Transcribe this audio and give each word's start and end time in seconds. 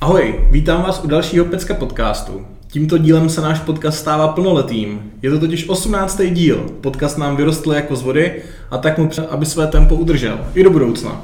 Ahoj, 0.00 0.34
vítám 0.50 0.82
vás 0.82 1.04
u 1.04 1.06
dalšího 1.06 1.44
Pecka 1.44 1.74
podcastu. 1.74 2.46
Tímto 2.66 2.98
dílem 2.98 3.28
se 3.28 3.40
náš 3.40 3.60
podcast 3.60 3.98
stává 3.98 4.28
plnoletým. 4.28 5.12
Je 5.22 5.30
to 5.30 5.38
totiž 5.40 5.68
18. 5.68 6.20
díl. 6.30 6.56
Podcast 6.80 7.18
nám 7.18 7.36
vyrostl 7.36 7.72
jako 7.72 7.96
z 7.96 8.02
vody 8.02 8.42
a 8.70 8.78
tak 8.78 8.98
mu 8.98 9.08
přeji, 9.08 9.28
aby 9.28 9.46
své 9.46 9.66
tempo 9.66 9.94
udržel 9.94 10.40
i 10.54 10.62
do 10.62 10.70
budoucna. 10.70 11.22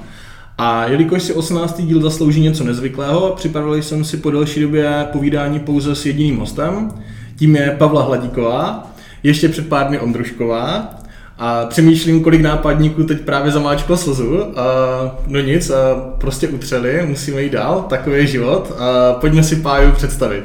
A 0.58 0.86
jelikož 0.86 1.22
si 1.22 1.32
18. 1.32 1.80
díl 1.82 2.00
zaslouží 2.00 2.40
něco 2.40 2.64
nezvyklého, 2.64 3.32
připravil 3.36 3.74
jsem 3.74 4.04
si 4.04 4.16
po 4.16 4.30
delší 4.30 4.60
době 4.60 5.06
povídání 5.12 5.60
pouze 5.60 5.94
s 5.94 6.06
jediným 6.06 6.38
hostem. 6.38 6.88
Tím 7.36 7.56
je 7.56 7.76
Pavla 7.78 8.02
Hladíková, 8.02 8.90
ještě 9.22 9.48
před 9.48 9.68
pár 9.68 9.88
dny 9.88 9.98
Ondrušková 9.98 10.94
a 11.38 11.66
přemýšlím, 11.66 12.22
kolik 12.22 12.40
nápadníků 12.40 13.04
teď 13.04 13.20
právě 13.20 13.52
zamáčklo 13.52 13.96
slzu. 13.96 14.58
A, 14.58 14.64
no 15.26 15.40
nic, 15.40 15.70
a 15.70 15.94
prostě 16.18 16.48
utřeli, 16.48 17.06
musíme 17.06 17.42
jít 17.42 17.52
dál, 17.52 17.86
takový 17.88 18.16
je 18.16 18.26
život. 18.26 18.72
A 18.78 19.12
pojďme 19.12 19.42
si 19.42 19.56
Páju 19.56 19.92
představit. 19.92 20.44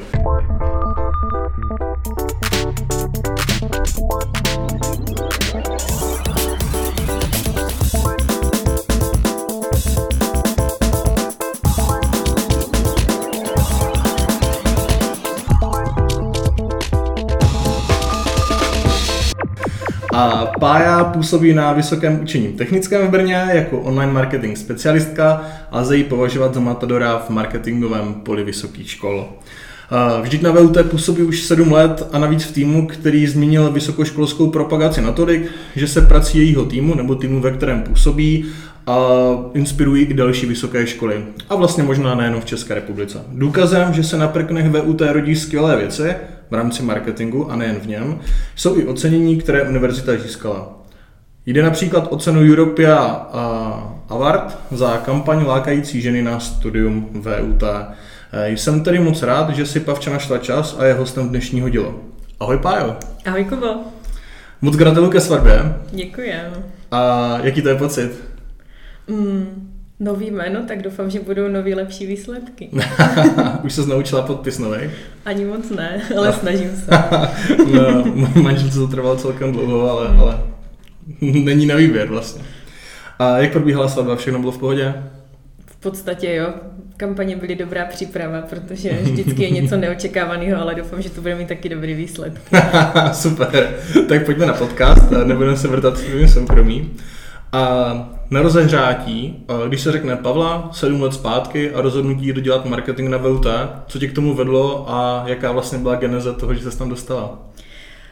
Pája 20.60 21.04
působí 21.04 21.54
na 21.54 21.74
Vysokém 21.74 22.20
učení 22.22 22.48
technickém 22.48 23.08
v 23.08 23.10
Brně 23.10 23.46
jako 23.54 23.80
online 23.80 24.12
marketing 24.12 24.58
specialistka 24.58 25.42
a 25.72 25.80
lze 25.80 25.98
ji 25.98 26.04
považovat 26.04 26.54
za 26.54 26.60
matadora 26.60 27.18
v 27.18 27.30
marketingovém 27.30 28.14
poli 28.14 28.44
vysokých 28.44 28.92
škol. 28.92 29.30
Vždyť 30.22 30.42
na 30.42 30.52
VUT 30.52 30.78
působí 30.90 31.24
už 31.24 31.44
7 31.44 31.72
let 31.72 32.08
a 32.12 32.20
navíc 32.20 32.44
v 32.44 32.52
týmu, 32.52 32.88
který 32.88 33.28
zmínil 33.28 33.72
vysokoškolskou 33.72 34.50
propagaci 34.50 35.02
natolik, 35.02 35.52
že 35.76 35.88
se 35.88 36.02
prací 36.02 36.38
jejího 36.38 36.66
týmu 36.66 36.96
nebo 36.96 37.16
týmu, 37.16 37.42
ve 37.42 37.52
kterém 37.52 37.82
působí, 37.82 38.46
a 38.88 38.98
inspirují 39.54 40.06
i 40.06 40.14
další 40.14 40.46
vysoké 40.46 40.88
školy. 40.88 41.24
A 41.50 41.56
vlastně 41.56 41.84
možná 41.84 42.16
nejen 42.16 42.42
v 42.42 42.46
České 42.46 42.76
republice. 42.76 43.22
Důkazem, 43.32 43.94
že 43.94 44.04
se 44.04 44.18
na 44.18 44.28
prknech 44.28 44.70
VUT 44.70 45.02
rodí 45.12 45.36
skvělé 45.36 45.78
věci 45.78 46.16
v 46.52 46.54
rámci 46.54 46.84
marketingu 46.84 47.52
a 47.52 47.56
nejen 47.56 47.76
v 47.76 47.88
něm, 47.88 48.20
jsou 48.56 48.78
i 48.78 48.86
ocenění, 48.86 49.38
které 49.38 49.64
univerzita 49.64 50.18
získala. 50.18 50.74
Jde 51.46 51.64
například 51.64 52.08
o 52.10 52.18
cenu 52.18 52.42
Europea 52.42 53.28
Award 54.10 54.58
za 54.72 54.98
kampaň 54.98 55.46
lákající 55.46 56.02
ženy 56.02 56.22
na 56.22 56.40
studium 56.40 57.10
VUT. 57.14 57.64
Jsem 58.44 58.84
tedy 58.84 59.00
moc 59.00 59.24
rád, 59.24 59.50
že 59.50 59.66
si 59.66 59.80
Pavča 59.80 60.12
našla 60.12 60.38
čas 60.38 60.76
a 60.80 60.86
je 60.86 60.94
hostem 60.94 61.30
dnešního 61.30 61.70
dílu. 61.70 62.00
Ahoj 62.40 62.58
Pájo. 62.58 62.96
Ahoj 63.26 63.46
Kubo. 63.46 63.68
Moc 64.62 64.76
gratuluju 64.76 65.12
ke 65.12 65.20
svatbě. 65.20 65.76
Děkujem. 65.92 66.54
A 66.92 67.38
jaký 67.44 67.62
to 67.62 67.70
je 67.70 67.76
pocit? 67.76 68.24
Mm, 69.08 69.71
nový 70.02 70.32
jméno, 70.32 70.60
tak 70.68 70.82
doufám, 70.82 71.10
že 71.10 71.20
budou 71.20 71.48
nový 71.48 71.74
lepší 71.74 72.06
výsledky. 72.06 72.70
Už 73.64 73.74
se 73.74 73.86
naučila 73.86 74.22
podpis 74.22 74.60
nový? 74.60 74.80
Ani 75.26 75.46
moc 75.46 75.70
ne, 75.70 76.02
ale 76.18 76.28
no. 76.28 76.34
snažím 76.34 76.70
se. 76.76 76.92
no, 77.74 78.04
manželce 78.42 78.78
to 78.80 78.88
trvalo 78.88 79.16
celkem 79.16 79.52
dlouho, 79.52 79.92
ale, 79.92 80.10
mm. 80.10 80.20
ale 80.20 80.40
není 81.22 81.66
na 81.66 81.76
výběr 81.76 82.08
vlastně. 82.08 82.44
A 83.20 83.38
jak 83.38 83.52
probíhala 83.52 83.90
svatba? 83.90 84.16
Všechno 84.16 84.40
bylo 84.40 84.52
v 84.52 84.58
pohodě? 84.58 84.94
V 85.66 85.76
podstatě 85.76 86.36
jo. 86.36 86.54
Kampaně 86.98 87.36
byly 87.36 87.56
dobrá 87.56 87.86
příprava, 87.86 88.42
protože 88.42 88.92
vždycky 89.02 89.44
je 89.44 89.50
něco 89.50 89.78
neočekávaného, 89.78 90.62
ale 90.62 90.76
doufám, 90.76 91.02
že 91.02 91.10
to 91.10 91.22
bude 91.22 91.36
mít 91.36 91.48
taky 91.48 91.70
dobrý 91.70 91.94
výsledek. 91.94 92.42
Super. 93.14 93.76
Tak 94.10 94.26
pojďme 94.26 94.46
na 94.46 94.54
podcast, 94.54 95.12
nebudeme 95.24 95.58
se 95.58 95.68
vrtat 95.68 95.98
svým 95.98 96.28
soukromí. 96.28 96.92
A 97.52 98.21
na 98.32 98.42
rozehřátí, 98.42 99.46
když 99.68 99.82
se 99.82 99.92
řekne 99.92 100.16
Pavla, 100.16 100.70
sedm 100.72 101.02
let 101.02 101.14
zpátky 101.14 101.72
a 101.72 101.82
rozhodnutí 101.82 102.34
dodělat 102.34 102.66
marketing 102.66 103.10
na 103.10 103.18
VUT, 103.18 103.46
co 103.88 104.00
tě 104.00 104.08
k 104.08 104.16
tomu 104.16 104.34
vedlo 104.34 104.86
a 104.90 105.24
jaká 105.26 105.52
vlastně 105.52 105.78
byla 105.78 105.96
geneze 105.96 106.34
toho, 106.34 106.54
že 106.54 106.72
se 106.72 106.78
tam 106.78 106.90
dostala? 106.90 107.40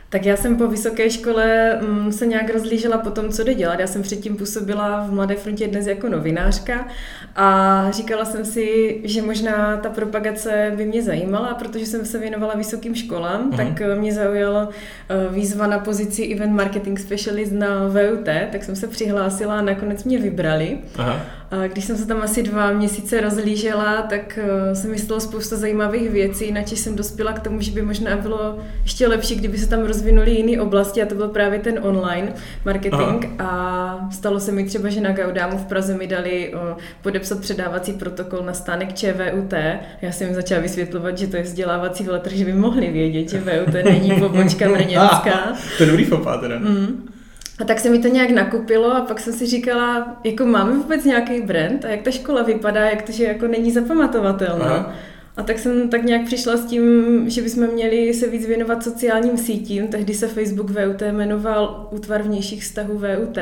Tak 0.10 0.26
já 0.26 0.38
jsem 0.38 0.58
po 0.58 0.68
vysoké 0.68 1.10
škole 1.10 1.80
mm, 1.82 2.12
se 2.12 2.26
nějak 2.26 2.54
rozlížela 2.54 2.98
po 2.98 3.10
tom, 3.10 3.30
co 3.30 3.44
jde 3.44 3.54
dělat. 3.54 3.80
Já 3.80 3.88
jsem 3.88 4.02
předtím 4.02 4.36
působila 4.36 5.06
v 5.08 5.12
Mladé 5.12 5.36
frontě 5.36 5.68
dnes 5.68 5.88
jako 5.88 6.10
novinářka 6.10 6.88
a 7.36 7.88
říkala 7.92 8.26
jsem 8.26 8.46
si, 8.46 8.98
že 9.04 9.22
možná 9.22 9.78
ta 9.78 9.90
propagace 9.90 10.74
by 10.76 10.86
mě 10.86 11.04
zajímala, 11.04 11.54
protože 11.54 11.86
jsem 11.86 12.06
se 12.06 12.18
věnovala 12.18 12.54
vysokým 12.56 12.96
školám, 12.96 13.52
uh-huh. 13.52 13.58
tak 13.58 13.82
eh, 13.82 13.96
mě 13.96 14.14
zaujala 14.14 14.70
eh, 15.10 15.34
výzva 15.34 15.68
na 15.68 15.80
pozici 15.80 16.34
Event 16.36 16.54
Marketing 16.54 17.00
Specialist 17.00 17.52
na 17.52 17.88
VUT, 17.88 18.30
tak 18.52 18.64
jsem 18.64 18.76
se 18.76 18.88
přihlásila 18.88 19.60
a 19.60 19.62
nakonec 19.62 20.04
mě 20.04 20.20
vybrali. 20.20 20.78
Aha. 20.98 21.20
A 21.52 21.68
když 21.68 21.86
jsem 21.86 21.98
se 21.98 22.06
tam 22.06 22.22
asi 22.22 22.44
dva 22.44 22.72
měsíce 22.72 23.22
rozlížela, 23.22 24.02
tak 24.02 24.40
eh, 24.42 24.76
se 24.76 24.88
mi 24.88 24.98
stalo 24.98 25.20
spousta 25.20 25.56
zajímavých 25.56 26.10
věcí, 26.10 26.52
načež 26.52 26.80
jsem 26.80 26.96
dospěla 26.96 27.34
k 27.34 27.40
tomu, 27.40 27.62
že 27.62 27.72
by 27.72 27.82
možná 27.82 28.18
bylo 28.18 28.60
ještě 28.84 29.08
lepší, 29.08 29.36
kdyby 29.36 29.58
se 29.58 29.70
tam 29.70 29.86
rozvinuly 29.86 30.32
jiné 30.32 30.62
oblasti 30.62 31.02
a 31.02 31.06
to 31.06 31.16
byl 31.16 31.28
právě 31.28 31.60
ten 31.60 31.80
online 31.82 32.34
marketing. 32.66 33.26
Aha. 33.40 33.50
A 33.50 34.10
stalo 34.12 34.40
se 34.40 34.52
mi 34.52 34.64
třeba, 34.64 34.90
že 34.90 35.02
na 35.02 35.12
Gaudámu 35.12 35.58
v 35.58 35.66
Praze 35.66 35.98
mi 35.98 36.08
dali 36.08 36.54
podepsat 37.02 37.40
předávací 37.40 37.94
protokol 37.94 38.40
na 38.46 38.54
stánek 38.54 38.94
ČVUT. 38.94 39.54
Já 40.02 40.12
jsem 40.12 40.28
jim 40.28 40.36
začala 40.36 40.62
vysvětlovat, 40.62 41.18
že 41.18 41.28
to 41.28 41.38
je 41.38 41.44
vzdělávací 41.44 42.04
veletrh, 42.04 42.34
že 42.34 42.46
by 42.46 42.54
mohli 42.54 42.92
vědět, 42.92 43.30
že 43.30 43.40
VUT 43.40 43.74
není 43.86 44.20
pobočka 44.20 44.70
brněnská. 44.74 45.54
to 45.78 45.84
je 45.84 45.90
dobrý 45.90 46.06
fopá 46.06 46.38
teda. 46.38 46.60
Mm. 46.60 47.10
A 47.60 47.64
tak 47.66 47.80
se 47.80 47.90
mi 47.90 48.00
to 48.00 48.08
nějak 48.08 48.30
nakupilo 48.30 48.96
a 48.96 49.02
pak 49.02 49.20
jsem 49.20 49.34
si 49.34 49.46
říkala, 49.46 50.18
jako 50.24 50.46
máme 50.46 50.72
vůbec 50.72 51.06
nějaký 51.06 51.42
brand 51.42 51.86
a 51.86 51.88
jak 51.88 52.02
ta 52.02 52.12
škola 52.12 52.44
vypadá, 52.44 52.86
jak 52.86 53.02
to, 53.02 53.12
že 53.12 53.24
jako 53.24 53.48
není 53.48 53.72
zapamatovatelná. 53.72 54.66
Aha. 54.66 54.96
A 55.38 55.44
tak 55.44 55.60
jsem 55.60 55.90
tak 55.90 56.04
nějak 56.04 56.26
přišla 56.26 56.58
s 56.58 56.66
tím, 56.66 57.24
že 57.30 57.42
bychom 57.42 57.68
měli 57.68 58.14
se 58.14 58.28
víc 58.28 58.46
věnovat 58.46 58.84
sociálním 58.84 59.38
sítím. 59.38 59.88
Tehdy 59.88 60.14
se 60.14 60.28
Facebook 60.28 60.70
VUT 60.70 61.02
jmenoval 61.02 61.88
Útvar 61.92 62.22
vnějších 62.22 62.64
vztahů 62.64 62.98
VUT. 62.98 63.38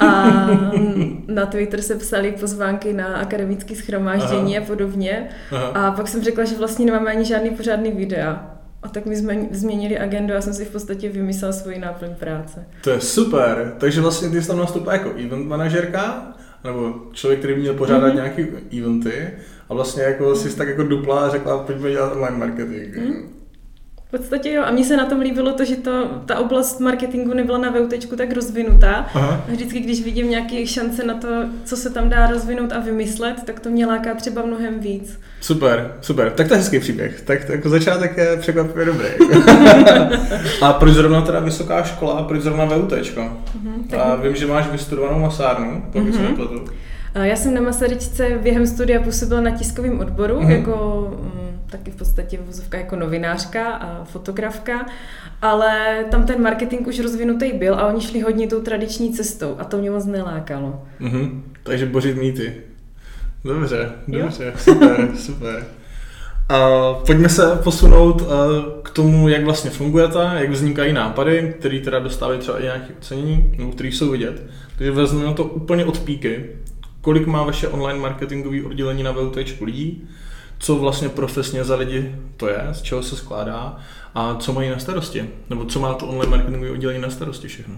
A 0.00 0.26
na 1.28 1.46
Twitter 1.46 1.82
se 1.82 1.94
psali 1.94 2.32
pozvánky 2.40 2.92
na 2.92 3.06
akademické 3.06 3.74
schromáždění 3.74 4.56
Aha. 4.56 4.64
a 4.64 4.68
podobně. 4.68 5.28
Aha. 5.52 5.66
A 5.66 5.90
pak 5.90 6.08
jsem 6.08 6.22
řekla, 6.22 6.44
že 6.44 6.56
vlastně 6.56 6.86
nemáme 6.86 7.10
ani 7.10 7.24
žádný 7.24 7.50
pořádný 7.50 7.90
videa. 7.90 8.57
A 8.82 8.88
tak 8.88 9.06
my 9.06 9.16
jsme 9.16 9.46
změnili 9.50 9.98
agendu, 9.98 10.34
já 10.34 10.40
jsem 10.40 10.54
si 10.54 10.64
v 10.64 10.70
podstatě 10.70 11.08
vymyslela 11.08 11.52
svoji 11.52 11.78
náplň 11.78 12.14
práce. 12.14 12.66
To 12.84 12.90
je 12.90 13.00
super, 13.00 13.74
takže 13.78 14.00
vlastně 14.00 14.28
ty 14.28 14.42
jsi 14.42 14.48
tam 14.48 14.58
nastoupila 14.58 14.92
jako 14.92 15.10
event 15.10 15.46
manažerka, 15.46 16.34
nebo 16.64 16.94
člověk, 17.12 17.38
který 17.38 17.56
měl 17.56 17.74
pořádat 17.74 18.12
mm-hmm. 18.12 18.14
nějaký 18.14 18.46
eventy 18.78 19.30
a 19.68 19.74
vlastně 19.74 20.02
jako 20.02 20.36
jsi 20.36 20.56
tak 20.56 20.68
jako 20.68 20.82
dupla 20.82 21.26
a 21.26 21.30
řekla, 21.30 21.58
pojďme 21.58 21.90
dělat 21.90 22.12
online 22.12 22.38
marketing. 22.38 22.96
Mm. 22.96 23.37
V 24.08 24.10
podstatě 24.10 24.52
jo. 24.52 24.62
A 24.66 24.70
mně 24.70 24.84
se 24.84 24.96
na 24.96 25.04
tom 25.04 25.20
líbilo 25.20 25.52
to, 25.52 25.64
že 25.64 25.76
to, 25.76 26.20
ta 26.26 26.38
oblast 26.38 26.80
marketingu 26.80 27.34
nebyla 27.34 27.58
na 27.58 27.70
VUT 27.70 27.94
tak 28.16 28.32
rozvinutá. 28.32 29.06
Aha. 29.14 29.44
Vždycky, 29.48 29.80
když 29.80 30.04
vidím 30.04 30.30
nějaké 30.30 30.66
šance 30.66 31.04
na 31.04 31.14
to, 31.14 31.28
co 31.64 31.76
se 31.76 31.90
tam 31.90 32.08
dá 32.08 32.26
rozvinout 32.26 32.72
a 32.72 32.80
vymyslet, 32.80 33.42
tak 33.44 33.60
to 33.60 33.70
mě 33.70 33.86
láká 33.86 34.14
třeba 34.14 34.42
mnohem 34.42 34.80
víc. 34.80 35.20
Super, 35.40 35.94
super. 36.00 36.30
Tak 36.30 36.48
to 36.48 36.54
je 36.54 36.58
hezký 36.58 36.80
příběh. 36.80 37.20
Tak, 37.20 37.44
tak 37.44 37.48
jako 37.48 37.68
začátek 37.68 38.16
je 38.16 38.36
překvapivě 38.36 38.84
dobrý. 38.84 39.08
a 40.62 40.72
proč 40.72 40.92
zrovna 40.92 41.20
teda 41.20 41.40
vysoká 41.40 41.82
škola 41.82 42.14
a 42.14 42.22
proč 42.22 42.42
zrovna 42.42 42.64
VUT? 42.64 42.92
Uh-huh, 42.92 43.30
tak... 43.90 44.00
A 44.00 44.16
vím, 44.16 44.36
že 44.36 44.46
máš 44.46 44.68
vystudovanou 44.68 45.18
masárnu, 45.18 45.82
pokud 45.92 46.08
uh-huh. 46.08 46.64
se 47.14 47.24
Já 47.24 47.36
jsem 47.36 47.54
na 47.54 47.60
Masaryčce 47.60 48.38
během 48.42 48.66
studia 48.66 49.02
působila 49.02 49.40
na 49.40 49.50
tiskovém 49.50 50.00
odboru, 50.00 50.34
uh-huh. 50.34 50.50
jako 50.50 51.08
mm, 51.22 51.37
taky 51.70 51.90
v 51.90 51.96
podstatě 51.96 52.38
vozovka 52.46 52.78
jako 52.78 52.96
novinářka 52.96 53.70
a 53.70 54.04
fotografka, 54.04 54.86
ale 55.42 56.04
tam 56.10 56.26
ten 56.26 56.42
marketing 56.42 56.86
už 56.86 56.98
rozvinutý 56.98 57.52
byl 57.52 57.74
a 57.74 57.86
oni 57.86 58.00
šli 58.00 58.20
hodně 58.20 58.46
tou 58.46 58.60
tradiční 58.60 59.12
cestou 59.12 59.56
a 59.58 59.64
to 59.64 59.78
mě 59.78 59.90
moc 59.90 60.04
nelákalo. 60.04 60.82
Mm-hmm. 61.00 61.40
Takže 61.62 61.86
božit 61.86 62.16
mýty. 62.16 62.54
Dobře, 63.44 63.92
dobře, 64.08 64.44
jo? 64.44 64.52
super, 64.56 65.08
super. 65.16 65.66
A 66.48 66.94
pojďme 67.06 67.28
se 67.28 67.60
posunout 67.64 68.22
k 68.82 68.90
tomu, 68.90 69.28
jak 69.28 69.44
vlastně 69.44 69.70
fungujete, 69.70 70.18
jak 70.34 70.50
vznikají 70.50 70.92
nápady, 70.92 71.54
které 71.58 71.80
teda 71.80 71.98
dostávají 71.98 72.40
třeba 72.40 72.58
i 72.58 72.62
nějaké 72.62 72.94
ocenění, 72.98 73.54
nebo 73.58 73.72
které 73.72 73.88
jsou 73.88 74.10
vidět. 74.10 74.42
Takže 74.76 74.90
vezmeme 74.90 75.34
to 75.34 75.44
úplně 75.44 75.84
od 75.84 75.98
píky. 75.98 76.44
Kolik 77.00 77.26
má 77.26 77.42
vaše 77.42 77.68
online 77.68 77.98
marketingové 77.98 78.62
oddělení 78.62 79.02
na 79.02 79.12
VUT 79.12 79.36
lidí? 79.60 80.08
Co 80.58 80.76
vlastně 80.76 81.08
profesně 81.08 81.64
za 81.64 81.76
lidi 81.76 82.14
to 82.36 82.48
je, 82.48 82.68
z 82.72 82.82
čeho 82.82 83.02
se 83.02 83.16
skládá 83.16 83.78
a 84.14 84.34
co 84.34 84.52
mají 84.52 84.70
na 84.70 84.78
starosti, 84.78 85.30
nebo 85.50 85.64
co 85.64 85.80
má 85.80 85.94
to 85.94 86.06
online 86.06 86.30
marketingové 86.30 86.70
oddělení 86.70 87.00
na 87.00 87.10
starosti 87.10 87.48
všechno. 87.48 87.74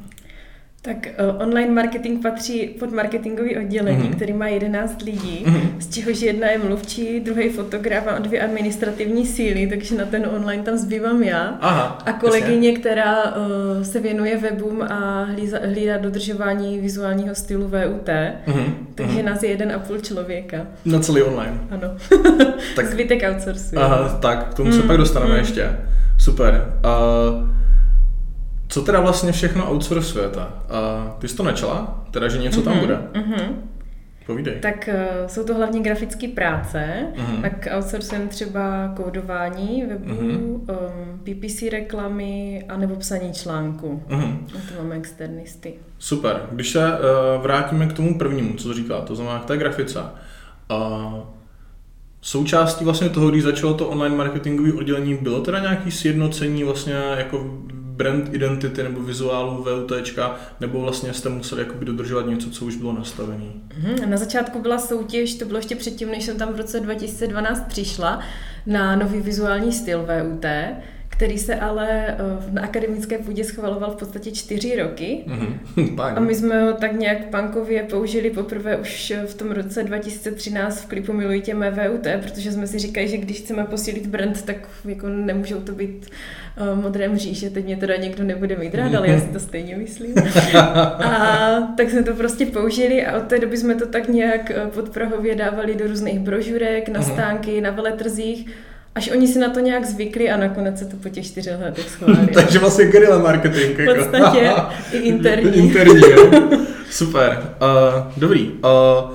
Tak 0.83 0.97
uh, 0.97 1.43
online 1.43 1.73
marketing 1.73 2.23
patří 2.23 2.67
pod 2.67 2.93
marketingový 2.93 3.57
oddělení, 3.57 4.03
mm-hmm. 4.03 4.15
který 4.15 4.33
má 4.33 4.47
11 4.47 5.03
lidí, 5.03 5.45
mm-hmm. 5.47 5.79
z 5.79 5.95
čehož 5.95 6.21
jedna 6.21 6.49
je 6.49 6.59
mluvčí, 6.59 7.21
druhý 7.21 7.49
fotograf 7.49 8.05
a 8.07 8.19
dvě 8.19 8.41
administrativní 8.41 9.27
síly, 9.27 9.67
takže 9.67 9.95
na 9.95 10.05
ten 10.05 10.27
online 10.37 10.63
tam 10.63 10.77
zbývám 10.77 11.23
já. 11.23 11.59
Aha, 11.61 11.99
a 12.07 12.13
kolegyně, 12.13 12.69
jasně. 12.69 12.81
která 12.81 13.25
uh, 13.25 13.83
se 13.83 14.01
věnuje 14.01 14.37
webům 14.37 14.83
a 14.83 15.25
hlíza, 15.25 15.59
hlídá 15.65 15.99
dodržování 15.99 16.81
vizuálního 16.81 17.35
stylu 17.35 17.69
VUT, 17.69 18.09
mm-hmm. 18.09 18.75
takže 18.95 19.17
mm-hmm. 19.17 19.25
nás 19.25 19.43
je 19.43 19.51
jeden 19.51 19.73
a 19.73 19.79
půl 19.79 19.99
člověka. 19.99 20.67
Na 20.85 21.01
celý 21.01 21.23
online. 21.23 21.59
Ano. 21.71 21.89
tak, 22.77 22.87
Zbytek 22.87 23.23
outsourcuje. 23.31 23.83
Aha, 23.83 24.19
tak, 24.23 24.51
k 24.51 24.55
tomu 24.55 24.73
se 24.73 24.83
mm, 24.83 24.89
pak 24.89 24.97
dostaneme 24.97 25.33
mm. 25.33 25.39
ještě. 25.39 25.77
Super. 26.19 26.73
Uh, 26.85 27.60
co 28.71 28.83
teda 28.83 29.01
vlastně 29.01 29.33
všechno 29.33 29.73
outsourcujete? 29.73 30.41
A 30.41 31.17
ty 31.19 31.29
jsi 31.29 31.37
to 31.37 31.43
nečela? 31.43 32.05
Teda, 32.11 32.29
že 32.29 32.39
něco 32.39 32.63
tam 32.63 32.75
mm-hmm, 32.75 32.81
bude? 32.81 33.01
Mm-hmm. 33.13 33.55
Povídej. 34.27 34.55
Tak 34.61 34.89
uh, 34.93 35.27
jsou 35.27 35.45
to 35.45 35.55
hlavně 35.55 35.81
grafické 35.81 36.29
práce, 36.29 37.07
mm-hmm. 37.17 37.43
tak 37.43 37.69
outsourcujeme 37.77 38.27
třeba 38.27 38.93
kódování 38.97 39.85
webu, 39.89 40.15
mm-hmm. 40.15 40.45
um, 40.45 41.21
PPC 41.25 41.63
reklamy 41.63 42.65
a 42.69 42.77
nebo 42.77 42.97
psaní 42.97 43.33
článku. 43.33 44.03
Mm-hmm. 44.09 44.39
A 44.55 44.59
to 44.69 44.83
máme 44.83 44.97
externisty. 44.97 45.75
Super. 45.99 46.41
Když 46.53 46.71
se 46.71 46.89
uh, 46.89 47.43
vrátíme 47.43 47.87
k 47.87 47.93
tomu 47.93 48.19
prvnímu, 48.19 48.55
co 48.55 48.75
říká, 48.75 49.01
to 49.01 49.15
znamená 49.15 49.39
k 49.39 49.45
té 49.45 49.57
grafice. 49.57 50.01
Uh, 50.01 51.19
součástí 52.21 52.85
vlastně 52.85 53.09
toho, 53.09 53.31
když 53.31 53.43
začalo 53.43 53.75
to 53.75 53.89
online 53.89 54.17
marketingové 54.17 54.73
oddělení, 54.73 55.15
bylo 55.15 55.41
teda 55.41 55.59
nějaký 55.59 55.91
sjednocení 55.91 56.65
vlastně 56.65 56.95
jako 57.17 57.51
brand 58.01 58.35
identity 58.35 58.83
nebo 58.83 59.01
vizuálu 59.01 59.65
VUT, 59.65 59.93
nebo 60.61 60.81
vlastně 60.81 61.13
jste 61.13 61.29
museli 61.29 61.63
jakoby 61.63 61.85
dodržovat 61.85 62.27
něco, 62.27 62.51
co 62.51 62.65
už 62.65 62.77
bylo 62.77 62.93
nastavené? 62.93 63.45
Mhm, 63.79 64.11
na 64.11 64.17
začátku 64.17 64.59
byla 64.59 64.79
soutěž, 64.79 65.35
to 65.35 65.45
bylo 65.45 65.59
ještě 65.59 65.77
předtím, 65.77 66.09
než 66.09 66.25
jsem 66.25 66.39
tam 66.39 66.53
v 66.53 66.57
roce 66.57 66.81
2012 66.81 67.69
přišla, 67.69 68.21
na 68.67 68.97
nový 68.97 69.21
vizuální 69.21 69.73
styl 69.73 69.99
VUT, 69.99 70.45
který 71.21 71.39
se 71.39 71.55
ale 71.55 72.07
eh, 72.09 72.17
na 72.51 72.63
akademické 72.63 73.19
půdě 73.19 73.45
schvaloval 73.45 73.91
v 73.91 73.97
podstatě 73.97 74.31
čtyři 74.31 74.77
roky. 74.77 75.25
Mm-hmm. 75.77 76.17
A 76.17 76.21
my 76.21 76.35
jsme 76.35 76.63
ho 76.63 76.73
tak 76.73 76.93
nějak 76.93 77.19
punkově 77.31 77.83
použili 77.83 78.31
poprvé 78.31 78.77
už 78.77 79.13
v 79.27 79.35
tom 79.35 79.51
roce 79.51 79.83
2013 79.83 80.83
v 80.83 80.87
klipu 80.87 81.13
Miluj 81.13 81.41
tě 81.41 81.55
mé 81.55 81.71
VUT, 81.71 82.07
protože 82.23 82.53
jsme 82.53 82.67
si 82.67 82.79
říkali, 82.79 83.09
že 83.09 83.17
když 83.17 83.39
chceme 83.39 83.65
posílit 83.65 84.07
brand, 84.07 84.43
tak 84.43 84.57
jako 84.85 85.09
nemůžou 85.09 85.61
to 85.61 85.73
být 85.73 86.11
uh, 86.61 86.83
modré 86.83 87.09
mříže. 87.09 87.51
Teď 87.51 87.65
mě 87.65 87.77
teda 87.77 87.97
někdo 87.97 88.25
nebude 88.25 88.57
mít 88.57 88.75
rád, 88.75 88.95
ale 88.95 89.09
já 89.09 89.21
si 89.21 89.27
to 89.27 89.41
stejně 89.49 89.77
myslím. 89.77 90.15
a 90.55 91.75
tak 91.77 91.91
jsme 91.91 92.03
to 92.03 92.15
prostě 92.15 92.47
použili 92.47 93.07
a 93.07 93.17
od 93.17 93.23
té 93.23 93.39
doby 93.39 93.57
jsme 93.57 93.75
to 93.75 93.87
tak 93.87 94.09
nějak 94.09 94.51
eh, 94.51 94.67
podprahově 94.75 95.35
dávali 95.35 95.75
do 95.75 95.87
různých 95.87 96.19
brožurek, 96.19 96.89
na 96.89 97.01
mhm. 97.01 97.13
stánky, 97.13 97.61
na 97.61 97.71
veletrzích 97.71 98.47
až 98.95 99.11
oni 99.11 99.29
si 99.29 99.39
na 99.39 99.49
to 99.51 99.61
nějak 99.61 99.85
zvykli 99.85 100.31
a 100.31 100.37
nakonec 100.37 100.79
se 100.79 100.85
to 100.85 100.97
po 100.97 101.09
těch 101.09 101.27
čtyřech 101.27 101.61
letech 101.61 101.91
schválili. 101.91 102.27
Takže 102.35 102.59
vlastně 102.59 102.85
guerilla 102.85 103.19
marketing. 103.19 103.77
V 103.77 103.81
jako. 103.81 103.95
podstatě 103.95 104.53
i 104.93 104.99
interní. 104.99 105.57
interní, 105.57 106.01
Super. 106.91 107.55
Uh, 107.63 108.13
dobrý. 108.17 108.51
Uh, 108.51 109.11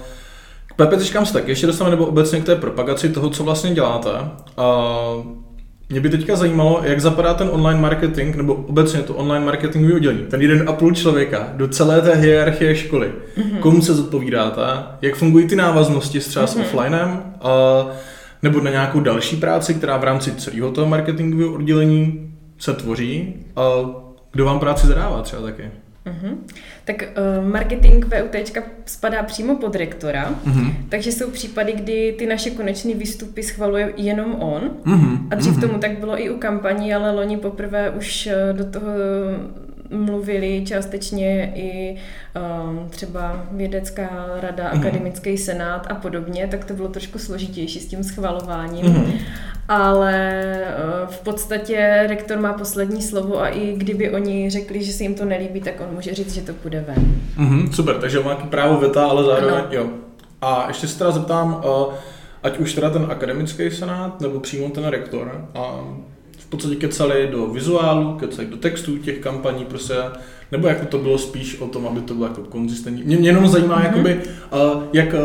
k 0.65 0.85
PPCčkám 0.85 1.25
se 1.25 1.33
tak 1.33 1.47
ještě 1.47 1.67
dostaneme, 1.67 1.95
nebo 1.95 2.05
obecně 2.05 2.41
k 2.41 2.45
té 2.45 2.55
propagaci 2.55 3.09
toho, 3.09 3.29
co 3.29 3.43
vlastně 3.43 3.73
děláte. 3.73 4.09
Uh, 4.09 5.25
mě 5.89 5.99
by 5.99 6.09
teďka 6.09 6.35
zajímalo, 6.35 6.81
jak 6.83 7.01
zapadá 7.01 7.33
ten 7.33 7.49
online 7.51 7.81
marketing, 7.81 8.35
nebo 8.35 8.53
obecně 8.53 8.99
to 8.99 9.13
online 9.13 9.45
marketingový 9.45 9.93
oddělení, 9.93 10.25
ten 10.29 10.41
jeden 10.41 10.69
a 10.69 10.73
půl 10.73 10.93
člověka 10.93 11.49
do 11.53 11.67
celé 11.67 12.01
té 12.01 12.15
hierarchie 12.15 12.75
školy. 12.75 13.11
Mm-hmm. 13.37 13.59
Komu 13.59 13.81
se 13.81 13.93
zodpovídáte, 13.93 14.61
jak 15.01 15.15
fungují 15.15 15.47
ty 15.47 15.55
návaznosti 15.55 16.19
třeba 16.19 16.45
mm-hmm. 16.45 16.49
s 16.49 16.55
offlinem, 16.55 17.23
uh, 17.43 17.91
nebo 18.43 18.61
na 18.61 18.71
nějakou 18.71 18.99
další 18.99 19.35
práci, 19.35 19.73
která 19.73 19.97
v 19.97 20.03
rámci 20.03 20.31
celého 20.31 20.71
toho 20.71 20.87
marketingového 20.87 21.53
oddělení 21.53 22.33
se 22.57 22.73
tvoří. 22.73 23.33
A 23.55 23.61
kdo 24.31 24.45
vám 24.45 24.59
práci 24.59 24.87
zadává 24.87 25.21
třeba 25.21 25.41
taky? 25.41 25.71
Uh-huh. 26.05 26.37
Tak 26.85 26.95
uh, 26.95 27.49
marketing 27.51 28.05
VUT 28.05 28.57
spadá 28.85 29.23
přímo 29.23 29.55
pod 29.55 29.75
rektora, 29.75 30.35
uh-huh. 30.45 30.73
takže 30.89 31.11
jsou 31.11 31.31
případy, 31.31 31.73
kdy 31.73 32.15
ty 32.17 32.27
naše 32.27 32.49
konečné 32.49 32.93
výstupy 32.93 33.43
schvaluje 33.43 33.93
jenom 33.97 34.35
on. 34.35 34.61
Uh-huh. 34.85 35.27
A 35.31 35.35
dřív 35.35 35.53
uh-huh. 35.53 35.61
tomu 35.61 35.79
tak 35.79 35.99
bylo 35.99 36.21
i 36.21 36.29
u 36.29 36.37
kampaní, 36.37 36.93
ale 36.93 37.11
loni 37.11 37.37
poprvé 37.37 37.89
už 37.89 38.27
eh, 38.27 38.53
do 38.53 38.65
toho 38.65 38.89
mluvili 39.95 40.63
částečně 40.67 41.51
i 41.55 41.95
um, 42.65 42.89
třeba 42.89 43.45
vědecká 43.51 44.09
rada, 44.41 44.69
mm. 44.73 44.79
akademický 44.79 45.37
senát 45.37 45.87
a 45.89 45.95
podobně, 45.95 46.47
tak 46.51 46.65
to 46.65 46.73
bylo 46.73 46.87
trošku 46.87 47.19
složitější 47.19 47.79
s 47.79 47.87
tím 47.87 48.03
schvalováním. 48.03 48.85
Mm. 48.85 49.13
Ale 49.67 50.41
uh, 51.03 51.09
v 51.09 51.19
podstatě 51.19 52.05
rektor 52.07 52.39
má 52.39 52.53
poslední 52.53 53.01
slovo 53.01 53.41
a 53.41 53.49
i 53.49 53.73
kdyby 53.77 54.11
oni 54.11 54.49
řekli, 54.49 54.83
že 54.83 54.93
se 54.93 55.03
jim 55.03 55.15
to 55.15 55.25
nelíbí, 55.25 55.61
tak 55.61 55.73
on 55.81 55.95
může 55.95 56.13
říct, 56.13 56.33
že 56.33 56.41
to 56.41 56.53
půjde 56.53 56.85
ven. 56.87 57.15
Mm, 57.37 57.73
super, 57.73 57.95
takže 57.95 58.19
má 58.19 58.35
právo 58.35 58.79
veta, 58.79 59.05
ale 59.05 59.23
zároveň 59.23 59.55
ano. 59.55 59.67
jo. 59.71 59.89
A 60.41 60.65
ještě 60.67 60.87
se 60.87 60.97
teda 60.97 61.11
zeptám, 61.11 61.63
uh, 61.65 61.93
ať 62.43 62.57
už 62.59 62.73
teda 62.73 62.89
ten 62.89 63.07
akademický 63.09 63.71
senát, 63.71 64.21
nebo 64.21 64.39
přímo 64.39 64.69
ten 64.69 64.85
rektor, 64.85 65.45
a 65.55 65.79
v 66.45 66.49
podstatě 66.49 66.75
kecali 66.75 67.27
do 67.31 67.47
vizuálu, 67.47 68.13
kecali 68.13 68.47
do 68.47 68.57
textů 68.57 68.97
těch 68.97 69.19
kampaní, 69.19 69.65
prostě, 69.65 69.93
nebo 70.51 70.67
jako 70.67 70.85
to 70.85 70.97
bylo 70.97 71.17
spíš 71.17 71.59
o 71.59 71.67
tom, 71.67 71.87
aby 71.87 72.01
to 72.01 72.13
bylo 72.13 72.27
jako 72.27 72.41
konzistentní. 72.41 73.03
Mě, 73.03 73.17
mě 73.17 73.29
jenom 73.29 73.47
zajímá, 73.47 73.79
mm-hmm. 73.79 73.85
jakoby, 73.85 74.19
uh, 74.53 74.83
jak 74.93 75.13
uh, 75.13 75.19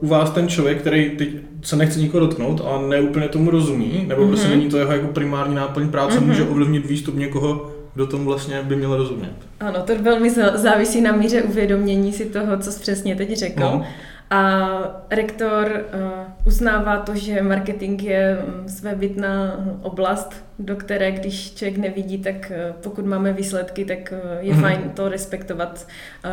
u 0.00 0.06
vás 0.06 0.30
ten 0.30 0.48
člověk, 0.48 0.80
který 0.80 1.10
teď 1.10 1.28
se 1.62 1.76
nechce 1.76 2.00
nikoho 2.00 2.26
dotknout 2.26 2.60
a 2.60 2.82
neúplně 2.88 3.28
tomu 3.28 3.50
rozumí, 3.50 4.04
nebo 4.08 4.22
mm-hmm. 4.22 4.28
prostě 4.28 4.48
není 4.48 4.68
to 4.68 4.78
jeho 4.78 4.92
jako 4.92 5.06
primární 5.06 5.54
náplň 5.54 5.88
práce, 5.88 6.20
mm-hmm. 6.20 6.26
může 6.26 6.44
ovlivnit 6.44 6.86
výstup 6.86 7.14
někoho, 7.14 7.70
kdo 7.94 8.06
tomu 8.06 8.24
vlastně 8.24 8.62
by 8.62 8.76
měl 8.76 8.96
rozumět. 8.96 9.32
Ano, 9.60 9.82
to 9.86 9.92
velmi 10.02 10.30
závisí 10.54 11.00
na 11.00 11.12
míře 11.12 11.42
uvědomění 11.42 12.12
si 12.12 12.24
toho, 12.24 12.56
co 12.58 12.72
jsi 12.72 12.80
přesně 12.80 13.16
teď 13.16 13.36
řekl. 13.36 13.60
No. 13.60 13.84
A 14.30 14.70
rektor 15.10 15.84
uh, 15.94 16.10
uznává 16.46 16.96
to, 16.96 17.14
že 17.14 17.42
marketing 17.42 18.02
je 18.02 18.38
um, 18.38 18.68
svébytná 18.68 19.64
oblast, 19.82 20.44
do 20.58 20.76
které, 20.76 21.12
když 21.12 21.54
člověk 21.54 21.76
nevidí, 21.78 22.18
tak 22.18 22.34
uh, 22.34 22.76
pokud 22.82 23.06
máme 23.06 23.32
výsledky, 23.32 23.84
tak 23.84 24.12
uh, 24.12 24.18
je 24.40 24.54
mm-hmm. 24.54 24.60
fajn 24.60 24.90
to 24.94 25.08
respektovat, 25.08 25.86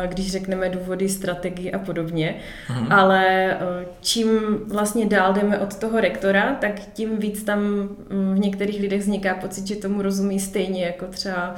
když 0.06 0.32
řekneme 0.32 0.68
důvody, 0.68 1.08
strategii 1.08 1.72
a 1.72 1.78
podobně. 1.78 2.36
Mm-hmm. 2.68 2.94
Ale 2.94 3.56
čím 4.00 4.28
vlastně 4.68 5.06
dál 5.06 5.32
jdeme 5.32 5.58
od 5.58 5.76
toho 5.76 6.00
rektora, 6.00 6.54
tak 6.60 6.80
tím 6.92 7.18
víc 7.18 7.42
tam 7.42 7.60
um, 7.60 8.34
v 8.34 8.38
některých 8.38 8.80
lidech 8.80 9.00
vzniká 9.00 9.34
pocit, 9.34 9.66
že 9.66 9.76
tomu 9.76 10.02
rozumí 10.02 10.40
stejně 10.40 10.84
jako 10.84 11.06
třeba 11.06 11.54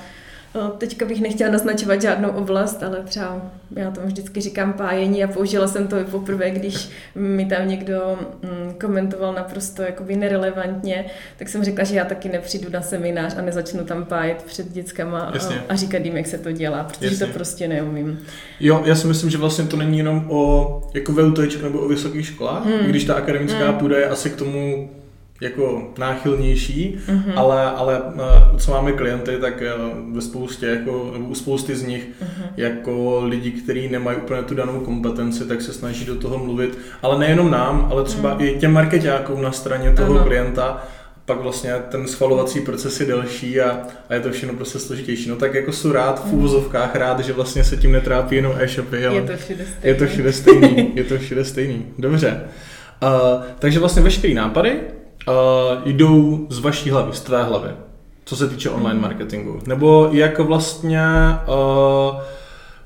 teďka 0.78 1.04
bych 1.04 1.20
nechtěla 1.20 1.52
naznačovat 1.52 2.02
žádnou 2.02 2.28
oblast, 2.28 2.82
ale 2.82 3.02
třeba 3.04 3.42
já 3.76 3.90
tomu 3.90 4.06
vždycky 4.06 4.40
říkám 4.40 4.72
pájení 4.72 5.24
a 5.24 5.28
použila 5.28 5.68
jsem 5.68 5.88
to 5.88 5.98
i 5.98 6.04
poprvé, 6.04 6.50
když 6.50 6.88
mi 7.14 7.46
tam 7.46 7.68
někdo 7.68 8.18
mm, 8.42 8.74
komentoval 8.80 9.34
naprosto 9.34 9.82
jakoby 9.82 10.16
nerelevantně, 10.16 11.04
tak 11.36 11.48
jsem 11.48 11.64
řekla, 11.64 11.84
že 11.84 11.96
já 11.96 12.04
taky 12.04 12.28
nepřijdu 12.28 12.70
na 12.70 12.82
seminář 12.82 13.34
a 13.38 13.42
nezačnu 13.42 13.84
tam 13.84 14.04
pájet 14.04 14.42
před 14.42 14.72
dětskama 14.72 15.20
a, 15.20 15.32
a 15.68 15.76
říkat 15.76 16.04
jim, 16.04 16.16
jak 16.16 16.26
se 16.26 16.38
to 16.38 16.52
dělá, 16.52 16.84
protože 16.84 17.06
Jasně. 17.06 17.26
to 17.26 17.32
prostě 17.32 17.68
neumím. 17.68 18.18
Jo, 18.60 18.82
já 18.84 18.94
si 18.94 19.06
myslím, 19.06 19.30
že 19.30 19.38
vlastně 19.38 19.64
to 19.64 19.76
není 19.76 19.98
jenom 19.98 20.26
o 20.28 20.82
jako 20.94 21.12
VUT 21.12 21.62
nebo 21.62 21.78
o 21.78 21.88
vysokých 21.88 22.26
školách, 22.26 22.64
hmm. 22.64 22.86
když 22.86 23.04
ta 23.04 23.14
akademická 23.14 23.70
hmm. 23.70 23.78
půda 23.78 23.98
je 23.98 24.08
asi 24.08 24.30
k 24.30 24.36
tomu 24.36 24.90
jako 25.40 25.92
náchylnější, 25.98 26.98
mm-hmm. 27.08 27.32
ale, 27.36 27.70
ale 27.70 28.02
eh, 28.16 28.58
co 28.58 28.70
máme 28.70 28.92
klienty, 28.92 29.36
tak 29.40 29.62
eh, 29.62 29.72
ve 30.12 30.20
spoustě, 30.20 30.66
jako, 30.66 31.10
nebo 31.12 31.28
u 31.28 31.34
spousty 31.34 31.76
z 31.76 31.82
nich, 31.82 32.08
mm-hmm. 32.08 32.46
jako 32.56 33.22
lidi, 33.24 33.50
kteří 33.50 33.88
nemají 33.88 34.16
úplně 34.16 34.42
tu 34.42 34.54
danou 34.54 34.80
kompetenci, 34.80 35.44
tak 35.44 35.62
se 35.62 35.72
snaží 35.72 36.04
do 36.04 36.14
toho 36.14 36.38
mluvit, 36.38 36.78
ale 37.02 37.18
nejenom 37.18 37.50
nám, 37.50 37.88
ale 37.90 38.04
třeba 38.04 38.34
mm. 38.34 38.40
i 38.40 38.56
těm 38.60 38.72
marketákům 38.72 39.42
na 39.42 39.52
straně 39.52 39.92
toho 39.92 40.14
ano. 40.14 40.24
klienta, 40.24 40.86
pak 41.26 41.40
vlastně 41.40 41.72
ten 41.88 42.08
schvalovací 42.08 42.60
proces 42.60 43.00
je 43.00 43.06
delší 43.06 43.60
a, 43.60 43.78
a 44.08 44.14
je 44.14 44.20
to 44.20 44.30
všechno 44.30 44.54
prostě 44.54 44.78
složitější. 44.78 45.28
No 45.28 45.36
tak 45.36 45.54
jako 45.54 45.72
jsou 45.72 45.92
rád 45.92 46.22
v 46.24 46.26
mhm. 46.26 46.34
úvozovkách 46.34 46.96
rád, 46.96 47.20
že 47.20 47.32
vlastně 47.32 47.64
se 47.64 47.76
tím 47.76 47.92
netrápí 47.92 48.36
jenom 48.36 48.52
e-shopy, 48.58 49.06
ale 49.06 49.16
je 49.16 49.22
to 49.22 49.36
všude 49.36 49.64
stejný. 49.66 49.82
Je 49.84 49.94
to 49.94 50.06
všude 50.06 50.32
stejný, 50.32 50.92
je 50.94 51.04
to 51.04 51.18
všude 51.18 51.44
stejný. 51.44 51.86
Dobře. 51.98 52.40
Uh, 53.02 53.42
takže 53.58 53.78
vlastně 53.78 54.02
veškerý 54.02 54.34
nápady 54.34 54.80
uh, 55.28 55.34
jdou 55.84 56.46
z 56.50 56.58
vaší 56.58 56.90
hlavy, 56.90 57.12
z 57.12 57.20
tvé 57.20 57.44
hlavy, 57.44 57.70
co 58.24 58.36
se 58.36 58.48
týče 58.48 58.70
online 58.70 59.00
marketingu? 59.00 59.58
Nebo 59.66 60.08
jak 60.12 60.38
vlastně 60.38 61.06
uh, 61.48 62.20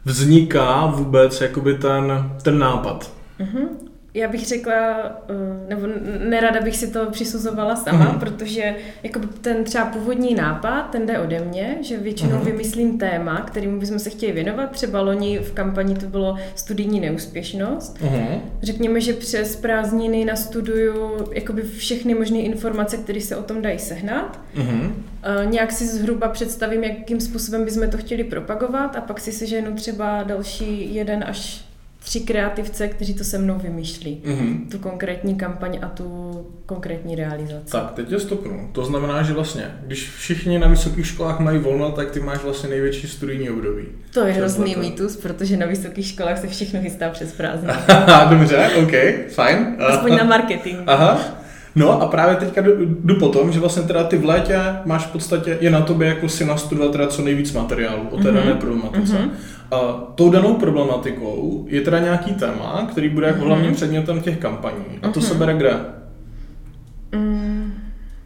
vzniká 0.04 0.87
vůbec 0.87 1.40
jakoby 1.40 1.75
ten, 1.75 2.32
ten 2.42 2.59
nápad? 2.59 3.11
Mm-hmm. 3.40 3.89
Já 4.14 4.28
bych 4.28 4.46
řekla, 4.46 4.96
eh, 5.28 5.68
nebo 5.68 5.86
nerada 6.28 6.60
bych 6.60 6.76
si 6.76 6.92
to 6.92 7.10
přisuzovala 7.10 7.76
sama, 7.76 8.12
mm. 8.12 8.20
protože 8.20 8.76
jako 9.02 9.20
ten 9.40 9.64
třeba 9.64 9.84
původní 9.84 10.34
nápad, 10.34 10.82
ten 10.82 11.06
jde 11.06 11.18
ode 11.18 11.40
mě, 11.40 11.78
že 11.80 11.98
většinou 11.98 12.38
mm. 12.38 12.44
vymyslím 12.44 12.98
téma, 12.98 13.40
kterým 13.40 13.78
bychom 13.78 13.98
se 13.98 14.10
chtěli 14.10 14.32
věnovat. 14.32 14.70
Třeba 14.70 15.00
loni 15.00 15.38
v 15.38 15.52
kampani 15.52 15.94
to 15.94 16.06
bylo 16.06 16.36
studijní 16.54 17.00
neúspěšnost. 17.00 18.00
Mm. 18.02 18.40
Řekněme, 18.62 19.00
že 19.00 19.12
přes 19.12 19.56
prázdniny 19.56 20.24
nastuduju 20.24 21.26
jakoby 21.32 21.62
všechny 21.62 22.14
možné 22.14 22.38
informace, 22.38 22.96
které 22.96 23.20
se 23.20 23.36
o 23.36 23.42
tom 23.42 23.62
dají 23.62 23.78
sehnat. 23.78 24.40
Mm. 24.54 25.04
Nějak 25.44 25.72
si 25.72 25.86
zhruba 25.86 26.28
představím, 26.28 26.84
jakým 26.84 27.20
způsobem 27.20 27.64
bychom 27.64 27.90
to 27.90 27.98
chtěli 27.98 28.24
propagovat 28.24 28.96
a 28.96 29.00
pak 29.00 29.20
si 29.20 29.32
seženu 29.32 29.74
třeba 29.74 30.22
další 30.22 30.94
jeden 30.94 31.24
až 31.28 31.69
tři 32.10 32.20
kreativce, 32.20 32.88
kteří 32.88 33.14
to 33.14 33.24
se 33.24 33.38
mnou 33.38 33.58
vymýšlí. 33.58 34.22
Mm-hmm. 34.24 34.68
Tu 34.70 34.78
konkrétní 34.78 35.34
kampaň 35.34 35.78
a 35.82 35.88
tu 35.88 36.06
konkrétní 36.66 37.14
realizaci. 37.14 37.72
Tak, 37.72 37.92
teď 37.94 38.10
je 38.10 38.20
stopnu. 38.20 38.68
To 38.72 38.84
znamená, 38.84 39.22
že 39.22 39.32
vlastně, 39.32 39.74
když 39.86 40.10
všichni 40.10 40.58
na 40.58 40.68
vysokých 40.68 41.06
školách 41.06 41.40
mají 41.40 41.58
volno, 41.58 41.90
tak 41.90 42.10
ty 42.10 42.20
máš 42.20 42.38
vlastně 42.42 42.70
největší 42.70 43.08
studijní 43.08 43.50
období. 43.50 43.84
To 44.14 44.26
je 44.26 44.32
hrozný 44.32 44.76
mýtus, 44.76 45.16
protože 45.16 45.56
na 45.56 45.66
vysokých 45.66 46.06
školách 46.06 46.38
se 46.38 46.48
všechno 46.48 46.80
chystá 46.80 47.10
přes 47.10 47.32
prázdniny. 47.32 47.74
Dobře, 48.30 48.70
OK, 48.82 48.92
fajn. 49.34 49.76
Aspoň 49.78 50.16
na 50.16 50.24
marketing. 50.24 50.78
Aha. 50.86 51.20
No 51.74 52.02
a 52.02 52.06
právě 52.06 52.36
teďka 52.36 52.60
jdu, 52.60 52.72
jdu 53.04 53.14
po 53.18 53.28
tom, 53.28 53.52
že 53.52 53.60
vlastně 53.60 53.82
teda 53.82 54.04
ty 54.04 54.18
v 54.18 54.24
létě 54.24 54.58
máš 54.84 55.06
v 55.06 55.10
podstatě, 55.10 55.58
je 55.60 55.70
na 55.70 55.80
tobě 55.80 56.08
jako 56.08 56.28
si 56.28 56.44
nastudovat 56.44 56.92
teda 56.92 57.06
co 57.06 57.22
nejvíc 57.22 57.52
materiálu 57.52 58.08
o 58.10 58.16
té 58.16 58.22
mm-hmm. 58.22 58.34
dané 58.34 58.54
problematice. 58.54 59.12
Mm-hmm. 59.12 59.30
A 59.70 59.92
tou 60.14 60.30
danou 60.30 60.54
problematikou 60.54 61.64
je 61.68 61.80
teda 61.80 61.98
nějaký 61.98 62.34
téma, 62.34 62.86
který 62.90 63.08
bude 63.08 63.26
jako 63.26 63.38
mm-hmm. 63.38 63.46
hlavním 63.46 63.74
předmětem 63.74 64.20
těch 64.20 64.38
kampaní. 64.38 64.84
A 65.02 65.08
to 65.08 65.20
mm-hmm. 65.20 65.22
se 65.22 65.34
bere 65.34 65.54
kde? 65.54 65.80
Mm. 67.12 67.72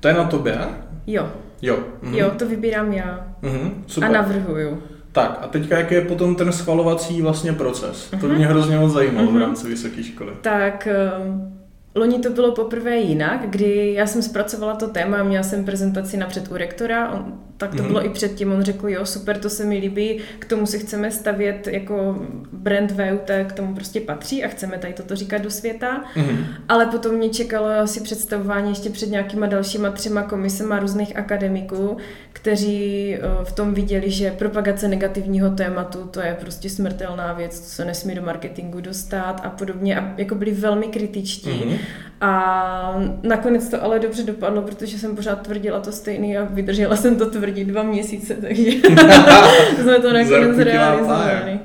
To 0.00 0.08
je 0.08 0.14
na 0.14 0.24
tobě? 0.24 0.58
Jo. 1.06 1.28
Jo. 1.62 1.78
Mm-hmm. 2.02 2.14
Jo, 2.14 2.30
to 2.38 2.46
vybírám 2.46 2.92
já. 2.92 3.26
Mm-hmm. 3.42 3.72
Super. 3.86 4.08
A 4.08 4.12
navrhuju. 4.12 4.82
Tak 5.12 5.38
a 5.42 5.46
teďka 5.46 5.78
jaký 5.78 5.94
je 5.94 6.00
potom 6.00 6.36
ten 6.36 6.52
schvalovací 6.52 7.22
vlastně 7.22 7.52
proces? 7.52 8.10
Mm-hmm. 8.10 8.20
To 8.20 8.26
by 8.26 8.32
mhm. 8.32 8.36
mě 8.36 8.46
hrozně 8.46 8.78
moc 8.78 8.92
zajímalo 8.92 9.26
mm-hmm. 9.26 9.36
v 9.36 9.40
rámci 9.40 9.68
vysoké 9.68 10.02
školy. 10.02 10.32
Tak 10.42 10.88
um 11.20 11.54
Loni 11.96 12.18
to 12.18 12.30
bylo 12.30 12.52
poprvé 12.52 12.96
jinak, 12.96 13.40
kdy 13.50 13.92
já 13.92 14.06
jsem 14.06 14.22
zpracovala 14.22 14.74
to 14.74 14.88
téma, 14.88 15.22
měla 15.22 15.42
jsem 15.42 15.64
prezentaci 15.64 16.16
napřed 16.16 16.50
u 16.50 16.56
rektora, 16.56 17.10
on, 17.10 17.38
tak 17.64 17.76
to 17.76 17.82
mm-hmm. 17.82 17.86
bylo 17.86 18.06
i 18.06 18.08
předtím, 18.08 18.52
on 18.52 18.62
řekl, 18.62 18.88
jo, 18.88 19.06
super, 19.06 19.38
to 19.38 19.50
se 19.50 19.64
mi 19.64 19.78
líbí, 19.78 20.20
k 20.38 20.44
tomu 20.44 20.66
si 20.66 20.78
chceme 20.78 21.10
stavět 21.10 21.66
jako 21.66 22.26
brand 22.52 22.90
VUT, 22.90 23.30
k 23.46 23.52
tomu 23.52 23.74
prostě 23.74 24.00
patří 24.00 24.44
a 24.44 24.48
chceme 24.48 24.78
tady 24.78 24.92
toto 24.92 25.16
říkat 25.16 25.42
do 25.42 25.50
světa, 25.50 26.04
mm-hmm. 26.16 26.46
ale 26.68 26.86
potom 26.86 27.14
mě 27.14 27.28
čekalo 27.28 27.66
asi 27.66 28.00
představování 28.00 28.68
ještě 28.68 28.90
před 28.90 29.10
nějakýma 29.10 29.46
dalšíma 29.46 29.90
třema 29.90 30.22
komisema 30.22 30.78
různých 30.78 31.16
akademiků, 31.16 31.96
kteří 32.32 33.16
v 33.44 33.52
tom 33.52 33.74
viděli, 33.74 34.10
že 34.10 34.30
propagace 34.30 34.88
negativního 34.88 35.50
tématu, 35.50 35.98
to 35.98 36.20
je 36.20 36.36
prostě 36.40 36.70
smrtelná 36.70 37.32
věc, 37.32 37.60
to 37.60 37.66
se 37.66 37.84
nesmí 37.84 38.14
do 38.14 38.22
marketingu 38.22 38.80
dostat 38.80 39.40
a 39.44 39.50
podobně 39.50 40.00
a 40.00 40.14
jako 40.16 40.34
byli 40.34 40.52
velmi 40.52 40.86
kritičtí. 40.86 41.50
Mm-hmm. 41.50 41.78
A 42.24 43.02
nakonec 43.22 43.68
to 43.68 43.84
ale 43.84 43.98
dobře 43.98 44.22
dopadlo, 44.22 44.62
protože 44.62 44.98
jsem 44.98 45.16
pořád 45.16 45.42
tvrdila 45.42 45.80
to 45.80 45.92
stejný 45.92 46.38
a 46.38 46.44
vydržela 46.44 46.96
jsem 46.96 47.16
to 47.16 47.30
tvrdit 47.30 47.64
dva 47.64 47.82
měsíce, 47.82 48.34
takže 48.34 48.70
jsme 49.80 50.00
to 50.00 50.12
nakonec 50.12 50.58
realizovali. 50.58 51.60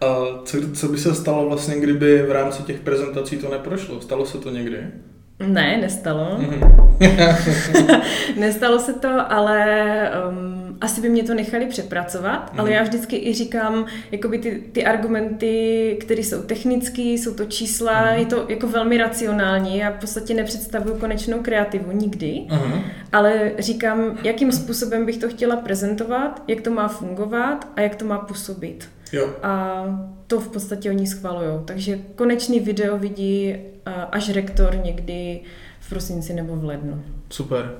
A 0.00 0.16
co, 0.44 0.58
co 0.74 0.88
by 0.88 0.98
se 0.98 1.14
stalo 1.14 1.48
vlastně, 1.48 1.80
kdyby 1.80 2.22
v 2.22 2.32
rámci 2.32 2.62
těch 2.62 2.80
prezentací 2.80 3.36
to 3.36 3.50
neprošlo? 3.50 4.00
Stalo 4.00 4.26
se 4.26 4.38
to 4.38 4.50
někdy? 4.50 4.78
Ne, 5.46 5.76
nestalo. 5.76 6.38
Mm-hmm. 6.38 6.84
nestalo 8.36 8.78
se 8.78 8.92
to, 8.92 9.32
ale 9.32 10.10
um, 10.28 10.76
asi 10.80 11.00
by 11.00 11.08
mě 11.08 11.22
to 11.22 11.34
nechali 11.34 11.66
přepracovat, 11.66 12.52
mm-hmm. 12.52 12.60
ale 12.60 12.72
já 12.72 12.82
vždycky 12.82 13.16
i 13.16 13.34
říkám, 13.34 13.86
jakoby 14.12 14.38
ty, 14.38 14.62
ty 14.72 14.84
argumenty, 14.84 15.96
které 16.00 16.20
jsou 16.20 16.42
technické, 16.42 17.02
jsou 17.02 17.34
to 17.34 17.44
čísla, 17.44 17.92
mm-hmm. 17.92 18.18
je 18.18 18.26
to 18.26 18.46
jako 18.48 18.66
velmi 18.66 18.98
racionální, 18.98 19.78
já 19.78 19.90
v 19.90 20.00
podstatě 20.00 20.34
nepředstavuju 20.34 20.94
konečnou 20.94 21.38
kreativu 21.42 21.92
nikdy, 21.92 22.46
mm-hmm. 22.48 22.82
ale 23.12 23.52
říkám, 23.58 24.18
jakým 24.22 24.52
způsobem 24.52 25.06
bych 25.06 25.16
to 25.16 25.28
chtěla 25.28 25.56
prezentovat, 25.56 26.42
jak 26.48 26.60
to 26.60 26.70
má 26.70 26.88
fungovat 26.88 27.68
a 27.76 27.80
jak 27.80 27.94
to 27.94 28.04
má 28.04 28.18
působit. 28.18 28.88
Jo. 29.12 29.30
A 29.42 29.84
to 30.34 30.40
v 30.40 30.48
podstatě 30.48 30.90
oni 30.90 31.06
schvalují. 31.06 31.60
Takže 31.64 31.98
konečný 32.14 32.60
video 32.60 32.98
vidí 32.98 33.56
až 34.12 34.28
rektor 34.28 34.76
někdy 34.84 35.40
v 35.80 35.88
prosinci 35.88 36.34
nebo 36.34 36.56
v 36.56 36.64
lednu. 36.64 37.04
Super. 37.30 37.72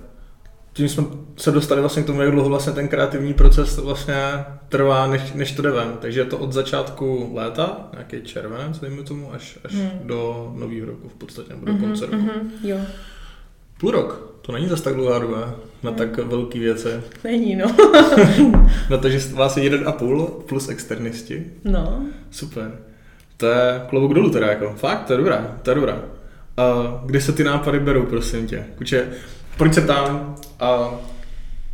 Tím 0.72 0.88
jsme 0.88 1.04
se 1.36 1.50
dostali 1.50 1.80
vlastně 1.80 2.02
k 2.02 2.06
tomu, 2.06 2.20
jak 2.20 2.30
dlouho 2.30 2.48
vlastně 2.48 2.72
ten 2.72 2.88
kreativní 2.88 3.34
proces 3.34 3.78
vlastně 3.78 4.14
trvá, 4.68 5.06
než, 5.06 5.32
než 5.32 5.52
to 5.52 5.62
jde 5.62 5.70
ven. 5.70 5.96
Takže 6.00 6.20
je 6.20 6.24
to 6.24 6.38
od 6.38 6.52
začátku 6.52 7.30
léta, 7.34 7.88
nějaký 7.92 8.22
červenec, 8.22 8.78
dejme 8.78 9.02
tomu, 9.02 9.34
až, 9.34 9.58
až 9.64 9.74
hmm. 9.74 9.90
do 10.02 10.52
nového 10.56 10.86
roku 10.86 11.08
v 11.08 11.14
podstatě, 11.14 11.52
nebo 11.52 11.66
do 11.66 11.72
mm-hmm, 11.72 11.80
konce 11.80 12.06
roku. 12.06 12.16
Mm-hmm, 12.16 12.50
jo. 12.62 12.78
Půl 13.80 13.90
rok. 13.90 14.38
To 14.42 14.52
není 14.52 14.68
zase 14.68 14.82
tak 14.82 14.94
dlouhá 14.94 15.18
doba 15.18 15.54
na 15.84 15.92
tak 15.92 16.18
velký 16.18 16.58
věci. 16.58 16.88
Není, 17.24 17.56
no. 17.56 17.76
no 18.90 18.98
takže 18.98 19.18
vás 19.34 19.56
je 19.56 19.64
jeden 19.64 19.88
a 19.88 19.92
půl 19.92 20.26
plus 20.26 20.68
externisti. 20.68 21.44
No. 21.64 22.06
Super. 22.30 22.78
To 23.36 23.46
je 23.46 23.82
klobouk 23.88 24.14
dolů 24.14 24.30
teda 24.30 24.46
jako. 24.46 24.74
Fakt, 24.76 25.04
to 25.04 25.12
je 25.12 25.16
dobrá, 25.16 25.56
to 25.62 25.70
je 25.70 25.74
dobrá. 25.74 26.02
A 26.56 26.72
kde 27.06 27.20
se 27.20 27.32
ty 27.32 27.44
nápady 27.44 27.80
berou, 27.80 28.02
prosím 28.02 28.46
tě? 28.46 28.64
Kuče, 28.76 29.08
proč 29.56 29.74
se 29.74 29.80
tam? 29.80 30.36
A 30.60 30.90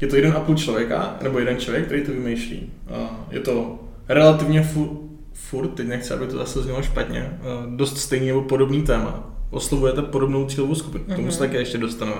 je 0.00 0.06
to 0.06 0.16
jeden 0.16 0.32
a 0.36 0.40
půl 0.40 0.56
člověka, 0.56 1.16
nebo 1.22 1.38
jeden 1.38 1.56
člověk, 1.56 1.86
který 1.86 2.02
to 2.02 2.12
vymýšlí. 2.12 2.70
A 2.94 3.26
je 3.30 3.40
to 3.40 3.78
relativně 4.08 4.62
fu, 4.62 5.10
furt, 5.32 5.68
teď 5.68 5.86
nechci, 5.86 6.14
aby 6.14 6.26
to 6.26 6.36
zase 6.36 6.62
znělo 6.62 6.82
špatně, 6.82 7.38
dost 7.76 7.98
stejný 7.98 8.26
nebo 8.26 8.42
podobný 8.42 8.82
téma. 8.82 9.36
Oslovujete 9.50 10.02
podobnou 10.02 10.46
cílovou 10.46 10.74
skupinu, 10.74 11.04
mm-hmm. 11.04 11.16
tomu 11.16 11.30
se 11.30 11.40
mhm. 11.40 11.48
také 11.48 11.58
ještě 11.58 11.78
dostaneme. 11.78 12.18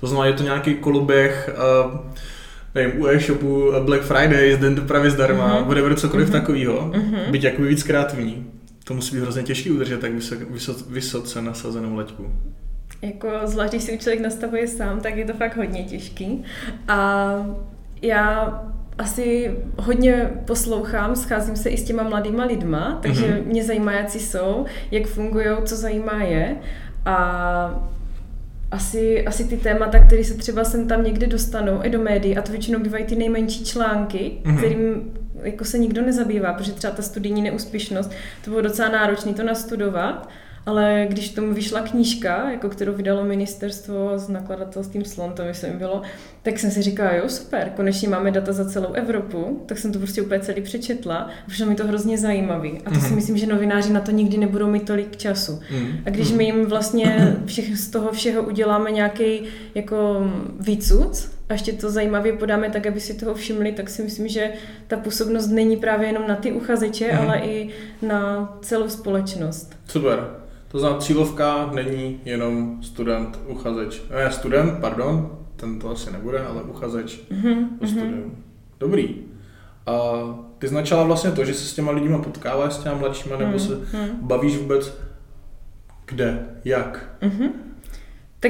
To 0.00 0.06
znamená, 0.06 0.26
je 0.26 0.32
to 0.32 0.42
nějaký 0.42 0.74
koloběh, 0.74 1.50
uh, 1.84 2.00
nevím, 2.74 3.00
u 3.00 3.06
e-shopu 3.06 3.72
Black 3.84 4.02
Friday, 4.02 4.56
den 4.56 4.74
dopravy 4.74 5.10
zdarma, 5.10 5.60
mm-hmm. 5.60 5.66
whatever, 5.66 5.94
cokoliv 5.94 6.28
mm-hmm. 6.28 6.32
takového, 6.32 6.90
mm-hmm. 6.90 7.30
být 7.30 7.44
jakoby 7.44 7.68
víc 7.68 7.82
kreativní. 7.82 8.46
To 8.84 8.94
musí 8.94 9.16
být 9.16 9.22
hrozně 9.22 9.42
těžké 9.42 9.72
udržet 9.72 10.00
tak 10.00 10.12
vysok, 10.12 10.50
vysok, 10.50 10.90
vysoce 10.90 11.42
nasazenou 11.42 11.96
leťku. 11.96 12.32
Jako 13.02 13.28
zvlášť, 13.44 13.72
když 13.72 13.82
si 13.82 13.98
člověk 13.98 14.20
nastavuje 14.20 14.68
sám, 14.68 15.00
tak 15.00 15.16
je 15.16 15.24
to 15.24 15.32
fakt 15.32 15.56
hodně 15.56 15.84
těžký. 15.84 16.44
A 16.88 17.30
já 18.02 18.62
asi 18.98 19.56
hodně 19.78 20.30
poslouchám, 20.44 21.16
scházím 21.16 21.56
se 21.56 21.68
i 21.68 21.76
s 21.76 21.84
těma 21.84 22.02
mladýma 22.02 22.44
lidma, 22.44 22.98
takže 23.02 23.26
mm-hmm. 23.26 23.46
mě 23.46 23.64
zajímá, 23.64 23.92
jak 23.92 24.10
jsou, 24.10 24.64
jak 24.90 25.06
fungují, 25.06 25.46
co 25.64 25.76
zajímá 25.76 26.22
je. 26.22 26.56
A 27.04 27.88
asi, 28.70 29.26
asi 29.26 29.44
ty 29.44 29.56
témata, 29.56 29.98
které 29.98 30.24
se 30.24 30.34
třeba 30.34 30.64
sem 30.64 30.88
tam 30.88 31.04
někdy 31.04 31.26
dostanou 31.26 31.80
i 31.82 31.90
do 31.90 31.98
médií, 31.98 32.36
a 32.36 32.42
to 32.42 32.52
většinou 32.52 32.80
bývají 32.80 33.04
ty 33.04 33.16
nejmenší 33.16 33.64
články, 33.64 34.32
mm-hmm. 34.42 34.58
kterým 34.58 35.12
jako 35.42 35.64
se 35.64 35.78
nikdo 35.78 36.02
nezabývá, 36.02 36.52
protože 36.52 36.72
třeba 36.72 36.92
ta 36.94 37.02
studijní 37.02 37.42
neúspěšnost, 37.42 38.10
to 38.44 38.50
bylo 38.50 38.62
docela 38.62 38.88
náročné 38.88 39.34
to 39.34 39.42
nastudovat, 39.42 40.28
ale 40.66 41.06
když 41.08 41.30
tomu 41.30 41.54
vyšla 41.54 41.80
knížka, 41.80 42.50
jako 42.50 42.68
kterou 42.68 42.92
vydalo 42.92 43.24
ministerstvo 43.24 44.18
s 44.18 44.28
nakladatelstvím 44.28 45.04
Slon, 45.04 45.32
to 45.32 45.44
myslím 45.44 45.78
bylo, 45.78 46.02
tak 46.42 46.58
jsem 46.58 46.70
si 46.70 46.82
říkala, 46.82 47.12
jo, 47.12 47.28
super, 47.28 47.72
konečně 47.76 48.08
máme 48.08 48.30
data 48.30 48.52
za 48.52 48.70
celou 48.70 48.92
Evropu, 48.92 49.62
tak 49.66 49.78
jsem 49.78 49.92
to 49.92 49.98
prostě 49.98 50.22
úplně 50.22 50.40
celý 50.40 50.62
přečetla, 50.62 51.30
protože 51.44 51.66
mi 51.66 51.74
to 51.74 51.86
hrozně 51.86 52.18
zajímavý. 52.18 52.78
A 52.84 52.90
to 52.90 52.96
mm-hmm. 52.96 53.00
si 53.00 53.06
mhm. 53.06 53.16
myslím, 53.16 53.36
že 53.36 53.46
novináři 53.46 53.92
na 53.92 54.00
to 54.00 54.10
nikdy 54.10 54.36
nebudou 54.36 54.66
mít 54.66 54.86
tolik 54.86 55.16
času. 55.16 55.52
Mm-hmm. 55.52 56.00
A 56.06 56.10
když 56.10 56.32
my 56.32 56.44
jim 56.44 56.66
vlastně 56.66 57.36
všech, 57.46 57.78
z 57.78 57.90
toho 57.90 58.12
všeho 58.12 58.42
uděláme 58.42 58.90
nějaký 58.90 59.40
jako 59.74 60.30
výcud, 60.60 61.28
a 61.48 61.52
ještě 61.52 61.72
to 61.72 61.90
zajímavě 61.90 62.32
podáme 62.32 62.70
tak, 62.70 62.86
aby 62.86 63.00
si 63.00 63.14
toho 63.14 63.34
všimli, 63.34 63.72
tak 63.72 63.90
si 63.90 64.02
myslím, 64.02 64.28
že 64.28 64.52
ta 64.86 64.96
působnost 64.96 65.48
není 65.48 65.76
právě 65.76 66.08
jenom 66.08 66.26
na 66.28 66.36
ty 66.36 66.52
uchazeče, 66.52 67.08
mm-hmm. 67.08 67.20
ale 67.20 67.38
i 67.38 67.68
na 68.02 68.52
celou 68.62 68.88
společnost. 68.88 69.76
Super. 69.88 70.45
To 70.76 70.80
znamená, 70.80 71.00
cílovka 71.00 71.70
není 71.74 72.20
jenom 72.24 72.82
student, 72.82 73.38
uchazeč. 73.46 74.02
Ne, 74.10 74.30
student, 74.30 74.80
pardon, 74.80 75.38
ten 75.56 75.78
to 75.78 75.90
asi 75.90 76.12
nebude, 76.12 76.46
ale 76.46 76.62
uchazeč 76.62 77.20
mm-hmm. 77.30 77.66
o 77.80 77.86
studium. 77.86 78.36
Dobrý. 78.80 79.14
A 79.86 79.92
ty 80.58 80.68
značala 80.68 81.04
vlastně 81.04 81.30
to, 81.30 81.44
že 81.44 81.54
se 81.54 81.64
s 81.64 81.74
těma 81.74 81.92
lidmi 81.92 82.18
potkáváš, 82.18 82.72
s 82.72 82.78
těma 82.78 82.94
mladšíma, 82.94 83.36
nebo 83.36 83.58
se 83.58 83.74
mm-hmm. 83.76 84.08
bavíš 84.20 84.56
vůbec 84.56 84.98
kde, 86.06 86.46
jak? 86.64 87.16
Mm-hmm. 87.22 87.50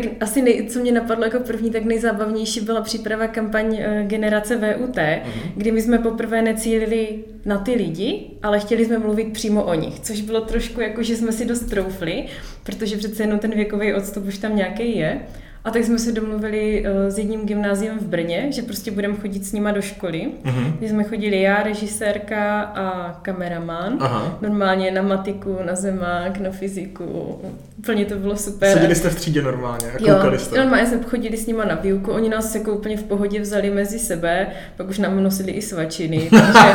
Tak 0.03 0.11
asi 0.21 0.43
nej, 0.43 0.67
co 0.69 0.81
mě 0.81 0.93
napadlo 0.93 1.25
jako 1.25 1.41
první, 1.41 1.71
tak 1.71 1.85
nejzábavnější 1.85 2.61
byla 2.61 2.81
příprava 2.81 3.27
kampaň 3.27 3.77
eh, 3.77 4.05
generace 4.07 4.57
VUT, 4.57 4.97
uh-huh. 4.97 5.21
kdy 5.57 5.73
my 5.73 5.83
jsme 5.83 5.99
poprvé 5.99 6.43
necílili 6.43 7.25
na 7.45 7.59
ty 7.59 7.73
lidi, 7.73 8.31
ale 8.43 8.61
chtěli 8.61 8.85
jsme 8.85 8.99
mluvit 8.99 9.33
přímo 9.33 9.65
o 9.65 9.75
nich, 9.75 10.01
což 10.01 10.21
bylo 10.21 10.41
trošku 10.41 10.81
jako, 10.81 11.03
že 11.03 11.17
jsme 11.17 11.33
si 11.33 11.45
dost 11.45 11.61
troufli, 11.61 12.25
protože 12.63 12.97
přece 12.97 13.23
jenom 13.23 13.39
ten 13.39 13.51
věkový 13.51 13.95
odstup 13.95 14.27
už 14.27 14.39
tam 14.39 14.57
nějaký 14.57 14.99
je. 14.99 15.21
A 15.67 15.71
tak 15.71 15.85
jsme 15.85 15.99
se 15.99 16.13
domluvili 16.13 16.85
uh, 16.87 17.13
s 17.13 17.19
jedním 17.19 17.47
gymnáziem 17.47 17.99
v 17.99 18.03
Brně, 18.03 18.47
že 18.53 18.63
prostě 18.63 18.91
budeme 18.91 19.17
chodit 19.17 19.47
s 19.47 19.53
nima 19.53 19.73
do 19.73 19.83
školy. 19.83 20.29
Uh-huh. 20.45 20.73
Kdy 20.79 20.89
jsme 20.89 21.05
chodili 21.05 21.43
já, 21.43 21.63
režisérka 21.63 22.61
a 22.61 23.13
kameraman. 23.23 23.97
Aha. 24.01 24.39
Normálně 24.41 24.91
na 24.91 25.03
matiku, 25.03 25.59
na 25.67 25.75
zemák, 25.75 26.39
na 26.39 26.51
fyziku. 26.51 27.39
Úplně 27.79 28.05
to 28.05 28.15
bylo 28.15 28.37
super. 28.37 28.73
Seděli 28.73 28.95
jste 28.95 29.11
v 29.11 29.15
třídě 29.15 29.43
normálně 29.43 29.87
a 29.87 29.99
koukali 29.99 30.35
jo, 30.35 30.39
jste. 30.39 30.59
normálně 30.59 30.87
jsme 30.87 31.03
chodili 31.03 31.37
s 31.37 31.47
nima 31.47 31.65
na 31.65 31.75
výuku. 31.75 32.11
Oni 32.11 32.29
nás 32.29 32.55
jako 32.55 32.73
úplně 32.73 32.97
v 32.97 33.03
pohodě 33.03 33.41
vzali 33.41 33.71
mezi 33.71 33.99
sebe, 33.99 34.47
pak 34.77 34.89
už 34.89 34.99
nám 34.99 35.23
nosili 35.23 35.53
i 35.53 35.63
svačiny. 35.63 36.29
Takže 36.31 36.69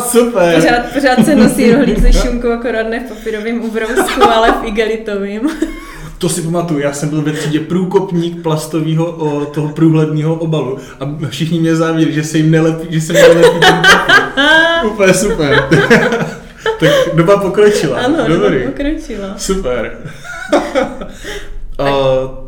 super. 0.00 0.54
Pořád, 0.54 0.92
pořád 0.94 1.24
se 1.24 1.36
nosí 1.36 1.72
rohlík 1.72 2.00
se 2.00 2.12
šunkou, 2.12 2.52
akorát 2.52 2.88
ne 2.88 3.00
v 3.00 3.08
papírovém 3.08 3.64
ubrousku, 3.64 4.22
ale 4.22 4.52
v 4.52 4.64
igelitovým. 4.64 5.40
To 6.18 6.28
si 6.28 6.42
pamatuju, 6.42 6.80
já 6.80 6.92
jsem 6.92 7.08
byl 7.08 7.22
ve 7.22 7.32
třídě 7.32 7.60
průkopník 7.60 8.42
plastového 8.42 9.06
o, 9.06 9.44
toho 9.44 9.68
průhledného 9.68 10.34
obalu 10.34 10.78
a 11.00 11.28
všichni 11.28 11.60
mě 11.60 11.76
závěřili, 11.76 12.12
že 12.12 12.24
se 12.24 12.38
jim 12.38 12.50
nelepí, 12.50 12.86
že 12.90 13.00
se 13.00 13.12
jim 13.12 13.34
nelepí 13.34 13.60
ten 13.60 13.82
Úplně 14.86 15.14
super. 15.14 15.68
tak 16.80 16.90
doba 17.14 17.36
pokročila. 17.36 17.98
Ano, 17.98 18.16
Dobrý. 18.28 18.58
doba 18.58 18.70
pokročila. 18.70 19.34
Super. 19.36 19.98
A 21.78 21.86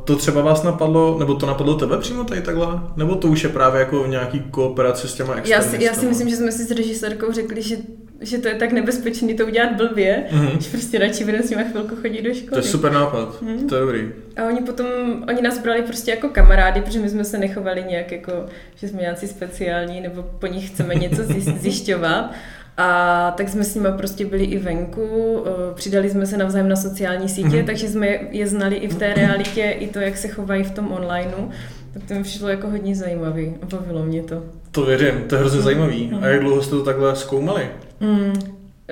to 0.04 0.16
třeba 0.16 0.42
vás 0.42 0.62
napadlo, 0.62 1.16
nebo 1.18 1.34
to 1.34 1.46
napadlo 1.46 1.74
tebe 1.74 1.98
přímo 1.98 2.24
tady 2.24 2.42
takhle? 2.42 2.66
Nebo 2.96 3.14
to 3.14 3.28
už 3.28 3.42
je 3.42 3.48
právě 3.48 3.78
jako 3.78 4.02
v 4.02 4.08
nějaký 4.08 4.40
kooperaci 4.40 5.08
s 5.08 5.14
těma 5.14 5.34
já 5.44 5.62
si, 5.62 5.84
já 5.84 5.94
si 5.94 6.06
myslím, 6.06 6.28
že 6.28 6.36
jsme 6.36 6.52
si 6.52 6.64
s 6.64 6.70
režisérkou 6.70 7.32
řekli, 7.32 7.62
že 7.62 7.76
že 8.20 8.38
to 8.38 8.48
je 8.48 8.54
tak 8.54 8.72
nebezpečný 8.72 9.34
to 9.34 9.46
udělat 9.46 9.76
blbě, 9.76 10.24
mm-hmm. 10.30 10.58
že 10.58 10.70
prostě 10.70 10.98
radši 10.98 11.24
budeme 11.24 11.42
s 11.42 11.50
nimi 11.50 11.64
chvilku 11.70 11.96
chodit 11.96 12.22
do 12.22 12.34
školy. 12.34 12.50
To 12.50 12.56
je 12.56 12.62
super 12.62 12.92
nápad, 12.92 13.42
mm. 13.42 13.68
to 13.68 13.74
je 13.74 13.80
dobrý. 13.80 14.08
A 14.36 14.44
oni 14.44 14.60
potom, 14.60 14.86
oni 15.28 15.42
nás 15.42 15.58
brali 15.58 15.82
prostě 15.82 16.10
jako 16.10 16.28
kamarády, 16.28 16.80
protože 16.80 16.98
my 16.98 17.08
jsme 17.08 17.24
se 17.24 17.38
nechovali 17.38 17.84
nějak 17.88 18.12
jako, 18.12 18.32
že 18.76 18.88
jsme 18.88 19.00
nějací 19.00 19.26
speciální, 19.26 20.00
nebo 20.00 20.22
po 20.22 20.46
nich 20.46 20.70
chceme 20.70 20.94
něco 20.94 21.22
zjišťovat. 21.60 22.32
A 22.78 23.30
tak 23.36 23.48
jsme 23.48 23.64
s 23.64 23.74
nimi 23.74 23.88
prostě 23.96 24.24
byli 24.24 24.44
i 24.44 24.58
venku, 24.58 25.44
přidali 25.74 26.10
jsme 26.10 26.26
se 26.26 26.36
navzájem 26.36 26.68
na 26.68 26.76
sociální 26.76 27.28
sítě, 27.28 27.48
mm-hmm. 27.48 27.66
takže 27.66 27.88
jsme 27.88 28.18
je 28.30 28.46
znali 28.46 28.76
i 28.76 28.88
v 28.88 28.94
té 28.94 29.14
realitě, 29.14 29.76
i 29.78 29.88
to, 29.88 29.98
jak 29.98 30.16
se 30.16 30.28
chovají 30.28 30.64
v 30.64 30.70
tom 30.70 30.92
onlineu. 30.92 31.50
Tak 31.92 32.02
to 32.08 32.14
mi 32.14 32.22
přišlo 32.22 32.48
jako 32.48 32.70
hodně 32.70 32.94
zajímavý 32.96 33.54
a 33.62 33.66
bavilo 33.66 34.04
mě 34.04 34.22
to. 34.22 34.42
To 34.70 34.84
věřím, 34.84 35.24
to 35.28 35.34
je 35.34 35.40
hrozně 35.40 35.60
zajímavý. 35.60 36.10
Mm. 36.12 36.24
A 36.24 36.26
jak 36.26 36.40
dlouho 36.40 36.62
jste 36.62 36.70
to 36.70 36.84
takhle 36.84 37.16
zkoumali? 37.16 37.68
Mm. 38.00 38.32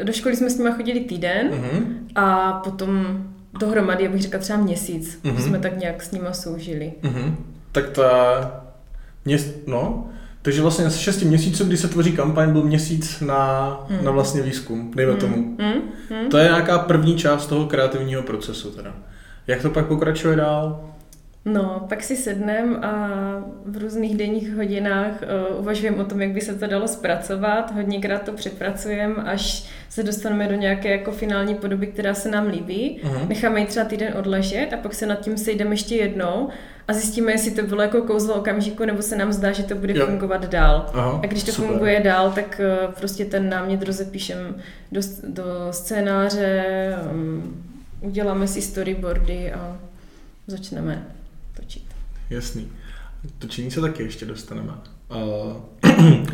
Do 0.05 0.13
školy 0.13 0.37
jsme 0.37 0.51
s 0.51 0.59
nimi 0.59 0.71
chodili 0.77 1.01
týden 1.01 1.51
mm-hmm. 1.51 1.83
a 2.15 2.53
potom 2.53 3.25
dohromady, 3.61 4.05
já 4.05 4.11
bych 4.11 4.23
řekla 4.23 4.41
třeba 4.41 4.59
měsíc, 4.59 5.19
mm-hmm. 5.25 5.37
jsme 5.37 5.59
tak 5.59 5.79
nějak 5.79 6.03
s 6.03 6.11
nima 6.11 6.33
soužili. 6.33 6.93
Mm-hmm. 7.03 7.35
Tak 7.73 7.91
ta... 7.91 8.65
Měs... 9.25 9.55
No, 9.67 10.09
takže 10.43 10.63
vlastně 10.63 10.91
z 10.91 10.97
6 10.97 11.23
měsíců, 11.23 11.65
kdy 11.65 11.77
se 11.77 11.89
tvoří 11.89 12.13
kampaň, 12.13 12.53
byl 12.53 12.63
měsíc 12.63 13.21
na, 13.21 13.81
mm. 13.89 14.05
na 14.05 14.11
vlastně 14.11 14.43
výzkum, 14.43 14.93
dejme 14.97 15.13
mm. 15.13 15.19
tomu. 15.19 15.37
Mm. 15.37 15.83
Mm. 16.11 16.29
To 16.31 16.39
je 16.39 16.45
nějaká 16.45 16.79
první 16.79 17.17
část 17.17 17.47
toho 17.47 17.67
kreativního 17.67 18.23
procesu 18.23 18.71
teda. 18.71 18.93
Jak 19.47 19.63
to 19.63 19.71
pak 19.71 19.87
pokračuje 19.87 20.37
dál? 20.37 20.94
No, 21.47 21.87
pak 21.89 22.03
si 22.03 22.17
sednem 22.17 22.77
a 22.85 23.09
v 23.65 23.77
různých 23.77 24.17
denních 24.17 24.55
hodinách 24.55 25.13
uh, 25.23 25.61
uvažujeme 25.61 25.97
o 25.97 26.05
tom, 26.05 26.23
jak 26.23 26.31
by 26.31 26.41
se 26.41 26.55
to 26.55 26.67
dalo 26.67 26.89
zpracovat. 26.89 27.75
Hodněkrát 27.75 28.23
to 28.23 28.33
přepracujeme, 28.33 29.15
až 29.15 29.71
se 29.89 30.03
dostaneme 30.03 30.49
do 30.49 30.55
nějaké 30.55 30.91
jako 30.91 31.13
finální 31.13 31.55
podoby, 31.55 31.87
která 31.87 32.15
se 32.15 32.31
nám 32.31 32.47
líbí. 32.47 33.01
Uh-huh. 33.03 33.29
Necháme 33.29 33.61
ji 33.61 33.67
třeba 33.67 33.87
týden 33.87 34.15
odležet 34.19 34.73
a 34.73 34.77
pak 34.77 34.95
se 34.95 35.07
nad 35.07 35.21
tím 35.21 35.37
sejdeme 35.37 35.73
ještě 35.73 35.97
jednou 35.97 36.49
a 36.89 36.93
zjistíme, 36.93 37.33
jestli 37.33 37.51
to 37.51 37.63
bylo 37.63 37.83
jako 37.83 38.03
kouzlo 38.03 38.35
okamžiku, 38.35 38.85
nebo 38.85 39.03
se 39.03 39.17
nám 39.17 39.33
zdá, 39.33 39.53
že 39.53 39.63
to 39.63 39.75
bude 39.75 39.99
jo. 39.99 40.07
fungovat 40.07 40.47
dál. 40.49 40.91
Aha, 40.95 41.21
a 41.23 41.27
když 41.27 41.43
to 41.43 41.53
super. 41.53 41.71
funguje 41.71 42.01
dál, 42.01 42.33
tak 42.33 42.61
uh, 42.87 42.95
prostě 42.95 43.25
ten 43.25 43.49
námět 43.49 43.83
rozepíšem 43.83 44.57
do, 44.93 45.01
do 45.29 45.45
scénáře, 45.71 46.65
um, 47.13 47.65
uděláme 48.01 48.47
si 48.47 48.63
storyboardy 48.63 49.53
a 49.53 49.77
začneme. 50.47 51.07
Jasný. 52.31 52.69
Točení 53.39 53.71
se 53.71 53.81
taky 53.81 54.03
ještě 54.03 54.27
dostaneme. 54.27 54.73
Uh, 55.11 55.57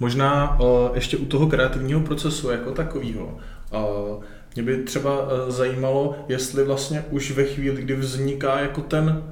možná 0.00 0.60
uh, 0.60 0.66
ještě 0.94 1.16
u 1.16 1.24
toho 1.24 1.46
kreativního 1.46 2.00
procesu 2.00 2.50
jako 2.50 2.72
takového. 2.72 3.38
Uh, 3.72 4.22
mě 4.54 4.62
by 4.62 4.82
třeba 4.82 5.22
uh, 5.22 5.50
zajímalo, 5.50 6.16
jestli 6.28 6.64
vlastně 6.64 7.04
už 7.10 7.30
ve 7.30 7.44
chvíli, 7.44 7.82
kdy 7.82 7.94
vzniká 7.94 8.60
jako 8.60 8.80
ten 8.80 9.22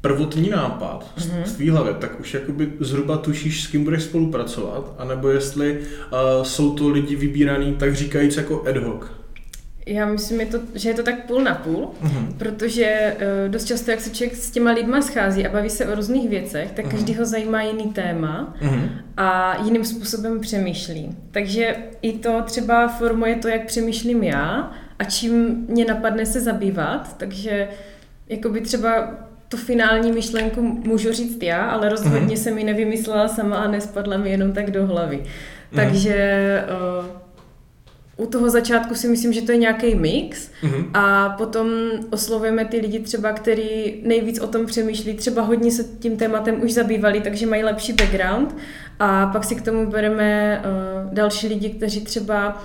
prvotní 0.00 0.50
nápad 0.50 1.12
mm-hmm. 1.18 1.42
tvý 1.56 1.70
hlavě, 1.70 1.94
tak 1.94 2.20
už 2.20 2.34
jakoby 2.34 2.72
zhruba 2.80 3.16
tušíš, 3.16 3.64
s 3.64 3.66
kým 3.66 3.84
budeš 3.84 4.02
spolupracovat, 4.02 4.94
anebo 4.98 5.28
jestli 5.28 5.78
uh, 5.78 6.42
jsou 6.42 6.74
to 6.74 6.88
lidi 6.88 7.16
vybíraný, 7.16 7.74
tak 7.74 7.94
říkajíc 7.94 8.36
jako 8.36 8.64
ad 8.68 8.76
hoc. 8.76 9.21
Já 9.86 10.06
myslím, 10.06 10.40
je 10.40 10.46
to, 10.46 10.58
že 10.74 10.88
je 10.88 10.94
to 10.94 11.02
tak 11.02 11.26
půl 11.26 11.42
na 11.42 11.54
půl, 11.54 11.90
uh-huh. 12.04 12.32
protože 12.38 13.16
uh, 13.16 13.52
dost 13.52 13.64
často, 13.64 13.90
jak 13.90 14.00
se 14.00 14.10
člověk 14.10 14.36
s 14.36 14.50
těma 14.50 14.72
lidma 14.72 15.02
schází 15.02 15.46
a 15.46 15.52
baví 15.52 15.70
se 15.70 15.86
o 15.86 15.94
různých 15.94 16.28
věcech, 16.30 16.72
tak 16.72 16.84
uh-huh. 16.84 16.90
každý 16.90 17.14
ho 17.14 17.24
zajímá 17.24 17.62
jiný 17.62 17.92
téma 17.92 18.54
uh-huh. 18.62 18.88
a 19.16 19.58
jiným 19.64 19.84
způsobem 19.84 20.40
přemýšlí. 20.40 21.16
Takže 21.30 21.76
i 22.02 22.12
to 22.12 22.42
třeba 22.42 22.88
formuje 22.88 23.34
to, 23.36 23.48
jak 23.48 23.66
přemýšlím 23.66 24.22
já 24.22 24.72
a 24.98 25.04
čím 25.04 25.64
mě 25.68 25.84
napadne 25.84 26.26
se 26.26 26.40
zabývat, 26.40 27.16
takže 27.18 27.68
jakoby 28.28 28.60
třeba 28.60 29.10
tu 29.48 29.56
finální 29.56 30.12
myšlenku 30.12 30.62
můžu 30.62 31.12
říct 31.12 31.42
já, 31.42 31.64
ale 31.64 31.88
rozhodně 31.88 32.36
uh-huh. 32.36 32.42
jsem 32.42 32.58
ji 32.58 32.64
nevymyslela 32.64 33.28
sama 33.28 33.56
a 33.56 33.70
nespadla 33.70 34.16
mi 34.16 34.30
jenom 34.30 34.52
tak 34.52 34.70
do 34.70 34.86
hlavy. 34.86 35.16
Uh-huh. 35.16 35.76
Takže 35.76 36.64
uh, 37.00 37.11
u 38.22 38.26
toho 38.26 38.50
začátku 38.50 38.94
si 38.94 39.08
myslím, 39.08 39.32
že 39.32 39.42
to 39.42 39.52
je 39.52 39.58
nějaký 39.58 39.94
mix. 39.94 40.48
Mm-hmm. 40.62 40.90
a 40.94 41.28
potom 41.28 41.68
oslovujeme 42.10 42.64
ty 42.64 42.78
lidi 42.78 42.98
třeba, 42.98 43.32
který 43.32 44.00
nejvíc 44.02 44.40
o 44.40 44.46
tom 44.46 44.66
přemýšlí, 44.66 45.14
třeba 45.14 45.42
hodně 45.42 45.70
se 45.70 45.84
tím 45.84 46.16
tématem 46.16 46.62
už 46.62 46.72
zabývali, 46.72 47.20
takže 47.20 47.46
mají 47.46 47.64
lepší 47.64 47.92
background 47.92 48.54
a 49.04 49.26
pak 49.26 49.44
si 49.44 49.54
k 49.54 49.62
tomu 49.62 49.90
bereme 49.90 50.62
uh, 50.64 51.14
další 51.14 51.48
lidi, 51.48 51.70
kteří 51.70 52.00
třeba 52.00 52.62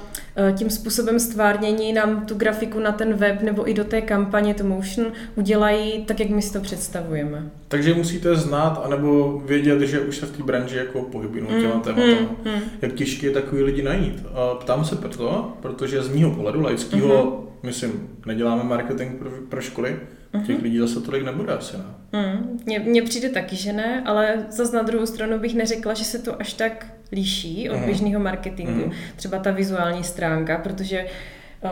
uh, 0.50 0.56
tím 0.58 0.70
způsobem 0.70 1.20
stvárnění 1.20 1.94
nám 1.94 2.26
tu 2.26 2.36
grafiku 2.36 2.80
na 2.80 2.92
ten 2.92 3.14
web 3.14 3.42
nebo 3.42 3.70
i 3.70 3.74
do 3.74 3.84
té 3.84 4.02
kampaně, 4.02 4.54
to 4.54 4.64
motion, 4.64 5.08
udělají 5.36 6.06
tak, 6.06 6.20
jak 6.20 6.30
my 6.30 6.42
si 6.42 6.54
to 6.54 6.60
představujeme. 6.60 7.50
Takže 7.68 7.94
musíte 7.94 8.36
znát, 8.36 8.82
anebo 8.86 9.42
vědět, 9.46 9.82
že 9.82 10.00
už 10.00 10.18
se 10.18 10.26
v 10.26 10.38
té 10.38 10.44
branži 10.44 10.78
jako 10.78 11.02
pohybují 11.02 11.42
mm, 11.42 11.62
těma 11.62 11.80
tématama. 11.80 12.20
Mm, 12.46 12.52
mm. 12.54 12.62
Jak 12.82 12.94
těžké 12.94 13.28
je 13.28 13.34
takový 13.34 13.64
lidi 13.64 13.84
najít. 13.84 14.26
A 14.34 14.56
ptám 14.56 14.86
se 14.86 14.96
proto, 14.96 15.54
protože 15.62 16.02
z 16.02 16.10
mýho 16.10 16.32
pohledu 16.32 16.62
laického, 16.62 17.08
mm-hmm. 17.08 17.66
myslím, 17.66 18.10
neděláme 18.26 18.64
marketing 18.64 19.20
pro, 19.20 19.30
pro 19.50 19.62
školy, 19.62 20.00
Uh-huh. 20.34 20.46
Těch 20.46 20.62
lidí 20.62 20.78
zase 20.78 21.02
tolik 21.02 21.26
nebude 21.26 21.54
asi, 21.54 21.78
ne? 21.78 21.84
Mm, 22.12 22.60
mně, 22.66 22.80
mně 22.80 23.02
přijde 23.02 23.30
taky, 23.30 23.56
že 23.56 23.74
ne, 23.74 24.04
ale 24.06 24.46
zase 24.50 24.76
na 24.76 24.84
druhou 24.84 25.06
stranu 25.06 25.40
bych 25.40 25.56
neřekla, 25.56 25.94
že 25.94 26.04
se 26.04 26.20
to 26.20 26.42
až 26.42 26.54
tak 26.54 26.86
liší 27.12 27.70
od 27.70 27.76
uh-huh. 27.76 27.86
běžného 27.86 28.20
marketingu. 28.20 28.82
Uh-huh. 28.82 28.94
Třeba 29.16 29.40
ta 29.40 29.52
vizuální 29.52 30.04
stránka, 30.04 30.58
protože 30.58 31.06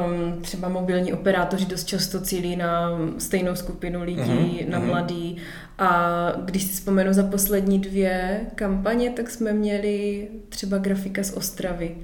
um, 0.05 0.41
třeba 0.41 0.69
mobilní 0.69 1.13
operátoři 1.13 1.65
dost 1.65 1.83
často 1.83 2.21
cílí 2.21 2.55
na 2.55 2.99
stejnou 3.17 3.55
skupinu 3.55 4.03
lidí, 4.03 4.21
uh-huh. 4.21 4.69
na 4.69 4.79
mladý. 4.79 5.37
A 5.77 6.31
když 6.45 6.63
si 6.63 6.73
vzpomenu 6.73 7.13
za 7.13 7.23
poslední 7.23 7.79
dvě 7.79 8.41
kampaně, 8.55 9.09
tak 9.09 9.29
jsme 9.29 9.53
měli 9.53 10.27
třeba 10.49 10.77
grafika 10.77 11.23
z 11.23 11.33
Ostravy. 11.33 11.95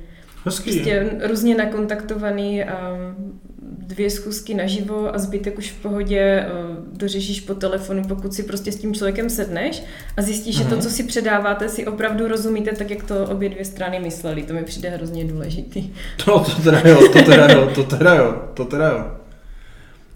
Hezký, 0.46 0.72
prostě 0.72 1.10
různě 1.28 1.56
nakontaktovaný 1.56 2.64
um, 2.64 3.42
dvě 3.92 4.10
schůzky 4.10 4.54
naživo 4.54 5.16
a 5.16 5.18
zbytek 5.18 5.58
už 5.58 5.72
v 5.72 5.82
pohodě 5.82 6.20
eh, 6.20 6.48
dořešíš 6.94 7.42
po 7.42 7.56
telefonu, 7.56 8.04
pokud 8.08 8.34
si 8.34 8.44
prostě 8.44 8.72
s 8.72 8.76
tím 8.76 8.94
člověkem 8.94 9.30
sedneš 9.30 9.84
a 10.18 10.22
zjistíš, 10.22 10.58
že 10.58 10.64
to, 10.64 10.76
mhm. 10.76 10.82
co 10.82 10.90
si 10.90 11.04
předáváte, 11.04 11.70
si 11.70 11.88
opravdu 11.88 12.28
rozumíte 12.28 12.72
tak, 12.72 12.90
jak 12.90 13.04
to 13.04 13.26
obě 13.26 13.50
dvě 13.50 13.66
strany 13.66 14.00
mysleli. 14.00 14.44
To 14.44 14.54
mi 14.54 14.64
přijde 14.64 14.90
hrozně 14.90 15.26
důležitý. 15.26 15.90
To, 16.26 16.40
to 16.56 16.62
teda 16.64 16.82
jo, 16.86 17.08
to 17.14 17.22
teda 17.24 17.48
jo, 17.52 17.72
to 17.76 17.84
teda 17.84 18.16
jo, 18.16 18.42
to 18.54 18.66
teda 18.66 18.90
jo. 18.90 19.06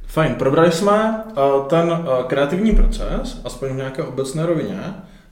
Fajn, 0.07 0.35
probrali 0.35 0.71
jsme 0.71 1.23
uh, 1.25 1.67
ten 1.67 1.91
uh, 1.91 2.23
kreativní 2.27 2.75
proces, 2.75 3.41
aspoň 3.43 3.69
v 3.69 3.75
nějaké 3.75 4.03
obecné 4.03 4.45
rovině. 4.45 4.79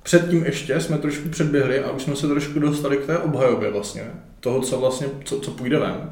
Předtím 0.04 0.46
ještě 0.46 0.80
jsme 0.80 0.98
trošku 0.98 1.30
předběhli 1.30 1.80
a 1.80 1.92
už 1.92 2.02
jsme 2.02 2.16
se 2.16 2.28
trošku 2.28 2.60
dostali 2.60 2.98
k 2.98 3.06
té 3.06 3.18
obhajobě 3.18 3.72
vlastně, 3.72 4.04
toho, 4.40 4.62
co 4.62 4.80
vlastně, 4.80 5.08
co, 5.24 5.40
co 5.40 5.52
půjde 5.52 5.80
ven. 5.80 6.10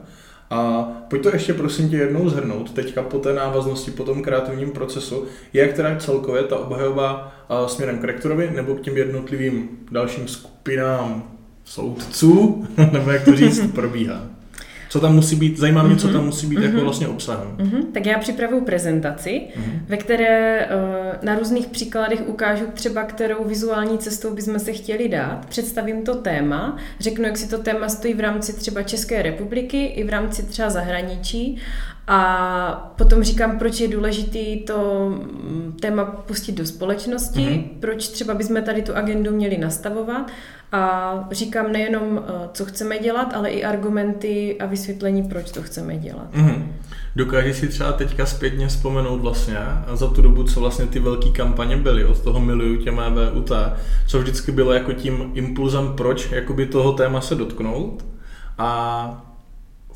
A 0.52 0.92
pojď 1.08 1.24
to 1.24 1.30
ještě 1.30 1.54
prosím 1.54 1.90
tě 1.90 1.98
jednou 1.98 2.30
zhrnout, 2.30 2.72
teďka 2.72 3.04
po 3.04 3.20
té 3.20 3.34
návaznosti, 3.34 3.92
po 3.92 4.04
tom 4.04 4.22
kreativním 4.22 4.72
procesu, 4.72 5.26
jak 5.54 5.74
teda 5.74 5.96
celkově 5.96 6.44
ta 6.44 6.58
obhajoba 6.58 7.36
směrem 7.68 8.00
k 8.00 8.04
rektorovi 8.04 8.52
nebo 8.56 8.76
k 8.76 8.82
těm 8.82 8.98
jednotlivým 8.98 9.70
dalším 9.92 10.28
skupinám 10.28 11.32
soudců, 11.66 12.68
nebo 12.92 13.12
jak 13.12 13.26
to 13.26 13.36
říct, 13.36 13.72
probíhá. 13.76 14.41
Co 14.92 15.00
tam 15.00 15.16
musí 15.16 15.36
být, 15.36 15.58
zajímá 15.58 15.84
mě, 15.84 15.96
mm-hmm. 15.96 16.00
co 16.00 16.08
tam 16.08 16.26
musí 16.26 16.48
být 16.48 16.60
mm-hmm. 16.60 16.64
jako 16.64 16.76
mhm. 16.76 16.84
vlastně 16.84 17.08
obsahem. 17.08 17.58
Mm-hmm. 17.58 17.84
Tak 17.94 18.06
já 18.06 18.20
připravuju 18.20 18.66
prezentaci, 18.66 19.42
mm-hmm. 19.56 19.80
ve 19.88 19.98
které 19.98 20.68
uh, 20.68 21.26
na 21.26 21.36
různých 21.36 21.68
příkladech 21.68 22.28
ukážu 22.28 22.66
třeba, 22.74 23.04
kterou 23.04 23.44
vizuální 23.44 23.98
cestou 23.98 24.36
bychom 24.36 24.60
se 24.60 24.74
chtěli 24.74 25.10
dát, 25.10 25.46
představím 25.46 26.04
to 26.04 26.16
téma, 26.16 26.78
řeknu, 27.00 27.26
jak 27.26 27.38
si 27.38 27.50
to 27.50 27.58
téma 27.58 27.90
stojí 27.90 28.14
v 28.14 28.20
rámci 28.20 28.54
třeba 28.54 28.84
České 28.84 29.22
republiky 29.22 29.86
i 29.86 30.04
v 30.04 30.10
rámci 30.10 30.44
třeba 30.44 30.70
zahraničí 30.70 31.58
a 32.08 32.94
potom 32.98 33.24
říkám, 33.24 33.60
proč 33.60 33.80
je 33.80 33.88
důležité 33.88 34.40
to 34.68 35.10
mm, 35.10 35.78
téma 35.82 36.06
pustit 36.06 36.52
do 36.52 36.66
společnosti, 36.66 37.40
mm-hmm. 37.40 37.64
proč 37.80 38.08
třeba 38.08 38.34
bychom 38.34 38.64
tady 38.64 38.82
tu 38.82 38.96
agendu 38.96 39.32
měli 39.32 39.58
nastavovat 39.58 40.32
a 40.72 41.28
říkám 41.32 41.72
nejenom, 41.72 42.24
eh, 42.28 42.50
co 42.54 42.66
chceme 42.66 43.00
dělat, 43.00 43.34
ale 43.34 43.50
i 43.50 43.64
argumenty 43.64 44.58
a 44.60 44.66
vysvětlení, 44.66 45.24
proč 45.24 45.52
to 45.52 45.62
chceme 45.62 45.98
dělat. 45.98 46.34
Mm-hmm. 46.34 46.68
Dokážeš 47.16 47.58
si 47.58 47.68
třeba 47.68 47.92
teďka 47.92 48.26
zpětně 48.26 48.68
vzpomenout 48.68 49.22
vlastně 49.22 49.58
za 49.94 50.08
tu 50.08 50.22
dobu, 50.22 50.44
co 50.44 50.60
vlastně 50.60 50.86
ty 50.86 51.00
velké 51.00 51.30
kampaně 51.30 51.78
byly, 51.78 52.06
od 52.06 52.24
toho 52.24 52.40
miluju 52.40 52.78
tě 52.78 52.92
mé 52.92 53.10
VUT, 53.10 53.52
co 54.08 54.20
vždycky 54.20 54.52
bylo 54.52 54.74
jako 54.74 54.94
tím 54.94 55.32
impulzem, 55.34 55.94
proč 55.98 56.32
jakoby 56.32 56.66
toho 56.66 56.94
téma 56.94 57.22
se 57.22 57.36
dotknout 57.36 58.06
a 58.58 59.31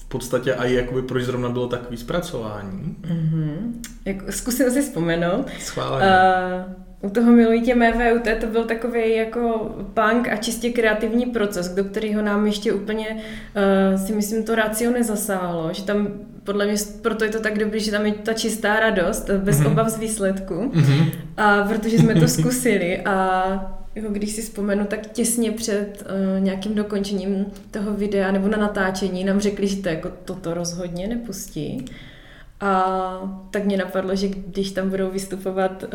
v 0.06 0.08
podstatě 0.08 0.54
i 0.54 0.74
jakoby 0.74 1.02
proč 1.02 1.24
zrovna 1.24 1.50
bylo 1.50 1.68
takový 1.68 1.98
zpracování. 1.98 2.96
Mm-hmm. 3.02 3.58
Jak, 4.06 4.34
zkusím 4.34 4.72
si 4.72 4.82
vzpomenout. 4.82 5.48
Schválně. 5.60 6.06
Uh, 6.06 7.10
u 7.10 7.10
toho 7.10 7.32
milují 7.32 7.62
tě 7.62 7.76
mé 7.76 7.92
VUT 7.92 8.28
to 8.40 8.48
byl 8.48 8.64
takový 8.64 9.16
jako 9.16 9.76
punk 9.94 10.28
a 10.28 10.36
čistě 10.36 10.70
kreativní 10.70 11.26
proces, 11.26 11.70
do 11.70 11.84
kterého 11.84 12.22
nám 12.22 12.46
ještě 12.46 12.74
úplně 12.74 13.08
uh, 13.10 14.06
si 14.06 14.14
myslím 14.14 14.44
to 14.44 14.56
racio 14.56 14.92
nezasáhlo, 14.92 15.74
že 15.74 15.84
tam 15.84 16.08
podle 16.44 16.66
mě 16.66 16.76
proto 17.02 17.24
je 17.24 17.30
to 17.30 17.40
tak 17.40 17.58
dobrý, 17.58 17.80
že 17.80 17.92
tam 17.92 18.06
je 18.06 18.14
ta 18.14 18.34
čistá 18.34 18.80
radost, 18.80 19.30
bez 19.30 19.60
mm-hmm. 19.60 19.72
obav 19.72 19.90
z 19.90 20.00
výsledku. 20.00 20.54
Mm-hmm. 20.54 21.12
A 21.38 21.64
protože 21.64 21.98
jsme 21.98 22.16
to 22.16 22.28
zkusili 22.28 23.02
a 23.02 23.75
jako 23.96 24.10
když 24.10 24.32
si 24.32 24.42
vzpomenu, 24.42 24.86
tak 24.86 25.12
těsně 25.12 25.52
před 25.52 26.04
uh, 26.04 26.44
nějakým 26.44 26.76
dokončením 26.76 27.46
toho 27.72 27.94
videa 27.94 28.32
nebo 28.32 28.48
na 28.48 28.58
natáčení 28.58 29.24
nám 29.24 29.40
řekli, 29.40 29.68
že 29.68 29.76
to 29.76 29.90
jako 29.90 30.12
toto 30.26 30.54
rozhodně 30.54 31.08
nepustí. 31.08 31.86
A 32.60 33.48
tak 33.52 33.66
mě 33.66 33.78
napadlo, 33.78 34.16
že 34.16 34.28
když 34.28 34.72
tam 34.72 34.90
budou 34.90 35.12
vystupovat 35.12 35.84
uh, 35.84 35.90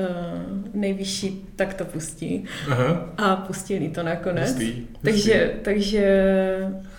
nejvyšší, 0.74 1.46
tak 1.56 1.74
to 1.74 1.84
pustí. 1.84 2.44
Aha. 2.70 3.12
A 3.16 3.36
pustili 3.36 3.88
to 3.88 4.02
nakonec. 4.02 4.52
Pustí, 4.52 4.72
pustí. 4.72 4.98
Takže, 5.02 5.52
takže 5.62 6.04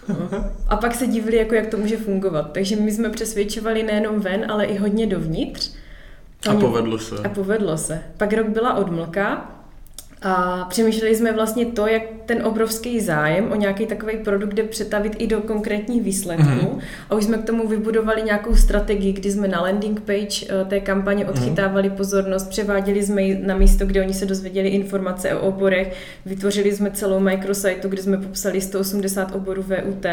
no. 0.08 0.30
a 0.68 0.78
pak 0.78 0.96
se 0.96 1.08
divili, 1.08 1.38
jako 1.38 1.56
jak 1.56 1.68
to 1.68 1.78
může 1.78 1.98
fungovat. 1.98 2.52
Takže 2.52 2.76
my 2.76 2.92
jsme 2.92 3.10
přesvědčovali 3.10 3.84
nejenom 3.84 4.20
ven, 4.20 4.52
ale 4.52 4.66
i 4.66 4.78
hodně 4.78 5.08
dovnitř. 5.08 5.72
A 6.50 6.56
povedlo 6.56 7.00
se. 7.00 7.16
A 7.16 7.30
povedlo 7.30 7.78
se. 7.78 8.04
Pak 8.18 8.34
rok 8.34 8.48
byla 8.48 8.74
odmlka, 8.74 9.52
a 10.24 10.66
přemýšleli 10.70 11.16
jsme 11.16 11.32
vlastně 11.32 11.66
to, 11.66 11.88
jak 11.88 12.04
ten 12.26 12.46
obrovský 12.46 13.00
zájem 13.00 13.52
o 13.52 13.56
nějaký 13.56 13.86
takový 13.86 14.18
produkt 14.18 14.54
jde 14.54 14.64
přetavit 14.64 15.16
i 15.18 15.28
do 15.28 15.42
konkrétních 15.42 16.04
výsledků. 16.04 16.44
Mm-hmm. 16.44 16.80
A 17.10 17.16
už 17.16 17.24
jsme 17.24 17.38
k 17.38 17.46
tomu 17.46 17.68
vybudovali 17.68 18.22
nějakou 18.22 18.56
strategii, 18.56 19.14
kdy 19.14 19.32
jsme 19.32 19.48
na 19.48 19.62
landing 19.62 20.02
page 20.02 20.46
eh, 20.50 20.66
té 20.66 20.80
kampaně 20.80 21.24
mhm. 21.24 21.34
odchytávali 21.34 21.90
mm-hmm. 21.90 21.96
pozornost, 21.96 22.50
převáděli 22.50 23.04
jsme 23.04 23.22
ji 23.22 23.40
na 23.46 23.58
místo, 23.58 23.86
kde 23.86 24.02
oni 24.02 24.14
se 24.14 24.26
dozvěděli 24.26 24.70
informace 24.70 25.36
o 25.36 25.48
oborech, 25.48 25.94
vytvořili 26.26 26.76
jsme 26.76 26.92
celou 26.92 27.20
microsite, 27.20 27.90
kde 27.90 28.02
jsme 28.02 28.18
popsali 28.18 28.62
180 28.62 29.36
oborů 29.36 29.62
VUT 29.62 30.06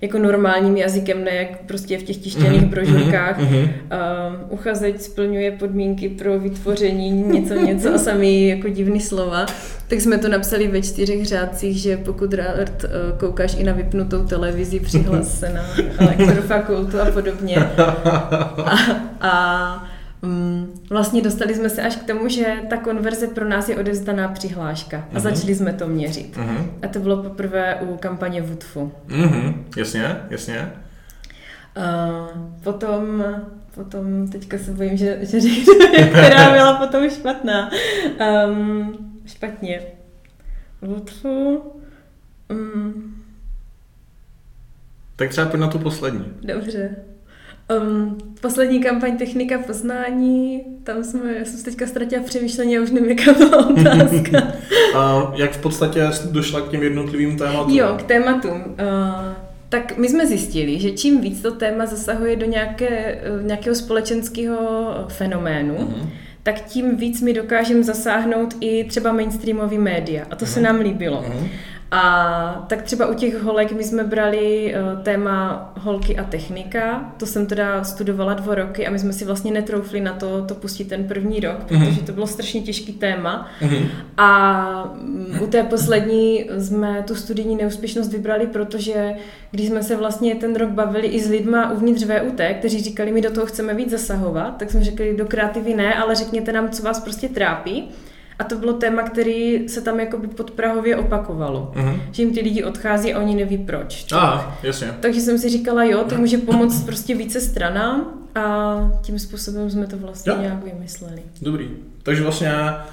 jako 0.00 0.18
normálním 0.18 0.76
jazykem, 0.76 1.24
ne 1.24 1.34
jak 1.34 1.62
prostě 1.66 1.98
v 1.98 2.02
těch 2.02 2.16
tištěných 2.16 2.62
mm-hmm. 2.62 2.68
brožurkách. 2.68 3.40
Mm-hmm. 3.40 3.64
Uh, 3.64 4.52
uchazeč 4.52 5.00
splňuje 5.00 5.50
podmínky 5.50 6.08
pro 6.08 6.40
vytvoření 6.40 7.10
něco, 7.10 7.54
něco 7.54 7.94
a 7.94 7.98
sami 7.98 8.48
jako 8.48 8.68
divný 8.68 9.00
slova 9.00 9.47
tak 9.88 10.00
jsme 10.00 10.18
to 10.18 10.28
napsali 10.28 10.68
ve 10.68 10.82
čtyřech 10.82 11.26
řádcích, 11.26 11.78
že 11.78 11.96
pokud 11.96 12.34
rád 12.34 12.84
eh, 12.84 12.88
koukáš 13.18 13.54
i 13.58 13.64
na 13.64 13.72
vypnutou 13.72 14.26
televizi, 14.26 14.80
přihlas 14.80 15.38
se 15.38 15.52
na 15.52 15.62
elektrofakultu 15.98 17.00
a 17.00 17.04
podobně. 17.04 17.56
A, 17.56 18.78
a 19.20 19.88
um, 20.22 20.72
vlastně 20.90 21.22
dostali 21.22 21.54
jsme 21.54 21.70
se 21.70 21.82
až 21.82 21.96
k 21.96 22.04
tomu, 22.04 22.28
že 22.28 22.56
ta 22.70 22.76
konverze 22.76 23.26
pro 23.26 23.48
nás 23.48 23.68
je 23.68 23.76
odezdaná 23.76 24.28
přihláška 24.28 25.04
a 25.12 25.16
uh-huh. 25.16 25.20
začali 25.20 25.54
jsme 25.54 25.72
to 25.72 25.86
měřit. 25.86 26.36
Uh-huh. 26.36 26.66
A 26.82 26.88
to 26.88 26.98
bylo 26.98 27.22
poprvé 27.22 27.74
u 27.80 27.96
kampaně 27.96 28.42
Woodfu. 28.42 28.92
Uh-huh. 29.08 29.54
Jasně, 29.76 30.16
jasně. 30.30 30.72
Uh, 31.76 32.42
potom, 32.62 33.24
potom, 33.74 34.28
teďka 34.28 34.58
se 34.58 34.70
bojím, 34.70 34.96
že, 34.96 35.18
že 35.20 35.40
řeknu, 35.40 35.74
která 36.10 36.50
byla 36.52 36.86
potom 36.86 37.10
špatná. 37.10 37.70
Um, 38.46 39.08
špatně. 39.28 39.82
Lutfu. 40.82 41.62
Um, 42.50 43.14
tak 45.16 45.30
třeba 45.30 45.46
pojď 45.46 45.60
na 45.60 45.68
tu 45.68 45.78
poslední. 45.78 46.24
Dobře. 46.42 46.96
Um, 47.82 48.18
poslední 48.40 48.80
kampaň 48.80 49.18
Technika 49.18 49.58
poznání, 49.58 50.62
tam 50.84 51.04
jsme, 51.04 51.38
já 51.38 51.44
jsem 51.44 51.62
teďka 51.62 51.86
ztratila 51.86 52.22
přemýšlení 52.22 52.78
a 52.78 52.82
už 52.82 52.90
nevím, 52.90 53.18
jaká 53.18 53.32
byla 53.32 53.66
otázka. 53.70 54.52
a 54.96 55.32
jak 55.36 55.52
v 55.52 55.60
podstatě 55.60 56.08
došla 56.30 56.60
k 56.60 56.68
těm 56.68 56.82
jednotlivým 56.82 57.38
tématům? 57.38 57.74
Jo, 57.74 57.96
k 57.98 58.02
tématům. 58.02 58.64
Uh, 58.64 59.32
tak 59.68 59.96
my 59.96 60.08
jsme 60.08 60.26
zjistili, 60.26 60.80
že 60.80 60.90
čím 60.90 61.20
víc 61.20 61.42
to 61.42 61.52
téma 61.52 61.86
zasahuje 61.86 62.36
do 62.36 62.46
nějaké, 62.46 62.88
eh, 62.88 63.42
nějakého 63.42 63.76
společenského 63.76 64.94
fenoménu, 65.08 65.74
uh-huh 65.74 66.08
tak 66.52 66.60
tím 66.60 66.96
víc 66.96 67.20
my 67.20 67.32
dokážeme 67.32 67.82
zasáhnout 67.82 68.54
i 68.60 68.84
třeba 68.84 69.12
mainstreamový 69.12 69.78
média. 69.78 70.26
A 70.30 70.36
to 70.36 70.44
uh-huh. 70.44 70.48
se 70.48 70.60
nám 70.60 70.80
líbilo. 70.80 71.22
Uh-huh. 71.22 71.48
A 71.90 72.64
tak 72.68 72.82
třeba 72.82 73.06
u 73.06 73.14
těch 73.14 73.42
holek 73.42 73.72
my 73.72 73.84
jsme 73.84 74.04
brali 74.04 74.74
uh, 74.74 75.02
téma 75.02 75.72
holky 75.80 76.16
a 76.16 76.24
technika, 76.24 77.12
to 77.16 77.26
jsem 77.26 77.46
teda 77.46 77.84
studovala 77.84 78.34
dva 78.34 78.54
roky 78.54 78.86
a 78.86 78.90
my 78.90 78.98
jsme 78.98 79.12
si 79.12 79.24
vlastně 79.24 79.52
netroufli 79.52 80.00
na 80.00 80.12
to, 80.12 80.44
to 80.44 80.54
pustit 80.54 80.84
ten 80.84 81.04
první 81.04 81.40
rok, 81.40 81.70
mhm. 81.70 81.86
protože 81.86 82.02
to 82.02 82.12
bylo 82.12 82.26
strašně 82.26 82.60
těžký 82.60 82.92
téma. 82.92 83.48
Mm-hmm. 83.60 83.86
A 84.16 84.92
um, 85.00 85.42
u 85.42 85.46
té 85.46 85.62
poslední 85.62 86.50
jsme 86.58 87.04
tu 87.06 87.14
studijní 87.14 87.56
neúspěšnost 87.56 88.12
vybrali, 88.12 88.46
protože 88.46 89.14
když 89.50 89.68
jsme 89.68 89.82
se 89.82 89.96
vlastně 89.96 90.34
ten 90.34 90.56
rok 90.56 90.70
bavili 90.70 91.06
i 91.06 91.20
s 91.20 91.28
lidma 91.28 91.72
uvnitř 91.72 92.04
VUT, 92.04 92.40
kteří 92.58 92.82
říkali, 92.82 93.12
my 93.12 93.20
do 93.20 93.30
toho 93.30 93.46
chceme 93.46 93.74
víc 93.74 93.90
zasahovat, 93.90 94.56
tak 94.56 94.70
jsme 94.70 94.84
řekli, 94.84 95.16
do 95.16 95.26
kreativy 95.26 95.74
ne, 95.74 95.94
ale 95.94 96.14
řekněte 96.14 96.52
nám, 96.52 96.70
co 96.70 96.82
vás 96.82 97.00
prostě 97.00 97.28
trápí. 97.28 97.88
A 98.38 98.44
to 98.44 98.56
bylo 98.56 98.72
téma, 98.72 99.02
který 99.02 99.68
se 99.68 99.80
tam 99.80 100.00
jakoby 100.00 100.28
podprahově 100.28 100.96
opakovalo. 100.96 101.72
Uh-huh. 101.76 102.00
Že 102.10 102.22
jim 102.22 102.34
ty 102.34 102.40
lidi 102.40 102.64
odchází 102.64 103.14
a 103.14 103.20
oni 103.20 103.34
neví 103.34 103.58
proč. 103.58 104.06
Ah, 104.12 104.40
jasně. 104.62 104.94
Takže 105.00 105.20
jsem 105.20 105.38
si 105.38 105.48
říkala, 105.48 105.84
jo, 105.84 106.04
to 106.08 106.14
může 106.14 106.38
pomoct 106.38 106.82
prostě 106.82 107.14
více 107.14 107.40
stranám 107.40 108.28
a 108.34 108.76
tím 109.02 109.18
způsobem 109.18 109.70
jsme 109.70 109.86
to 109.86 109.96
vlastně 109.96 110.32
jo. 110.32 110.40
nějak 110.40 110.64
vymysleli. 110.64 111.22
Dobrý. 111.42 111.68
Takže 112.02 112.22
vlastně 112.22 112.52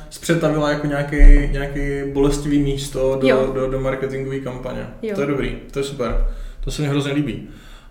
zpřetavila 0.10 0.69
jako 0.69 0.88
nějaký, 0.88 1.17
nějaký 1.51 2.12
bolestivý 2.13 2.60
místo 2.60 3.19
do, 3.21 3.51
do, 3.53 3.71
do 3.71 3.79
marketingové 3.79 4.39
kampaně. 4.39 4.88
Jo. 5.01 5.15
To 5.15 5.21
je 5.21 5.27
dobrý, 5.27 5.58
to 5.71 5.79
je 5.79 5.84
super. 5.84 6.27
To 6.63 6.71
se 6.71 6.81
mi 6.81 6.88
hrozně 6.88 7.13
líbí. 7.13 7.47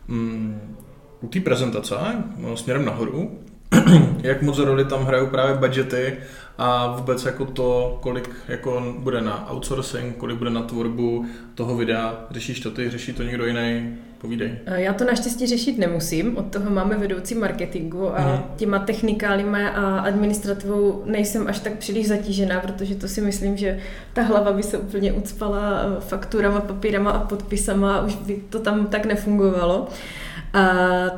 Mm, 0.09 0.77
u 1.21 1.27
té 1.27 1.41
prezentace, 1.41 1.95
no, 2.37 2.57
směrem 2.57 2.85
nahoru, 2.85 3.39
jak 4.23 4.43
moc 4.43 4.59
roli 4.59 4.85
tam 4.85 5.05
hrajou 5.05 5.27
právě 5.27 5.55
budgety 5.55 6.17
a 6.59 6.97
vůbec 6.97 7.25
jako 7.25 7.45
to, 7.45 7.99
kolik 8.03 8.31
jako 8.49 8.95
bude 8.99 9.21
na 9.21 9.51
outsourcing, 9.51 10.17
kolik 10.17 10.39
bude 10.39 10.51
na 10.51 10.63
tvorbu 10.63 11.27
toho 11.55 11.77
videa. 11.77 12.27
Řešíš 12.31 12.61
to 12.61 12.71
ty, 12.71 12.91
řeší 12.91 13.13
to 13.13 13.23
někdo 13.23 13.47
jiný? 13.47 13.97
Povídej. 14.19 14.59
Já 14.67 14.93
to 14.93 15.05
naštěstí 15.05 15.47
řešit 15.47 15.79
nemusím, 15.79 16.37
od 16.37 16.47
toho 16.47 16.71
máme 16.71 16.97
vedoucí 16.97 17.35
marketingu 17.35 18.17
a 18.17 18.21
hmm. 18.21 18.39
těma 18.57 18.79
technikálima 18.79 19.69
a 19.69 19.99
administrativou 19.99 21.03
nejsem 21.07 21.47
až 21.49 21.59
tak 21.59 21.73
příliš 21.73 22.09
zatížená, 22.09 22.61
protože 22.61 22.95
to 22.95 23.09
si 23.09 23.21
myslím, 23.21 23.57
že 23.57 23.79
ta 24.13 24.23
hlava 24.23 24.53
by 24.53 24.63
se 24.63 24.79
úplně 24.79 25.13
ucpala 25.13 25.61
fakturama, 26.01 26.61
papírama 26.61 27.11
a 27.11 27.25
podpisama 27.25 27.97
a 27.97 28.05
už 28.05 28.15
by 28.15 28.41
to 28.51 28.59
tam 28.59 28.87
tak 28.87 29.07
nefungovalo. 29.07 29.81
Uh, 29.81 29.89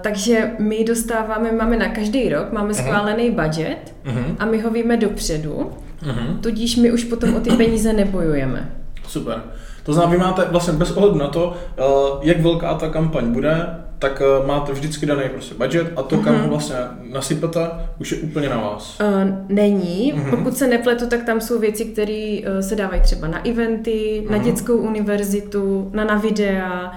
takže 0.01 0.51
my 0.59 0.85
dostáváme, 0.85 1.53
máme 1.53 1.77
na 1.77 1.89
každý 1.89 2.29
rok, 2.29 2.53
máme 2.53 2.73
uh-huh. 2.73 2.83
schválený 2.83 3.31
budget 3.31 3.95
uh-huh. 4.05 4.37
a 4.39 4.45
my 4.45 4.61
ho 4.61 4.71
víme 4.71 4.97
dopředu, 4.97 5.71
uh-huh. 6.03 6.41
tudíž 6.41 6.77
my 6.77 6.93
už 6.93 7.05
potom 7.05 7.35
o 7.35 7.41
ty 7.41 7.51
peníze 7.51 7.93
nebojujeme. 7.93 8.71
Super. 9.09 9.43
To 9.83 9.93
znamená, 9.93 10.13
vy 10.13 10.19
máte 10.19 10.45
vlastně 10.51 10.73
bez 10.73 10.91
ohledu 10.91 11.19
na 11.19 11.29
to, 11.29 11.57
uh, 11.79 12.19
jak 12.23 12.41
velká 12.41 12.75
ta 12.75 12.89
kampaň 12.89 13.33
bude, 13.33 13.67
tak 13.99 14.23
uh, 14.41 14.47
máte 14.47 14.73
vždycky 14.73 15.07
daný 15.07 15.23
prostě 15.33 15.55
budget 15.55 15.93
a 15.97 16.03
to, 16.03 16.19
kam 16.19 16.43
ho 16.43 16.49
vlastně 16.49 16.77
nasypete, 17.13 17.61
už 18.01 18.13
je 18.13 18.19
úplně 18.19 18.49
na 18.49 18.57
vás. 18.57 18.99
Uh, 19.01 19.37
není. 19.49 20.15
Mm-hmm. 20.15 20.31
Pokud 20.31 20.57
se 20.57 20.67
nepletu, 20.67 21.07
tak 21.07 21.23
tam 21.23 21.41
jsou 21.41 21.59
věci, 21.59 21.85
které 21.85 22.39
uh, 22.41 22.59
se 22.61 22.77
dávají 22.77 23.01
třeba 23.01 23.29
na 23.29 23.49
eventy, 23.49 23.91
mm-hmm. 23.91 24.31
na 24.31 24.39
dětskou 24.39 24.77
univerzitu, 24.77 25.91
na, 25.95 26.05
na 26.05 26.15
videa, 26.15 26.93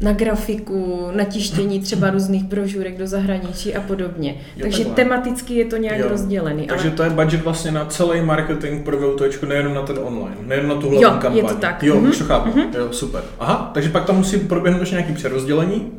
na 0.00 0.12
grafiku, 0.12 1.08
na 1.14 1.24
tištění 1.24 1.80
třeba 1.80 2.10
různých 2.10 2.44
brožurek 2.44 2.98
do 2.98 3.06
zahraničí 3.06 3.74
a 3.74 3.80
podobně. 3.80 4.36
Jo, 4.56 4.62
Takže 4.62 4.78
takhle. 4.78 4.94
tematicky 4.94 5.54
je 5.54 5.64
to 5.64 5.76
nějak 5.76 5.98
jo. 5.98 6.08
rozdělený. 6.08 6.66
Takže 6.66 6.88
ale... 6.88 6.96
to 6.96 7.02
je 7.02 7.10
budget 7.10 7.44
vlastně 7.44 7.70
na 7.70 7.84
celý 7.84 8.20
marketing 8.20 8.84
pro 8.84 8.96
VTčku, 8.96 9.46
nejenom 9.46 9.74
na 9.74 9.82
ten 9.82 9.98
online, 10.02 10.36
nejenom 10.46 10.68
na 10.68 10.74
tu 10.74 10.80
hlavní 10.80 11.02
jo, 11.02 11.10
kampaň. 11.10 11.36
je 11.36 11.42
to 11.42 11.54
tak. 11.54 11.82
Jo, 11.82 11.94
mm-hmm. 11.94 12.08
už 12.08 12.18
to 12.18 12.24
chápu. 12.24 12.50
Mm-hmm. 12.50 12.78
Jo, 12.78 12.88
super. 12.92 13.22
Aha, 13.40 13.70
takže 13.74 13.88
pak 13.88 14.04
tam 14.04 14.16
musí 14.16 14.38
proběhnout 14.38 14.80
ještě 14.80 14.96
nějaký 14.96 15.12
přerozdělení 15.12 15.92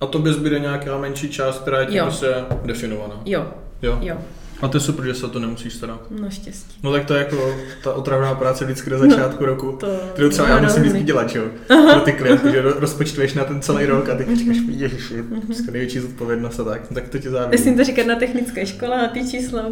a 0.00 0.06
to 0.06 0.18
by 0.18 0.32
zbyde 0.32 0.58
nějaká 0.58 0.98
menší 0.98 1.28
část, 1.28 1.58
která 1.58 1.80
je 1.80 1.86
tím 1.86 2.00
prostě 2.02 2.26
definovaná. 2.64 3.20
Jo. 3.24 3.46
Jo. 3.82 3.98
jo. 4.02 4.16
A 4.62 4.68
to 4.68 4.76
je 4.76 4.80
super, 4.80 5.04
že 5.04 5.14
se 5.14 5.28
to 5.28 5.38
nemusí 5.38 5.70
starat. 5.70 6.00
No 6.10 6.30
štěstí. 6.30 6.78
No 6.82 6.92
tak 6.92 7.04
to 7.04 7.14
je 7.14 7.18
jako 7.18 7.56
ta 7.82 7.92
otravná 7.92 8.34
práce 8.34 8.64
vždycky 8.64 8.90
na 8.90 8.98
začátku 8.98 9.44
no, 9.44 9.46
roku. 9.46 9.72
To, 9.80 9.86
to 10.16 10.28
třeba 10.28 10.48
já 10.48 10.60
musím 10.60 10.82
vždycky 10.82 11.02
dělat, 11.02 11.34
jo. 11.34 11.44
Pro 11.66 12.00
ty 12.00 12.12
klienty, 12.12 12.50
že 12.50 12.62
rozpočtuješ 12.62 13.34
na 13.34 13.44
ten 13.44 13.62
celý 13.62 13.86
rok 13.86 14.08
a 14.08 14.14
ty 14.14 14.36
říkáš, 14.36 14.56
ježiš, 14.68 15.10
je 15.10 15.22
to 15.66 15.72
největší 15.72 15.98
zodpovědnost 15.98 16.60
a 16.60 16.64
tak. 16.64 16.82
tak 16.94 17.08
to 17.08 17.18
tě 17.18 17.30
závidí. 17.30 17.50
Myslím 17.50 17.76
to 17.76 17.84
říkat 17.84 18.06
na 18.06 18.16
technické 18.16 18.66
škole 18.66 19.06
a 19.06 19.08
ty 19.08 19.30
čísla. 19.30 19.62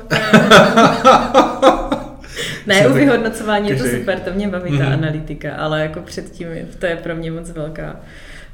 ne, 2.67 2.89
u 2.89 2.93
vyhodnocování 2.93 3.69
je 3.69 3.77
to 3.77 3.85
super, 3.85 4.21
to 4.21 4.31
mě 4.35 4.49
baví 4.49 4.79
ta 4.79 4.85
mhm. 4.85 4.93
analytika, 4.93 5.57
ale 5.57 5.81
jako 5.81 6.01
předtím 6.01 6.49
to 6.79 6.87
je 6.87 6.97
pro 6.97 7.17
mě 7.17 7.31
moc 7.31 7.51
velká 7.51 7.97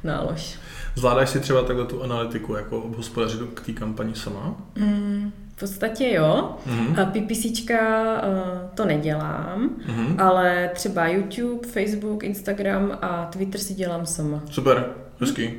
nálož. 0.03 0.57
Zvládáš 0.95 1.29
si 1.29 1.39
třeba 1.39 1.63
takhle 1.63 1.85
tu 1.85 2.03
analytiku 2.03 2.55
jako 2.55 2.79
obhospodařit 2.81 3.41
k 3.53 3.65
té 3.65 3.71
kampani 3.71 4.15
sama? 4.15 4.55
Mm, 4.75 5.31
v 5.55 5.59
podstatě 5.59 6.09
jo. 6.13 6.57
Mm-hmm. 6.67 7.01
A 7.01 7.05
PPCčka 7.05 7.77
uh, 8.21 8.69
to 8.73 8.85
nedělám, 8.85 9.69
mm-hmm. 9.87 10.15
ale 10.17 10.69
třeba 10.73 11.07
YouTube, 11.07 11.67
Facebook, 11.67 12.23
Instagram 12.23 12.97
a 13.01 13.25
Twitter 13.25 13.61
si 13.61 13.73
dělám 13.73 14.05
sama. 14.05 14.43
Super, 14.49 14.85
hezký. 15.19 15.49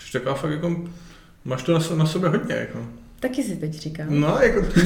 Jsi 0.00 0.12
taková 0.12 0.34
fakt 0.34 0.50
jako, 0.50 0.76
máš 1.44 1.62
to 1.62 1.72
na, 1.72 1.80
na 1.96 2.06
sobě 2.06 2.28
hodně 2.28 2.54
jako. 2.54 2.78
Taky 3.20 3.42
si 3.42 3.56
teď 3.56 3.72
říkám. 3.74 4.06
No, 4.10 4.38
jako... 4.42 4.62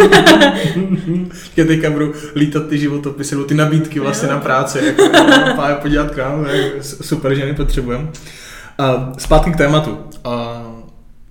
Já 1.56 1.64
teďka 1.64 1.90
budu 1.90 2.14
lítat 2.36 2.68
ty 2.68 2.78
životopisy, 2.78 3.36
ty 3.48 3.54
nabídky 3.54 4.00
vlastně 4.00 4.28
jo. 4.28 4.34
na 4.34 4.40
práci, 4.40 4.78
jako, 4.86 5.02
no, 5.08 5.78
podívat 5.82 6.10
k 6.10 6.16
nám, 6.16 6.46
super, 6.80 7.34
že 7.34 7.46
nepotřebujeme. 7.46 8.04
Uh, 8.04 9.12
zpátky 9.18 9.50
k 9.50 9.56
tématu. 9.56 9.90
Uh, 10.26 10.77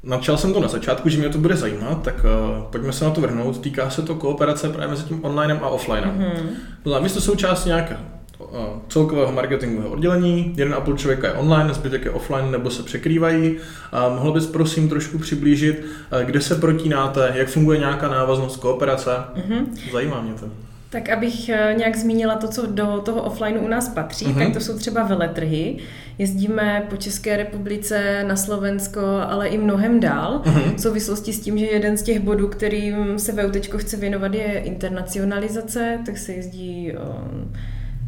Načal 0.07 0.37
jsem 0.37 0.53
to 0.53 0.59
na 0.59 0.67
začátku, 0.67 1.09
že 1.09 1.17
mě 1.17 1.29
to 1.29 1.37
bude 1.37 1.55
zajímat, 1.55 2.03
tak 2.03 2.15
uh, 2.15 2.63
pojďme 2.63 2.93
se 2.93 3.05
na 3.05 3.11
to 3.11 3.21
vrhnout. 3.21 3.61
Týká 3.61 3.89
se 3.89 4.01
to 4.01 4.15
kooperace 4.15 4.69
právě 4.69 4.87
mezi 4.87 5.03
tím 5.03 5.25
onlinem 5.25 5.59
a 5.61 5.67
offlinem. 5.67 6.19
Mm-hmm. 6.19 6.47
To 6.83 6.89
znamená, 6.89 7.03
vy 7.03 7.09
jste 7.09 7.21
součást 7.21 7.65
nějakého 7.65 7.99
uh, 8.39 8.47
celkového 8.89 9.31
marketingového 9.31 9.89
oddělení, 9.93 10.53
jeden 10.57 10.73
a 10.73 10.81
půl 10.81 10.97
člověka 10.97 11.27
je 11.27 11.33
online, 11.33 11.73
zbytek 11.73 12.05
je 12.05 12.11
offline 12.11 12.51
nebo 12.51 12.69
se 12.69 12.83
překrývají. 12.83 13.51
Uh, 13.51 14.15
mohl 14.15 14.31
bys 14.31 14.45
prosím 14.45 14.89
trošku 14.89 15.17
přiblížit, 15.17 15.85
uh, 16.13 16.19
kde 16.19 16.41
se 16.41 16.55
protínáte, 16.55 17.31
jak 17.35 17.47
funguje 17.47 17.79
nějaká 17.79 18.07
návaznost 18.07 18.57
kooperace? 18.57 19.11
Mm-hmm. 19.11 19.91
Zajímá 19.91 20.21
mě 20.21 20.33
to. 20.33 20.49
Tak 20.89 21.09
abych 21.09 21.49
eh, 21.49 21.75
nějak 21.77 21.95
zmínila 21.95 22.35
to, 22.35 22.47
co 22.47 22.65
do 22.65 23.01
toho 23.05 23.21
offlineu 23.21 23.59
u 23.59 23.67
nás 23.67 23.89
patří, 23.89 24.25
uh-huh. 24.25 24.43
tak 24.43 24.53
to 24.53 24.59
jsou 24.59 24.77
třeba 24.77 25.03
veletrhy. 25.03 25.77
Jezdíme 26.17 26.86
po 26.89 26.97
České 26.97 27.38
republice, 27.38 28.23
na 28.27 28.36
Slovensko, 28.36 29.01
ale 29.01 29.47
i 29.47 29.58
mnohem 29.58 29.99
dál. 29.99 30.41
Uh-huh. 30.45 30.75
V 30.75 30.82
souvislosti 30.82 31.34
s 31.34 31.39
tím, 31.39 31.58
že 31.58 31.65
jeden 31.65 31.97
z 31.97 32.03
těch 32.03 32.19
bodů, 32.19 32.47
kterým 32.47 33.19
se 33.19 33.32
VUT 33.32 33.67
chce 33.77 33.97
věnovat, 33.97 34.34
je 34.34 34.60
internacionalizace, 34.60 35.99
tak 36.06 36.17
se 36.17 36.34
jezdí 36.34 36.91
um, 36.91 37.53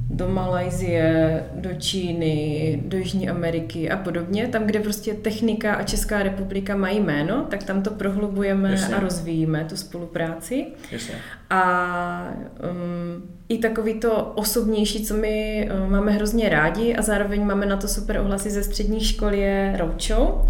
do 0.10 0.28
Malajzie, 0.28 1.43
do 1.56 1.69
Číny, 1.74 2.82
do 2.86 2.98
Jižní 2.98 3.30
Ameriky 3.30 3.89
a 3.89 3.98
podobně. 3.98 4.48
Tam, 4.48 4.63
kde 4.63 4.80
prostě 4.80 5.13
technika 5.13 5.74
a 5.74 5.84
Česká 5.84 6.24
republika 6.24 6.76
mají 6.76 7.00
jméno, 7.00 7.45
tak 7.50 7.63
tam 7.63 7.82
to 7.82 7.91
prohlubujeme 7.91 8.72
Jasně. 8.72 8.95
a 8.95 9.00
rozvíjíme 9.00 9.65
tu 9.69 9.78
spolupráci. 9.78 10.65
Jasně. 10.91 11.13
A 11.50 12.34
um, 12.72 13.24
i 13.50 13.58
takový 13.58 13.93
to 13.93 14.24
osobnější, 14.36 15.06
co 15.06 15.13
my 15.13 15.69
um, 15.86 15.91
máme 15.91 16.12
hrozně 16.12 16.50
rádi 16.50 16.95
a 16.95 17.02
zároveň 17.02 17.45
máme 17.45 17.65
na 17.65 17.78
to 17.78 17.88
super 17.88 18.17
ohlasy 18.17 18.50
ze 18.50 18.63
střední 18.63 19.00
školy 19.00 19.39
je 19.39 19.76
Roadshow 19.78 20.45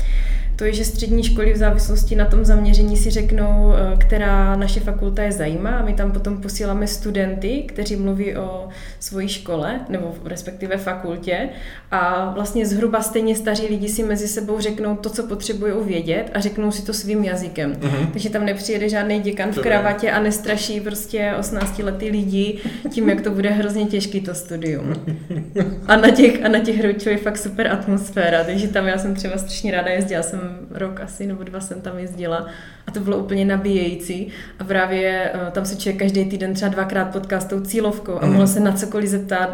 to 0.60 0.66
je, 0.66 0.74
že 0.74 0.86
střední 0.86 1.24
školy 1.24 1.54
v 1.54 1.58
závislosti 1.58 2.16
na 2.16 2.26
tom 2.26 2.46
zaměření 2.46 2.98
si 2.98 3.10
řeknou, 3.10 3.74
eh, 3.74 3.98
která 3.98 4.56
naše 4.56 4.80
fakulta 4.80 5.24
je 5.24 5.32
zajímá 5.32 5.70
a 5.70 5.86
my 5.86 5.94
tam 5.94 6.12
potom 6.12 6.42
posíláme 6.42 6.88
studenty, 6.88 7.64
kteří 7.68 7.96
mluví 7.96 8.38
o 8.38 8.68
svojí 9.00 9.28
škole 9.28 9.80
nebo 9.90 10.16
respektive 10.26 10.78
fakultě 10.78 11.50
a 11.92 12.32
vlastně 12.36 12.66
zhruba 12.66 13.02
stejně 13.02 13.36
staří 13.36 13.68
lidi 13.68 13.90
si 13.90 14.04
mezi 14.04 14.28
sebou 14.28 14.60
řeknou 14.60 14.96
to, 14.96 15.10
co 15.10 15.24
potřebují 15.24 15.74
vědět 15.86 16.32
a 16.34 16.40
řeknou 16.40 16.72
si 16.72 16.86
to 16.86 16.94
svým 16.94 17.24
jazykem. 17.24 17.74
Uh-huh. 17.74 18.12
Takže 18.12 18.30
tam 18.30 18.46
nepřijede 18.46 18.90
žádný 18.90 19.20
děkan 19.20 19.52
v 19.52 19.60
kravatě 19.60 20.12
a 20.12 20.20
nestraší 20.20 20.82
prostě 20.82 21.34
18 21.40 21.80
letý 21.80 22.10
lidi 22.10 22.60
tím, 22.90 23.10
jak 23.10 23.22
to 23.22 23.32
bude 23.32 23.50
hrozně 23.50 23.86
těžký 23.86 24.22
to 24.22 24.36
studium. 24.36 24.94
A 25.88 25.96
na 25.96 26.10
těch, 26.10 26.46
a 26.46 26.48
na 26.48 26.60
těch 26.60 27.06
je 27.06 27.18
fakt 27.18 27.38
super 27.38 27.68
atmosféra, 27.68 28.44
takže 28.44 28.68
tam 28.68 28.88
já 28.88 28.98
jsem 28.98 29.16
třeba 29.16 29.38
strašně 29.38 29.72
ráda 29.72 29.92
jezdila, 29.92 30.24
jsem 30.24 30.49
rok 30.72 31.00
asi 31.00 31.28
nebo 31.28 31.44
dva 31.44 31.60
jsem 31.60 31.82
tam 31.82 32.00
jezdila 32.00 32.48
a 32.88 32.92
to 32.92 33.00
bylo 33.00 33.18
úplně 33.18 33.46
nabíjející 33.46 34.28
a 34.60 34.64
právě 34.64 35.32
uh, 35.36 35.50
tam 35.50 35.66
se 35.66 35.76
člověk 35.76 36.00
každý 36.00 36.26
týden 36.26 36.54
třeba 36.54 36.72
dvakrát 36.72 37.06
potká 37.06 37.40
s 37.40 37.46
tou 37.46 37.62
cílovkou 37.62 38.18
a 38.22 38.26
mm. 38.26 38.34
mohl 38.34 38.48
se 38.48 38.60
na 38.60 38.72
cokoliv 38.72 39.10
zeptat, 39.10 39.50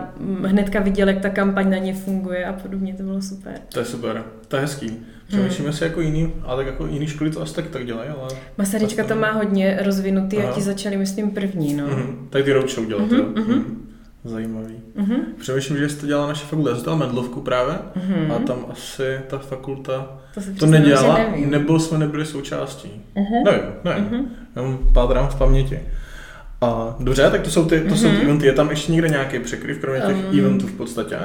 hnedka 0.45 0.79
viděl, 0.79 1.07
jak 1.07 1.21
ta 1.21 1.29
kampaň 1.29 1.69
na 1.69 1.77
ně 1.77 1.93
funguje 1.93 2.45
a 2.45 2.53
podobně, 2.53 2.93
to 2.93 3.03
bylo 3.03 3.21
super. 3.21 3.53
To 3.73 3.79
je 3.79 3.85
super, 3.85 4.23
to 4.47 4.55
je 4.55 4.61
hezký. 4.61 5.05
Přemýšlíme 5.27 5.69
hmm. 5.69 5.77
si 5.77 5.83
jako 5.83 6.01
jiný, 6.01 6.33
ale 6.43 6.57
tak 6.57 6.73
jako 6.73 6.87
jiný 6.87 7.07
školy 7.07 7.31
to 7.31 7.41
asi 7.41 7.55
taky 7.55 7.67
tak 7.67 7.85
dělají, 7.85 8.09
ale... 8.09 8.29
Masaryčka 8.57 9.03
to 9.03 9.15
má 9.15 9.31
hodně 9.31 9.79
rozvinutý 9.81 10.37
Aha. 10.37 10.49
a 10.49 10.55
ti 10.55 10.61
začali, 10.61 10.97
myslím, 10.97 11.31
první, 11.31 11.73
no. 11.73 11.87
Mm-hmm. 11.87 12.15
Tak 12.29 12.43
ty 12.43 12.53
roadshow 12.53 12.85
dělat, 12.85 13.09
mm-hmm, 13.09 13.33
mm-hmm. 13.33 13.63
Zajímavý. 14.25 14.75
Mm-hmm. 14.97 15.19
Přemýšlím, 15.39 15.77
že 15.77 15.89
jste 15.89 16.07
dělala 16.07 16.27
naše 16.27 16.45
fakulta. 16.45 16.69
Já 16.69 16.77
jsem 16.77 16.97
Mendlovku 16.97 17.41
právě 17.41 17.75
mm-hmm. 17.75 18.35
a 18.35 18.39
tam 18.39 18.65
asi 18.69 19.19
ta 19.27 19.37
fakulta 19.37 20.19
to, 20.33 20.41
to 20.59 20.65
nedělala, 20.65 21.19
nebo 21.45 21.79
jsme 21.79 21.97
nebyli 21.97 22.25
součástí. 22.25 22.91
Mm-hmm. 23.15 23.43
Nevím, 23.45 23.63
nevím. 23.83 24.05
Mm-hmm. 24.05 24.25
Jenom 24.55 24.79
pátrám 24.93 25.27
v 25.27 25.35
paměti. 25.35 25.79
A 26.61 26.95
dobře, 26.99 27.29
tak 27.29 27.41
to 27.41 27.49
jsou 27.51 27.65
ty, 27.65 27.79
to 27.79 27.87
mm-hmm. 27.87 27.95
jsou 27.95 28.07
ty 28.07 28.13
mhm. 28.13 28.21
eventy. 28.21 28.45
Je 28.45 28.53
tam 28.53 28.69
ještě 28.69 28.91
někde 28.91 29.09
nějaký 29.09 29.39
překryv, 29.39 29.79
kromě 29.79 30.01
těch 30.01 30.15
um, 30.15 30.39
eventů 30.39 30.67
v 30.67 30.73
podstatě? 30.73 31.17
Uh, 31.17 31.23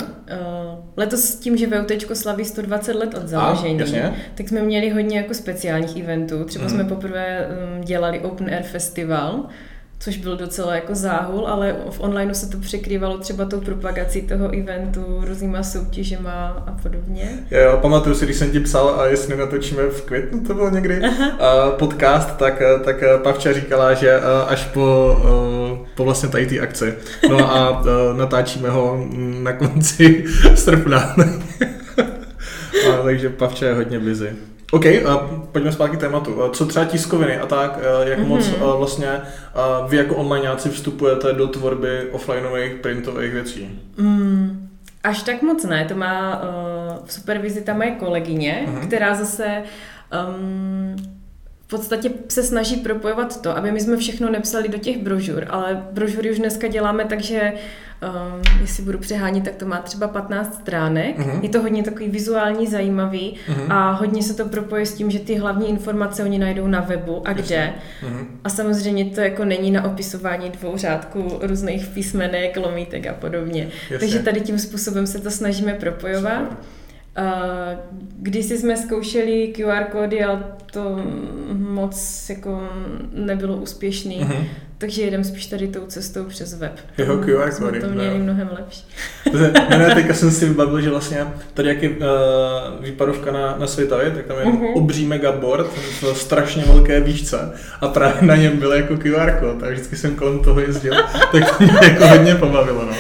letos 0.97 1.21
s 1.21 1.37
tím, 1.37 1.57
že 1.57 1.67
VUT 1.67 2.17
slaví 2.17 2.45
120 2.45 2.97
let 2.97 3.15
od 3.15 3.29
založení, 3.29 3.83
A, 3.83 4.13
tak 4.35 4.49
jsme 4.49 4.63
měli 4.63 4.91
hodně 4.91 5.17
jako 5.17 5.35
speciálních 5.35 5.97
eventů. 5.97 6.45
Třeba 6.45 6.65
mm. 6.65 6.71
jsme 6.71 6.85
poprvé 6.85 7.49
um, 7.49 7.85
dělali 7.85 8.21
Open 8.21 8.51
Air 8.55 8.63
Festival, 8.63 9.45
což 10.01 10.17
byl 10.17 10.37
docela 10.37 10.75
jako 10.75 10.95
záhul, 10.95 11.47
ale 11.49 11.77
v 11.91 12.01
onlineu 12.01 12.35
se 12.35 12.51
to 12.51 12.59
překrývalo 12.59 13.19
třeba 13.19 13.45
tou 13.45 13.61
propagací 13.61 14.23
toho 14.23 14.59
eventu, 14.59 15.21
různýma 15.27 15.63
soutěžema 15.63 16.65
a 16.67 16.73
podobně. 16.83 17.31
Jo, 17.51 17.79
pamatuju 17.83 18.15
si, 18.15 18.25
když 18.25 18.37
jsem 18.37 18.51
ti 18.51 18.61
psal, 18.61 19.01
a 19.01 19.07
jestli 19.07 19.37
natočíme 19.37 19.83
v 19.83 20.03
květnu, 20.03 20.41
to 20.41 20.55
bylo 20.55 20.71
někdy, 20.71 21.03
Aha. 21.03 21.71
podcast, 21.71 22.37
tak, 22.37 22.63
tak 22.85 23.05
Pavča 23.23 23.53
říkala, 23.53 23.95
že 23.95 24.21
až 24.49 24.65
po, 24.65 25.17
po 25.95 26.05
vlastně 26.05 26.29
tady 26.29 26.47
té 26.47 26.61
akci. 26.61 26.95
No 27.31 27.55
a 27.55 27.83
natáčíme 28.17 28.71
ho 28.71 29.07
na 29.43 29.53
konci 29.53 30.25
srpna. 30.55 30.99
a, 32.91 33.03
takže 33.05 33.29
Pavča 33.29 33.67
je 33.67 33.75
hodně 33.75 33.99
busy. 33.99 34.31
OK, 34.71 34.85
uh, 34.85 35.41
pojďme 35.53 35.73
zpátky 35.73 35.97
k 35.97 36.01
tématu. 36.01 36.35
Uh, 36.35 36.51
co 36.51 36.67
třeba 36.67 36.85
tiskoviny 36.85 37.39
a 37.39 37.47
tak, 37.47 37.77
uh, 37.77 38.09
jak 38.09 38.19
mm-hmm. 38.19 38.27
moc 38.27 38.49
uh, 38.49 38.79
vlastně 38.79 39.09
uh, 39.11 39.91
vy 39.91 39.97
jako 39.97 40.15
onlineáci 40.15 40.69
vstupujete 40.69 41.33
do 41.33 41.47
tvorby 41.47 42.09
offlineových 42.13 42.75
printových 42.75 43.33
věcí? 43.33 43.81
Mm, 43.97 44.69
až 45.05 45.23
tak 45.23 45.43
moc 45.43 45.65
ne, 45.65 45.85
to 45.85 45.95
má 45.95 46.43
uh, 46.43 47.07
v 47.07 47.13
supervizi 47.13 47.61
ta 47.61 47.75
moje 47.75 47.91
kolegyně, 47.91 48.67
mm-hmm. 48.67 48.87
která 48.87 49.15
zase 49.15 49.63
um, 50.29 51.20
podstatě 51.71 52.11
se 52.29 52.43
snaží 52.43 52.77
propojovat 52.77 53.41
to, 53.41 53.57
aby 53.57 53.73
my 53.73 53.81
jsme 53.81 53.97
všechno 53.97 54.31
nepsali 54.31 54.69
do 54.69 54.79
těch 54.79 54.99
brožur, 54.99 55.47
ale 55.51 55.87
brožury 55.93 56.31
už 56.31 56.39
dneska 56.39 56.69
děláme 56.69 57.05
tak, 57.05 57.21
že 57.21 57.53
um, 58.03 58.61
jestli 58.61 58.83
budu 58.83 58.99
přehánět, 58.99 59.45
tak 59.45 59.55
to 59.55 59.67
má 59.67 59.79
třeba 59.79 60.09
15 60.09 60.55
stránek. 60.55 61.19
Uh-huh. 61.19 61.43
Je 61.43 61.49
to 61.49 61.63
hodně 61.63 61.83
takový 61.83 62.09
vizuální, 62.09 62.67
zajímavý 62.67 63.37
uh-huh. 63.49 63.73
a 63.73 63.91
hodně 63.91 64.23
se 64.23 64.35
to 64.35 64.49
propoje 64.49 64.87
s 64.87 64.95
tím, 64.95 65.11
že 65.11 65.19
ty 65.19 65.35
hlavní 65.35 65.69
informace 65.69 66.25
oni 66.25 66.39
najdou 66.39 66.67
na 66.67 66.81
webu 66.81 67.29
a 67.29 67.33
kde. 67.33 67.73
Uh-huh. 68.03 68.27
A 68.45 68.49
samozřejmě 68.49 69.05
to 69.05 69.21
jako 69.21 69.45
není 69.45 69.71
na 69.71 69.85
opisování 69.85 70.51
dvou 70.51 70.77
řádků 70.77 71.39
různých 71.43 71.87
písmenek, 71.87 72.57
lomítek 72.57 73.07
a 73.07 73.15
podobně. 73.15 73.69
Jasně. 73.91 73.99
Takže 73.99 74.19
tady 74.19 74.41
tím 74.41 74.59
způsobem 74.59 75.07
se 75.07 75.21
to 75.21 75.31
snažíme 75.31 75.75
propojovat. 75.75 76.41
Super. 76.41 76.80
Když 78.17 78.47
jsme 78.47 78.77
zkoušeli 78.77 79.53
QR 79.57 79.85
kódy, 79.85 80.25
ale 80.25 80.45
to 80.73 81.01
moc 81.53 82.27
jako 82.29 82.69
nebylo 83.13 83.57
úspěšný. 83.57 84.21
Uh-huh. 84.21 84.45
Takže 84.81 85.03
jedem 85.03 85.25
spíš 85.25 85.47
tady 85.47 85.69
tou 85.69 85.87
cestou 85.87 86.25
přes 86.25 86.55
web. 86.55 86.73
Jeho 86.99 87.17
QR 87.19 87.51
kódy. 87.59 87.81
to 87.81 87.89
měli 87.89 88.19
no. 88.19 88.25
mnohem 88.25 88.51
lepší. 88.59 88.85
ne, 89.71 89.79
ne, 89.79 89.95
teďka 89.95 90.15
jsem 90.15 90.31
si 90.31 90.47
vybavil, 90.47 90.81
že 90.81 90.91
vlastně 90.91 91.27
tady 91.55 91.69
jak 91.69 91.83
je 91.83 91.91
uh, 91.91 91.97
výpadovka 92.81 93.33
na, 93.33 93.57
na 93.59 93.67
Světavě, 93.67 94.11
tak 94.11 94.27
tam 94.27 94.37
je 94.39 94.45
uh-huh. 94.45 94.73
obří 94.75 95.07
megaboard 95.07 95.67
v 96.01 96.15
strašně 96.15 96.63
velké 96.67 97.01
výšce 97.01 97.53
a 97.81 97.89
právě 97.89 98.23
na 98.23 98.37
něm 98.37 98.57
byl 98.57 98.73
jako 98.73 98.97
QR 98.97 99.31
kód 99.41 99.63
a 99.63 99.71
vždycky 99.71 99.97
jsem 99.97 100.17
kolem 100.17 100.39
toho 100.39 100.61
jezdil, 100.61 100.95
tak 101.33 101.59
to 101.59 101.65
mě 101.65 101.79
jako 101.83 102.07
hodně 102.07 102.35
pobavilo, 102.35 102.85
no. 102.85 102.95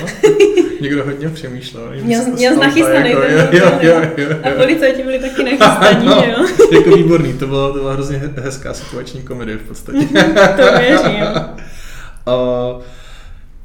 Někdo 0.80 1.04
hodně 1.04 1.28
přemýšlel. 1.28 1.92
Měl, 2.02 2.24
měl 2.24 2.56
nachystaný 2.56 3.10
jako, 3.10 3.22
jo, 3.22 3.48
jo, 3.52 3.72
jo, 3.80 4.00
jo, 4.16 4.26
jo. 4.30 4.36
A 4.42 4.50
policajti 4.50 5.02
byli 5.02 5.18
taky 5.18 5.44
nachystaní, 5.58 6.06
no, 6.06 6.24
jo. 6.28 6.46
jako 6.72 6.96
výborný, 6.96 7.32
to 7.32 7.46
bylo, 7.46 7.72
to 7.72 7.78
byla 7.78 7.92
hrozně 7.92 8.22
hezká 8.36 8.74
situační 8.74 9.22
komedie 9.22 9.58
v 9.58 9.62
podstatě. 9.62 9.98
to 10.56 10.78
věřím. 10.78 11.24
Uh, 12.26 12.82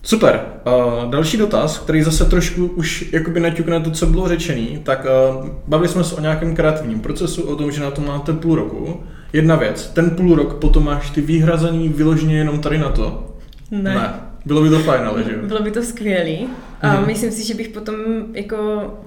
super. 0.03 0.45
Uh, 0.67 1.09
další 1.11 1.37
dotaz, 1.37 1.77
který 1.77 2.03
zase 2.03 2.25
trošku 2.25 2.65
už 2.65 3.05
jakoby 3.11 3.39
naťukne 3.39 3.79
to, 3.79 3.91
co 3.91 4.05
bylo 4.05 4.27
řečený, 4.27 4.79
tak 4.83 5.05
uh, 5.39 5.47
bavili 5.67 5.89
jsme 5.89 6.03
se 6.03 6.15
o 6.15 6.21
nějakém 6.21 6.55
kreativním 6.55 6.99
procesu, 6.99 7.43
o 7.43 7.55
tom, 7.55 7.71
že 7.71 7.81
na 7.81 7.91
to 7.91 8.01
máte 8.01 8.33
půl 8.33 8.55
roku. 8.55 9.03
Jedna 9.33 9.55
věc, 9.55 9.87
ten 9.87 10.09
půl 10.09 10.35
rok 10.35 10.59
potom 10.59 10.85
máš 10.85 11.09
ty 11.09 11.21
vyhrazený 11.21 11.89
vyloženě 11.89 12.37
jenom 12.37 12.59
tady 12.61 12.77
na 12.77 12.89
to. 12.89 13.35
Ne. 13.71 13.95
ne. 13.95 14.13
Bylo 14.45 14.61
by 14.61 14.69
to 14.69 14.79
fajn, 14.79 15.03
ale 15.03 15.23
že 15.23 15.35
Bylo 15.35 15.61
by 15.61 15.71
to 15.71 15.83
skvělý. 15.83 16.47
A 16.81 16.87
hmm. 16.87 17.07
myslím 17.07 17.31
si, 17.31 17.47
že 17.47 17.53
bych 17.53 17.69
potom 17.69 17.95
jako 18.33 18.57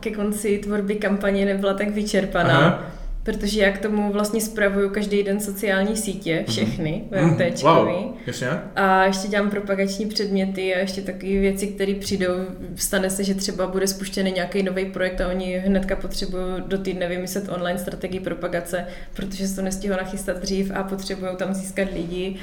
ke 0.01 0.11
konci 0.11 0.59
tvorby 0.59 0.95
kampaně 0.95 1.45
nebyla 1.45 1.75
tak 1.75 1.91
vyčerpaná. 1.91 2.59
Aha 2.59 2.98
protože 3.23 3.61
já 3.61 3.73
k 3.73 3.79
tomu 3.79 4.13
vlastně 4.13 4.41
spravuju 4.41 4.91
každý 4.91 5.23
den 5.23 5.41
sociální 5.41 5.97
sítě, 5.97 6.37
mhm. 6.37 6.45
všechny, 6.53 7.05
mm-hmm. 7.11 7.51
VMTčkový. 7.51 7.93
Wow, 7.93 8.15
jasně. 8.27 8.49
A 8.77 9.05
ještě 9.05 9.29
dělám 9.29 9.51
propagační 9.51 10.07
předměty 10.07 10.75
a 10.75 10.79
ještě 10.79 11.03
takové 11.03 11.33
věci, 11.33 11.67
které 11.67 11.95
přijdou. 11.95 12.33
Stane 12.75 13.11
se, 13.11 13.25
že 13.25 13.35
třeba 13.35 13.67
bude 13.67 13.87
spuštěný 13.87 14.33
nějaký 14.33 14.63
nový 14.63 14.85
projekt 14.85 15.21
a 15.21 15.29
oni 15.29 15.59
hnedka 15.59 15.97
potřebují 15.97 16.45
do 16.67 16.79
týdne 16.79 17.09
vymyslet 17.09 17.49
online 17.49 17.79
strategii 17.79 18.21
propagace, 18.21 18.87
protože 19.15 19.49
se 19.49 19.57
to 19.57 19.63
nestihlo 19.63 19.97
nachystat 19.97 20.37
dřív 20.37 20.71
a 20.75 20.83
potřebují 20.83 21.37
tam 21.37 21.55
získat 21.55 21.89
lidi. 21.95 22.37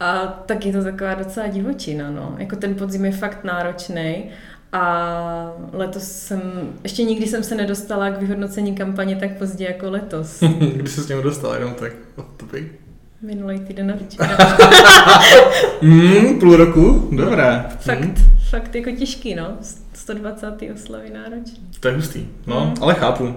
A 0.00 0.26
tak 0.26 0.66
je 0.66 0.72
to 0.72 0.84
taková 0.84 1.14
docela 1.14 1.46
divočina, 1.46 2.10
no. 2.10 2.36
Jako 2.38 2.56
ten 2.56 2.74
podzim 2.74 3.04
je 3.04 3.12
fakt 3.12 3.44
náročný 3.44 4.30
a 4.72 5.52
letos 5.72 6.02
jsem, 6.02 6.42
ještě 6.82 7.02
nikdy 7.02 7.26
jsem 7.26 7.42
se 7.42 7.54
nedostala 7.54 8.10
k 8.10 8.20
vyhodnocení 8.20 8.74
kampaně 8.74 9.16
tak 9.16 9.38
pozdě 9.38 9.64
jako 9.64 9.90
letos. 9.90 10.40
Kdy 10.74 10.88
se 10.88 11.02
s 11.02 11.06
tím 11.06 11.22
dostala, 11.22 11.54
jenom 11.54 11.74
tak, 11.74 11.92
to 12.36 12.46
by. 12.46 12.70
Minulý 13.22 13.60
týden 13.60 13.86
na 13.86 14.26
mm, 15.82 16.40
půl 16.40 16.56
roku? 16.56 17.08
Dobré. 17.12 17.64
Fakt, 17.80 18.00
mm. 18.00 18.14
fakt 18.50 18.74
jako 18.74 18.90
těžký, 18.90 19.34
no. 19.34 19.56
120. 19.94 20.46
oslavy 20.74 21.10
náročný. 21.10 21.58
To 21.80 21.88
je 21.88 21.94
hustý, 21.94 22.26
no, 22.46 22.66
mm. 22.66 22.82
ale 22.82 22.94
chápu. 22.94 23.34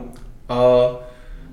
A 0.49 0.59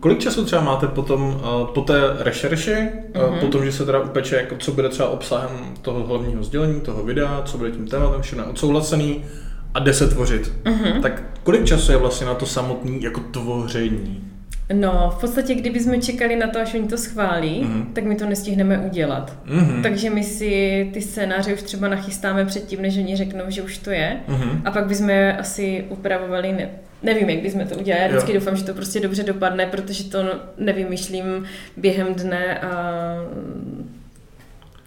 kolik 0.01 0.19
času 0.19 0.45
třeba 0.45 0.62
máte 0.62 0.87
potom 0.87 1.40
po 1.75 1.81
té 1.81 1.95
rešerši, 2.19 2.75
mm-hmm. 3.12 3.40
po 3.40 3.47
tom, 3.47 3.64
že 3.64 3.73
se 3.73 3.87
teda 3.87 4.01
upeče, 4.01 4.37
jako 4.37 4.57
co 4.57 4.73
bude 4.73 4.88
třeba 4.88 5.09
obsahem 5.09 5.75
toho 5.83 6.07
hlavního 6.07 6.45
sdělení, 6.45 6.81
toho 6.81 7.03
videa, 7.03 7.43
co 7.45 7.59
bude 7.59 7.71
tím 7.71 7.87
tématem, 7.87 8.23
všechno 8.23 8.51
odsouhlasený, 8.51 9.25
a 9.74 9.78
jde 9.78 9.94
se 9.94 10.09
tvořit. 10.09 10.52
Mm-hmm. 10.64 11.02
Tak 11.02 11.22
kolik 11.42 11.64
času 11.64 11.92
je 11.92 11.98
vlastně 11.98 12.26
na 12.26 12.35
to 12.35 12.46
samotné 12.46 12.92
jako 13.00 13.20
tvoření? 13.20 14.24
No, 14.72 15.14
v 15.16 15.20
podstatě, 15.20 15.54
kdybychom 15.54 16.00
čekali 16.00 16.37
na 16.37 16.46
to, 16.46 16.61
až 16.61 16.74
oni 16.74 16.88
to 16.88 16.98
schválí, 16.98 17.62
mm-hmm. 17.64 17.92
tak 17.92 18.04
my 18.04 18.16
to 18.16 18.26
nestihneme 18.26 18.78
udělat. 18.78 19.37
Mm-hmm. 19.46 19.83
Takže 19.83 20.11
my 20.11 20.24
si 20.24 20.90
ty 20.92 21.02
scénáře 21.02 21.54
už 21.54 21.62
třeba 21.62 21.88
nachystáme 21.88 22.44
předtím, 22.44 22.83
než 22.83 22.98
oni 22.98 23.16
řeknou, 23.16 23.44
že 23.48 23.62
už 23.62 23.78
to 23.78 23.90
je. 23.90 24.20
Mm-hmm. 24.28 24.61
A 24.64 24.70
pak 24.70 24.87
bychom 24.87 25.11
asi 25.38 25.85
upravovali, 25.88 26.52
ne, 26.52 26.68
nevím, 27.02 27.30
jak 27.30 27.42
bychom 27.42 27.66
to 27.66 27.74
udělali. 27.74 28.02
Já 28.02 28.09
vždycky 28.09 28.33
jo. 28.33 28.38
doufám, 28.38 28.56
že 28.56 28.64
to 28.64 28.74
prostě 28.74 29.00
dobře 29.00 29.22
dopadne, 29.22 29.66
protože 29.66 30.04
to 30.04 30.18
nevymýšlím 30.59 31.44
během 31.76 32.14
dne 32.14 32.59
a 32.59 32.70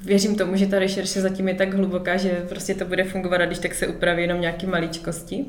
věřím 0.05 0.35
tomu, 0.35 0.55
že 0.55 0.67
ta 0.67 0.79
rešerše 0.79 1.21
zatím 1.21 1.47
je 1.47 1.53
tak 1.53 1.73
hluboká, 1.73 2.17
že 2.17 2.45
prostě 2.49 2.73
to 2.73 2.85
bude 2.85 3.03
fungovat 3.03 3.41
a 3.41 3.45
když 3.45 3.59
tak 3.59 3.73
se 3.73 3.87
upraví 3.87 4.21
jenom 4.21 4.41
nějaký 4.41 4.65
maličkosti. 4.65 5.45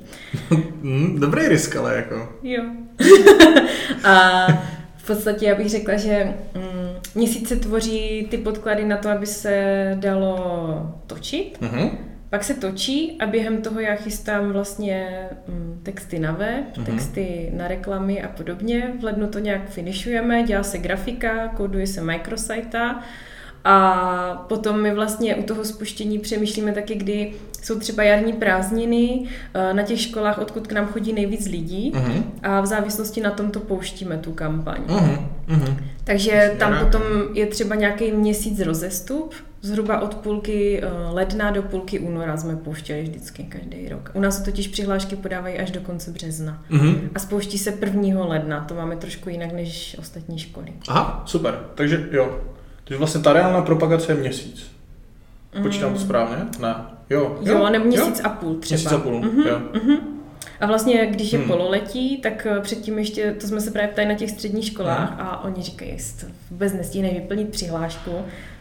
Hmm, 0.82 1.16
dobrý 1.20 1.48
risk, 1.48 1.76
ale 1.76 1.96
jako. 1.96 2.32
Jo. 2.42 2.62
a 4.04 4.46
v 4.96 5.06
podstatě 5.06 5.46
já 5.46 5.54
bych 5.54 5.70
řekla, 5.70 5.96
že 5.96 6.34
mm, 6.54 6.88
měsíce 7.14 7.56
tvoří 7.56 8.26
ty 8.30 8.38
podklady 8.38 8.84
na 8.84 8.96
to, 8.96 9.08
aby 9.08 9.26
se 9.26 9.96
dalo 10.00 10.96
točit. 11.06 11.58
Uh-huh. 11.60 11.90
Pak 12.30 12.44
se 12.44 12.54
točí 12.54 13.16
a 13.20 13.26
během 13.26 13.62
toho 13.62 13.80
já 13.80 13.94
chystám 13.94 14.52
vlastně 14.52 15.28
mm, 15.48 15.80
texty 15.82 16.18
na 16.18 16.32
web, 16.32 16.64
uh-huh. 16.76 16.84
texty 16.84 17.50
na 17.52 17.68
reklamy 17.68 18.22
a 18.22 18.28
podobně. 18.28 18.92
V 19.00 19.04
lednu 19.04 19.26
to 19.26 19.38
nějak 19.38 19.68
finišujeme, 19.70 20.42
dělá 20.42 20.62
se 20.62 20.78
grafika, 20.78 21.48
kóduje 21.48 21.86
se 21.86 22.00
microsite 22.00 22.94
a 23.64 24.44
potom 24.48 24.82
my 24.82 24.94
vlastně 24.94 25.34
u 25.34 25.42
toho 25.42 25.64
spuštění 25.64 26.18
přemýšlíme 26.18 26.72
taky, 26.72 26.94
kdy 26.94 27.32
jsou 27.62 27.78
třeba 27.78 28.02
jarní 28.02 28.32
prázdniny 28.32 29.26
eh, 29.54 29.74
na 29.74 29.82
těch 29.82 30.00
školách, 30.00 30.38
odkud 30.38 30.66
k 30.66 30.72
nám 30.72 30.86
chodí 30.86 31.12
nejvíc 31.12 31.46
lidí 31.46 31.92
uh-huh. 31.94 32.22
a 32.42 32.60
v 32.60 32.66
závislosti 32.66 33.20
na 33.20 33.30
tom 33.30 33.50
to 33.50 33.60
pouštíme 33.60 34.18
tu 34.18 34.32
kampaň. 34.32 34.80
Uh-huh. 34.86 35.18
Uh-huh. 35.48 35.76
Takže 36.04 36.54
tam 36.58 36.78
potom 36.84 37.02
je 37.34 37.46
třeba 37.46 37.74
nějaký 37.74 38.12
měsíc 38.12 38.60
rozestup, 38.60 39.34
zhruba 39.62 40.00
od 40.00 40.14
půlky 40.14 40.80
eh, 40.82 40.88
ledna 41.10 41.50
do 41.50 41.62
půlky 41.62 41.98
února 41.98 42.36
jsme 42.36 42.56
pouštěli 42.56 43.02
vždycky 43.02 43.42
každý 43.44 43.88
rok. 43.88 44.10
U 44.14 44.20
nás 44.20 44.38
se 44.38 44.44
totiž 44.44 44.68
přihlášky 44.68 45.16
podávají 45.16 45.58
až 45.58 45.70
do 45.70 45.80
konce 45.80 46.10
března. 46.10 46.62
Uh-huh. 46.70 46.98
A 47.14 47.18
spouští 47.18 47.58
se 47.58 47.74
1. 47.80 48.24
ledna, 48.24 48.60
to 48.60 48.74
máme 48.74 48.96
trošku 48.96 49.28
jinak 49.28 49.52
než 49.52 49.96
ostatní 49.98 50.38
školy. 50.38 50.66
Aha, 50.88 51.22
super. 51.26 51.60
Takže 51.74 52.08
jo, 52.12 52.40
takže 52.84 52.98
vlastně 52.98 53.20
ta 53.20 53.32
reálná 53.32 53.62
propagace 53.62 54.12
je 54.12 54.16
měsíc. 54.16 54.70
Počítám 55.62 55.92
to 55.92 55.98
mm. 55.98 56.04
správně? 56.04 56.36
Ne. 56.60 56.74
Jo, 57.10 57.38
jo, 57.40 57.58
jo 57.58 57.70
nebo 57.70 57.84
měsíc 57.84 58.18
jo? 58.18 58.24
a 58.24 58.28
půl 58.28 58.54
třeba. 58.54 58.76
Měsíc 58.76 58.92
a 58.92 58.98
půl, 58.98 59.20
mm-hmm, 59.20 59.46
jo. 59.46 59.60
Mm-hmm. 59.72 59.98
A 60.60 60.66
vlastně, 60.66 61.06
když 61.06 61.32
je 61.32 61.38
hmm. 61.38 61.48
pololetí, 61.48 62.16
tak 62.16 62.46
eh, 62.46 62.60
předtím 62.60 62.98
ještě, 62.98 63.32
to 63.32 63.46
jsme 63.46 63.60
se 63.60 63.70
právě 63.70 63.88
ptali 63.88 64.08
na 64.08 64.14
těch 64.14 64.30
středních 64.30 64.66
školách 64.66 65.10
hmm. 65.10 65.20
a 65.20 65.44
oni 65.44 65.62
říkají, 65.62 65.98
že 65.98 66.26
vůbec 66.50 66.72
nestíhne 66.72 67.10
vyplnit 67.10 67.48
přihlášku, 67.48 68.10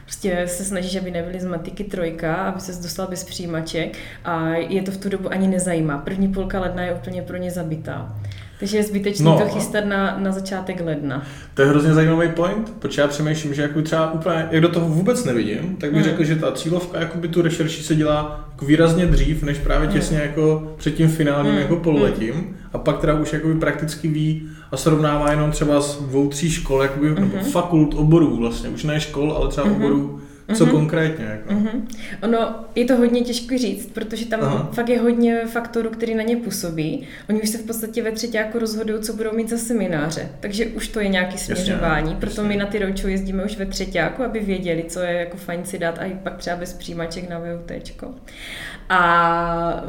prostě 0.03 0.43
se 0.47 0.63
snaží, 0.63 0.99
aby 0.99 1.11
nebyly 1.11 1.39
z 1.39 1.45
matiky 1.45 1.83
trojka, 1.83 2.35
aby 2.35 2.59
se 2.59 2.81
dostal 2.83 3.07
bez 3.07 3.23
přijímaček 3.23 3.97
a 4.25 4.47
je 4.49 4.81
to 4.83 4.91
v 4.91 4.97
tu 4.97 5.09
dobu 5.09 5.31
ani 5.31 5.47
nezajímá. 5.47 5.97
První 5.97 6.27
půlka 6.27 6.59
ledna 6.59 6.83
je 6.83 6.93
úplně 6.93 7.21
pro 7.21 7.37
ně 7.37 7.51
zabitá. 7.51 8.15
Takže 8.63 8.77
je 8.77 8.83
zbytečný 8.83 9.25
no, 9.25 9.37
to 9.37 9.47
chystat 9.47 9.85
na, 9.85 10.17
na 10.19 10.31
začátek 10.31 10.81
ledna. 10.85 11.23
To 11.53 11.61
je 11.61 11.67
hrozně 11.67 11.93
zajímavý 11.93 12.29
point, 12.29 12.73
protože 12.79 13.01
já 13.01 13.07
přemýšlím, 13.07 13.53
že 13.53 13.61
jako 13.61 13.81
třeba 13.81 14.11
úplně, 14.11 14.47
jak 14.51 14.61
do 14.61 14.69
toho 14.69 14.89
vůbec 14.89 15.25
nevidím, 15.25 15.75
tak 15.79 15.91
bych 15.91 16.01
hmm. 16.01 16.11
řekl, 16.11 16.23
že 16.23 16.35
ta 16.35 16.51
cílovka 16.51 16.99
jakoby 16.99 17.27
tu 17.27 17.41
rešerši 17.41 17.83
se 17.83 17.95
dělá 17.95 18.45
jako 18.51 18.65
výrazně 18.65 19.05
dřív, 19.05 19.43
než 19.43 19.57
právě 19.57 19.87
hmm. 19.87 19.97
těsně 19.97 20.17
hmm. 20.17 20.27
jako 20.27 20.73
před 20.77 20.95
tím 20.95 21.09
finálním 21.09 21.51
hmm. 21.51 21.61
jako 21.61 21.75
pololetím. 21.75 22.33
Hmm. 22.33 22.55
A 22.73 22.77
pak 22.77 22.99
teda 22.99 23.13
už 23.13 23.33
jakoby 23.33 23.55
prakticky 23.55 24.07
ví 24.07 24.49
a 24.71 24.77
srovnává 24.77 25.31
jenom 25.31 25.51
třeba 25.51 25.81
z 25.81 26.01
dvou, 26.01 26.29
tří 26.29 26.51
škol, 26.51 26.81
jakoby, 26.81 27.07
hmm. 27.07 27.15
nebo 27.15 27.37
fakult 27.43 27.93
oborů 27.93 28.37
vlastně, 28.37 28.69
už 28.69 28.83
ne 28.83 28.99
škol, 28.99 29.33
ale 29.37 29.49
třeba 29.49 29.67
hmm. 29.67 29.75
oborů 29.75 30.19
co 30.53 30.65
mm-hmm. 30.65 30.71
konkrétně? 30.71 31.25
Jako? 31.25 31.53
Mm-hmm. 31.53 31.81
Ono 32.23 32.65
je 32.75 32.85
to 32.85 32.95
hodně 32.95 33.21
těžko 33.21 33.57
říct, 33.57 33.85
protože 33.93 34.25
tam 34.25 34.39
Aha. 34.43 34.69
fakt 34.73 34.89
je 34.89 34.99
hodně 34.99 35.41
faktorů, 35.45 35.89
který 35.89 36.15
na 36.15 36.23
ně 36.23 36.37
působí. 36.37 37.07
Oni 37.29 37.41
už 37.41 37.49
se 37.49 37.57
v 37.57 37.65
podstatě 37.65 38.03
ve 38.03 38.11
třetí 38.11 38.37
jako 38.37 38.59
rozhodují, 38.59 39.03
co 39.03 39.13
budou 39.13 39.35
mít 39.35 39.49
za 39.49 39.57
semináře. 39.57 40.29
Takže 40.39 40.65
už 40.65 40.87
to 40.87 40.99
je 40.99 41.07
nějaké 41.07 41.37
směřování. 41.37 42.11
Jasně, 42.11 42.19
proto 42.19 42.41
jasně. 42.41 42.47
my 42.47 42.55
na 42.55 42.65
ty 42.65 42.79
roadshow 42.79 43.09
jezdíme 43.09 43.43
už 43.43 43.57
ve 43.57 43.65
třetí, 43.65 43.97
jako 43.97 44.23
aby 44.23 44.39
věděli, 44.39 44.85
co 44.87 44.99
je 44.99 45.13
jako 45.13 45.37
fajn 45.37 45.65
si 45.65 45.79
dát 45.79 45.99
a 45.99 46.05
i 46.05 46.13
pak 46.13 46.37
třeba 46.37 46.55
bez 46.55 46.73
přijímaček 46.73 47.29
na 47.29 47.39
VUT. 47.39 47.71
A 48.89 49.83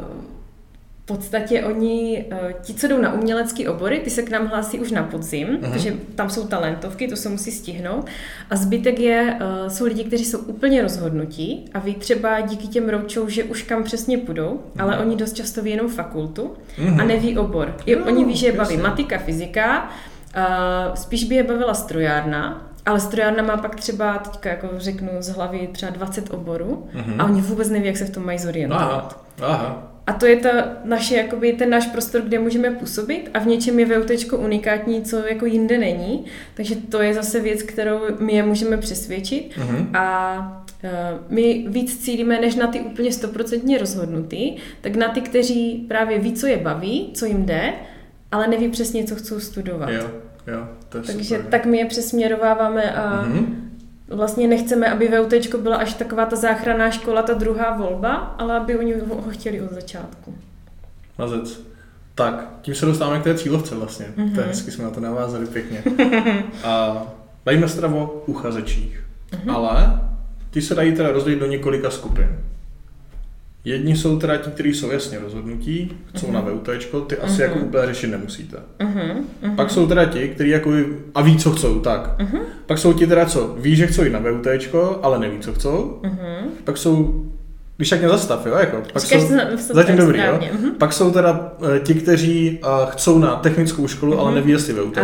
podstatě 1.05 1.63
oni, 1.63 2.25
eh, 2.31 2.55
ti, 2.61 2.73
co 2.73 2.87
jdou 2.87 3.01
na 3.01 3.13
umělecký 3.13 3.67
obory, 3.67 3.99
ty 3.99 4.09
se 4.09 4.23
k 4.23 4.29
nám 4.29 4.47
hlásí 4.47 4.79
už 4.79 4.91
na 4.91 5.03
podzim, 5.03 5.47
uh-huh. 5.47 5.71
protože 5.71 5.93
tam 6.15 6.29
jsou 6.29 6.47
talentovky, 6.47 7.07
to 7.07 7.15
se 7.15 7.29
musí 7.29 7.51
stihnout. 7.51 8.05
A 8.49 8.55
zbytek 8.55 8.99
je, 8.99 9.39
uh, 9.41 9.69
jsou 9.69 9.85
lidi, 9.85 10.03
kteří 10.03 10.25
jsou 10.25 10.37
úplně 10.37 10.81
rozhodnutí 10.81 11.65
a 11.73 11.79
ví 11.79 11.95
třeba 11.95 12.39
díky 12.39 12.67
těm 12.67 12.89
roučou, 12.89 13.29
že 13.29 13.43
už 13.43 13.61
kam 13.61 13.83
přesně 13.83 14.17
půjdou, 14.17 14.49
uh-huh. 14.49 14.83
ale 14.83 14.97
oni 14.97 15.15
dost 15.15 15.33
často 15.33 15.61
ví 15.61 15.71
jenom 15.71 15.89
fakultu 15.89 16.51
uh-huh. 16.77 16.87
a 16.87 16.91
mhm. 16.91 17.07
neví 17.07 17.37
obor. 17.37 17.77
Je, 17.85 17.95
no, 17.95 18.05
oni 18.05 18.25
ví, 18.25 18.35
že 18.35 18.47
je 18.47 18.53
baví 18.53 18.77
matika, 18.77 19.17
fyzika, 19.17 19.89
uh, 20.37 20.93
spíš 20.93 21.23
by 21.23 21.35
je 21.35 21.43
bavila 21.43 21.73
strojárna, 21.73 22.71
ale 22.85 22.99
strojárna 22.99 23.43
má 23.43 23.57
pak 23.57 23.75
třeba, 23.75 24.17
teďka 24.17 24.49
jako 24.49 24.67
řeknu 24.77 25.09
z 25.19 25.29
hlavy, 25.29 25.69
třeba 25.71 25.91
20 25.91 26.33
oborů 26.33 26.87
uh-huh. 26.95 27.21
a 27.21 27.25
oni 27.25 27.41
vůbec 27.41 27.69
neví, 27.69 27.87
jak 27.87 27.97
se 27.97 28.05
v 28.05 28.09
tom 28.09 28.25
mají 28.25 28.39
zorientovat. 28.39 29.25
Aha. 29.41 29.53
Aha. 29.53 29.94
A 30.07 30.13
to 30.13 30.25
je 30.25 30.35
ta 30.35 30.49
naše, 30.83 31.15
jakoby, 31.15 31.53
ten 31.53 31.69
náš 31.69 31.85
prostor, 31.85 32.21
kde 32.21 32.39
můžeme 32.39 32.71
působit 32.71 33.29
a 33.33 33.39
v 33.39 33.47
něčem 33.47 33.79
je 33.79 33.85
VUT 33.85 34.33
unikátní, 34.33 35.01
co 35.01 35.17
jako 35.17 35.45
jinde 35.45 35.77
není. 35.77 36.25
Takže 36.53 36.75
to 36.75 37.01
je 37.01 37.13
zase 37.13 37.39
věc, 37.39 37.63
kterou 37.63 37.99
my 38.19 38.33
je 38.33 38.43
můžeme 38.43 38.77
přesvědčit. 38.77 39.51
Uh-huh. 39.57 39.87
A 39.93 40.65
e, 40.83 40.91
my 41.29 41.65
víc 41.67 42.03
cílíme 42.03 42.39
než 42.39 42.55
na 42.55 42.67
ty 42.67 42.79
úplně 42.79 43.11
stoprocentně 43.11 43.77
rozhodnutý, 43.77 44.55
tak 44.81 44.95
na 44.95 45.09
ty, 45.09 45.21
kteří 45.21 45.85
právě 45.87 46.19
ví, 46.19 46.33
co 46.33 46.47
je 46.47 46.57
baví, 46.57 47.11
co 47.13 47.25
jim 47.25 47.45
jde, 47.45 47.73
ale 48.31 48.47
neví 48.47 48.69
přesně, 48.69 49.03
co 49.03 49.15
chcou 49.15 49.39
studovat. 49.39 49.89
Jo, 49.89 50.11
jo, 50.47 50.67
to 50.89 50.97
je 50.97 51.03
Takže 51.03 51.35
super. 51.35 51.51
tak 51.51 51.65
my 51.65 51.77
je 51.77 51.85
přesměrováváme 51.85 52.91
a 52.91 53.25
uh-huh 53.25 53.64
vlastně 54.07 54.47
nechceme, 54.47 54.91
aby 54.91 55.07
VUT 55.07 55.55
byla 55.55 55.75
až 55.75 55.93
taková 55.93 56.25
ta 56.25 56.35
záchranná 56.35 56.91
škola, 56.91 57.21
ta 57.21 57.33
druhá 57.33 57.77
volba, 57.77 58.15
ale 58.15 58.57
aby 58.57 58.77
oni 58.77 58.93
ho 59.09 59.29
chtěli 59.29 59.61
od 59.61 59.71
začátku. 59.71 60.35
Mazec. 61.17 61.61
Tak, 62.15 62.47
tím 62.61 62.75
se 62.75 62.85
dostáváme 62.85 63.19
k 63.19 63.23
té 63.23 63.35
cílovce 63.35 63.75
vlastně. 63.75 64.05
Mm-hmm. 64.05 64.35
To 64.35 64.41
je 64.41 64.47
hezky, 64.47 64.71
jsme 64.71 64.83
na 64.83 64.89
to 64.89 64.99
navázali 64.99 65.45
pěkně. 65.45 65.83
A 66.63 67.03
bavíme 67.45 67.69
se 67.69 67.75
teda 67.75 67.87
o 67.87 68.23
uchazečích. 68.25 69.03
Mm-hmm. 69.31 69.55
Ale 69.55 70.01
ty 70.51 70.61
se 70.61 70.75
dají 70.75 70.95
teda 70.95 71.11
rozdělit 71.11 71.39
do 71.39 71.45
několika 71.45 71.89
skupin. 71.89 72.39
Jedni 73.65 73.97
jsou 73.97 74.19
teda 74.19 74.37
ti, 74.37 74.49
kteří 74.49 74.73
jsou 74.73 74.91
jasně 74.91 75.19
rozhodnutí, 75.19 75.91
chcou 76.05 76.27
uh-huh. 76.27 76.31
na 76.31 76.41
VUT, 76.41 77.07
ty 77.07 77.17
asi 77.17 77.41
uh-huh. 77.41 77.41
jako 77.41 77.59
úplně 77.59 77.85
řešit 77.85 78.07
nemusíte. 78.07 78.57
Uh-huh. 78.79 79.15
Uh-huh. 79.43 79.55
Pak 79.55 79.71
jsou 79.71 79.87
teda 79.87 80.05
ti, 80.05 80.27
kteří 80.27 80.49
jako 80.49 80.71
a 81.15 81.21
ví, 81.21 81.37
co 81.37 81.51
chcou, 81.51 81.79
tak. 81.79 82.19
Uh-huh. 82.19 82.39
Pak 82.65 82.77
jsou 82.77 82.93
ti 82.93 83.07
teda, 83.07 83.25
co 83.25 83.55
ví, 83.57 83.75
že 83.75 83.87
chcou 83.87 84.03
jít 84.03 84.13
na 84.13 84.19
VUT, 84.19 84.47
ale 85.01 85.19
neví, 85.19 85.39
co 85.39 85.53
chcou. 85.53 85.99
Uh-huh. 86.03 86.47
Pak 86.63 86.77
jsou 86.77 87.25
když 87.77 87.89
tak 87.89 88.01
nezastav, 88.01 88.45
jo, 88.45 88.55
jako. 88.55 88.83
Pak 88.93 89.01
Říkáš, 89.01 89.21
jsou, 89.21 89.73
zatím 89.73 89.97
dobrý, 89.97 90.19
jo. 90.19 90.39
Uh-huh. 90.39 90.71
Pak 90.77 90.93
jsou 90.93 91.11
teda 91.11 91.53
uh, 91.59 91.77
ti, 91.83 91.93
kteří 91.93 92.59
uh, 92.63 92.89
chcou 92.89 93.19
na 93.19 93.35
technickou 93.35 93.87
školu, 93.87 94.13
uh-huh. 94.13 94.19
ale 94.19 94.35
neví, 94.35 94.51
jestli 94.51 94.73
VUT. 94.73 94.97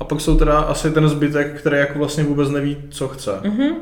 A 0.00 0.04
pak 0.04 0.20
jsou 0.20 0.36
teda 0.36 0.58
asi 0.58 0.90
ten 0.90 1.08
zbytek, 1.08 1.60
který 1.60 1.76
jako 1.76 1.98
vlastně 1.98 2.24
vůbec 2.24 2.50
neví, 2.50 2.76
co 2.90 3.08
chce. 3.08 3.30
Uh-huh. 3.30 3.74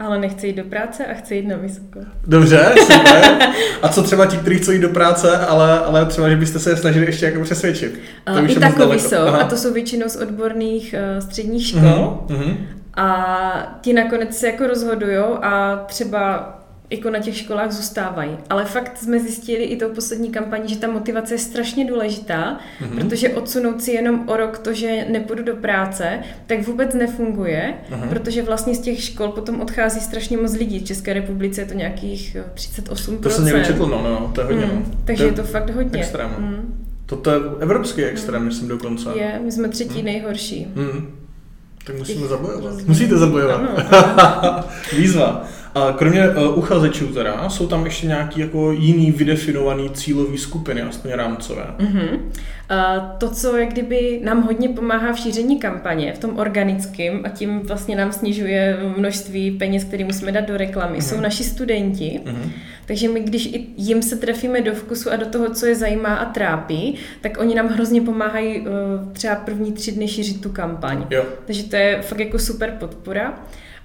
Ale 0.00 0.18
nechce 0.18 0.46
jít 0.46 0.56
do 0.56 0.64
práce 0.64 1.06
a 1.06 1.14
chce 1.14 1.34
jít 1.34 1.46
na 1.46 1.56
vysoko. 1.56 2.00
Dobře, 2.26 2.72
super. 2.78 3.38
A 3.82 3.88
co 3.88 4.02
třeba 4.02 4.26
ti, 4.26 4.36
kteří 4.36 4.58
chcou 4.58 4.70
jít 4.70 4.80
do 4.80 4.88
práce, 4.88 5.38
ale, 5.38 5.78
ale 5.78 6.06
třeba, 6.06 6.28
že 6.28 6.36
byste 6.36 6.58
se 6.58 6.76
snažili 6.76 7.06
ještě 7.06 7.26
jako 7.26 7.42
přesvědčit? 7.42 8.00
To 8.24 8.32
uh, 8.32 8.50
I 8.50 8.54
takový 8.54 9.00
jsou, 9.00 9.16
Aha. 9.16 9.38
a 9.38 9.48
to 9.48 9.56
jsou 9.56 9.72
většinou 9.72 10.08
z 10.08 10.16
odborných 10.16 10.94
uh, 11.14 11.24
středních 11.24 11.66
škol. 11.66 12.26
Uh-huh. 12.26 12.56
A 12.96 13.78
ti 13.80 13.92
nakonec 13.92 14.36
se 14.36 14.46
jako 14.46 14.66
rozhodujou 14.66 15.44
a 15.44 15.76
třeba 15.86 16.56
jako 16.90 17.10
na 17.10 17.18
těch 17.18 17.36
školách 17.36 17.72
zůstávají. 17.72 18.36
Ale 18.50 18.64
fakt 18.64 18.98
jsme 18.98 19.20
zjistili 19.20 19.64
i 19.64 19.76
tou 19.76 19.88
poslední 19.88 20.30
kampaní, 20.30 20.68
že 20.68 20.76
ta 20.76 20.90
motivace 20.90 21.34
je 21.34 21.38
strašně 21.38 21.84
důležitá, 21.84 22.58
mm-hmm. 22.80 23.08
protože 23.08 23.28
odsunout 23.28 23.82
si 23.82 23.90
jenom 23.90 24.28
o 24.28 24.36
rok 24.36 24.58
to, 24.58 24.74
že 24.74 25.06
nepůjdu 25.08 25.42
do 25.42 25.56
práce, 25.56 26.18
tak 26.46 26.66
vůbec 26.66 26.94
nefunguje, 26.94 27.74
mm-hmm. 27.90 28.08
protože 28.08 28.42
vlastně 28.42 28.74
z 28.74 28.80
těch 28.80 29.04
škol 29.04 29.28
potom 29.28 29.60
odchází 29.60 30.00
strašně 30.00 30.36
moc 30.36 30.52
lidí. 30.52 30.78
V 30.78 30.84
České 30.84 31.12
republice 31.12 31.60
je 31.60 31.66
to 31.66 31.74
nějakých 31.74 32.36
38%. 32.54 33.20
To 33.20 33.30
jsem 33.30 33.44
někdy 33.44 33.64
četl, 33.64 33.86
no, 33.86 34.02
no, 34.02 34.32
to 34.34 34.40
je 34.40 34.46
hodně. 34.46 34.66
Mm, 34.66 34.74
no. 34.74 34.98
takže 35.04 35.22
to 35.22 35.26
je, 35.26 35.32
je 35.32 35.36
to 35.36 35.42
fakt 35.42 35.70
hodně. 35.70 36.00
Extrém. 36.00 36.30
Mm. 36.38 36.86
To 37.06 37.30
je 37.30 37.36
evropský 37.60 38.04
extrém, 38.04 38.40
mm. 38.40 38.48
myslím 38.48 38.68
dokonce. 38.68 39.08
Je, 39.14 39.40
my 39.44 39.52
jsme 39.52 39.68
třetí 39.68 39.98
mm. 39.98 40.04
nejhorší. 40.04 40.66
Mm. 40.74 41.20
Tak 41.84 41.98
musíme 41.98 42.26
zabojovat. 42.26 42.74
Musíte 42.86 43.18
zabojovat. 43.18 43.60
Ano. 43.60 44.64
Výzva. 44.96 45.48
A 45.74 45.92
kromě 45.92 46.28
uh, 46.28 46.58
uchazečů 46.58 47.06
teda, 47.06 47.48
jsou 47.48 47.66
tam 47.66 47.84
ještě 47.84 48.06
nějaký 48.06 48.40
jako 48.40 48.72
jiný 48.72 49.10
vydefinovaný 49.10 49.90
cílový 49.90 50.38
skupiny, 50.38 50.82
aspoň 50.82 51.10
rámcové. 51.10 51.66
Mm-hmm. 51.78 52.14
Uh, 52.14 53.18
to, 53.18 53.30
co 53.30 53.56
jak 53.56 53.68
kdyby 53.68 54.20
nám 54.24 54.42
hodně 54.42 54.68
pomáhá 54.68 55.12
v 55.12 55.18
šíření 55.18 55.58
kampaně, 55.58 56.12
v 56.12 56.18
tom 56.18 56.38
organickém 56.38 57.20
a 57.24 57.28
tím 57.28 57.60
vlastně 57.60 57.96
nám 57.96 58.12
snižuje 58.12 58.78
množství 58.96 59.50
peněz, 59.50 59.84
které 59.84 60.04
musíme 60.04 60.32
dát 60.32 60.48
do 60.48 60.56
reklamy, 60.56 60.98
mm-hmm. 60.98 61.14
jsou 61.14 61.20
naši 61.20 61.44
studenti. 61.44 62.20
Mm-hmm. 62.24 62.50
Takže 62.86 63.08
my, 63.08 63.20
když 63.20 63.46
i 63.46 63.66
jim 63.76 64.02
se 64.02 64.16
trefíme 64.16 64.60
do 64.60 64.74
vkusu 64.74 65.10
a 65.10 65.16
do 65.16 65.26
toho, 65.26 65.54
co 65.54 65.66
je 65.66 65.74
zajímá 65.74 66.14
a 66.14 66.24
trápí, 66.24 66.94
tak 67.20 67.40
oni 67.40 67.54
nám 67.54 67.68
hrozně 67.68 68.00
pomáhají 68.02 68.60
uh, 68.60 68.66
třeba 69.12 69.34
první 69.34 69.72
tři 69.72 69.92
dny 69.92 70.08
šířit 70.08 70.40
tu 70.40 70.50
kampaň. 70.50 71.06
Jo. 71.10 71.24
Takže 71.46 71.62
to 71.62 71.76
je 71.76 72.02
fakt 72.02 72.20
jako 72.20 72.38
super 72.38 72.76
podpora. 72.80 73.40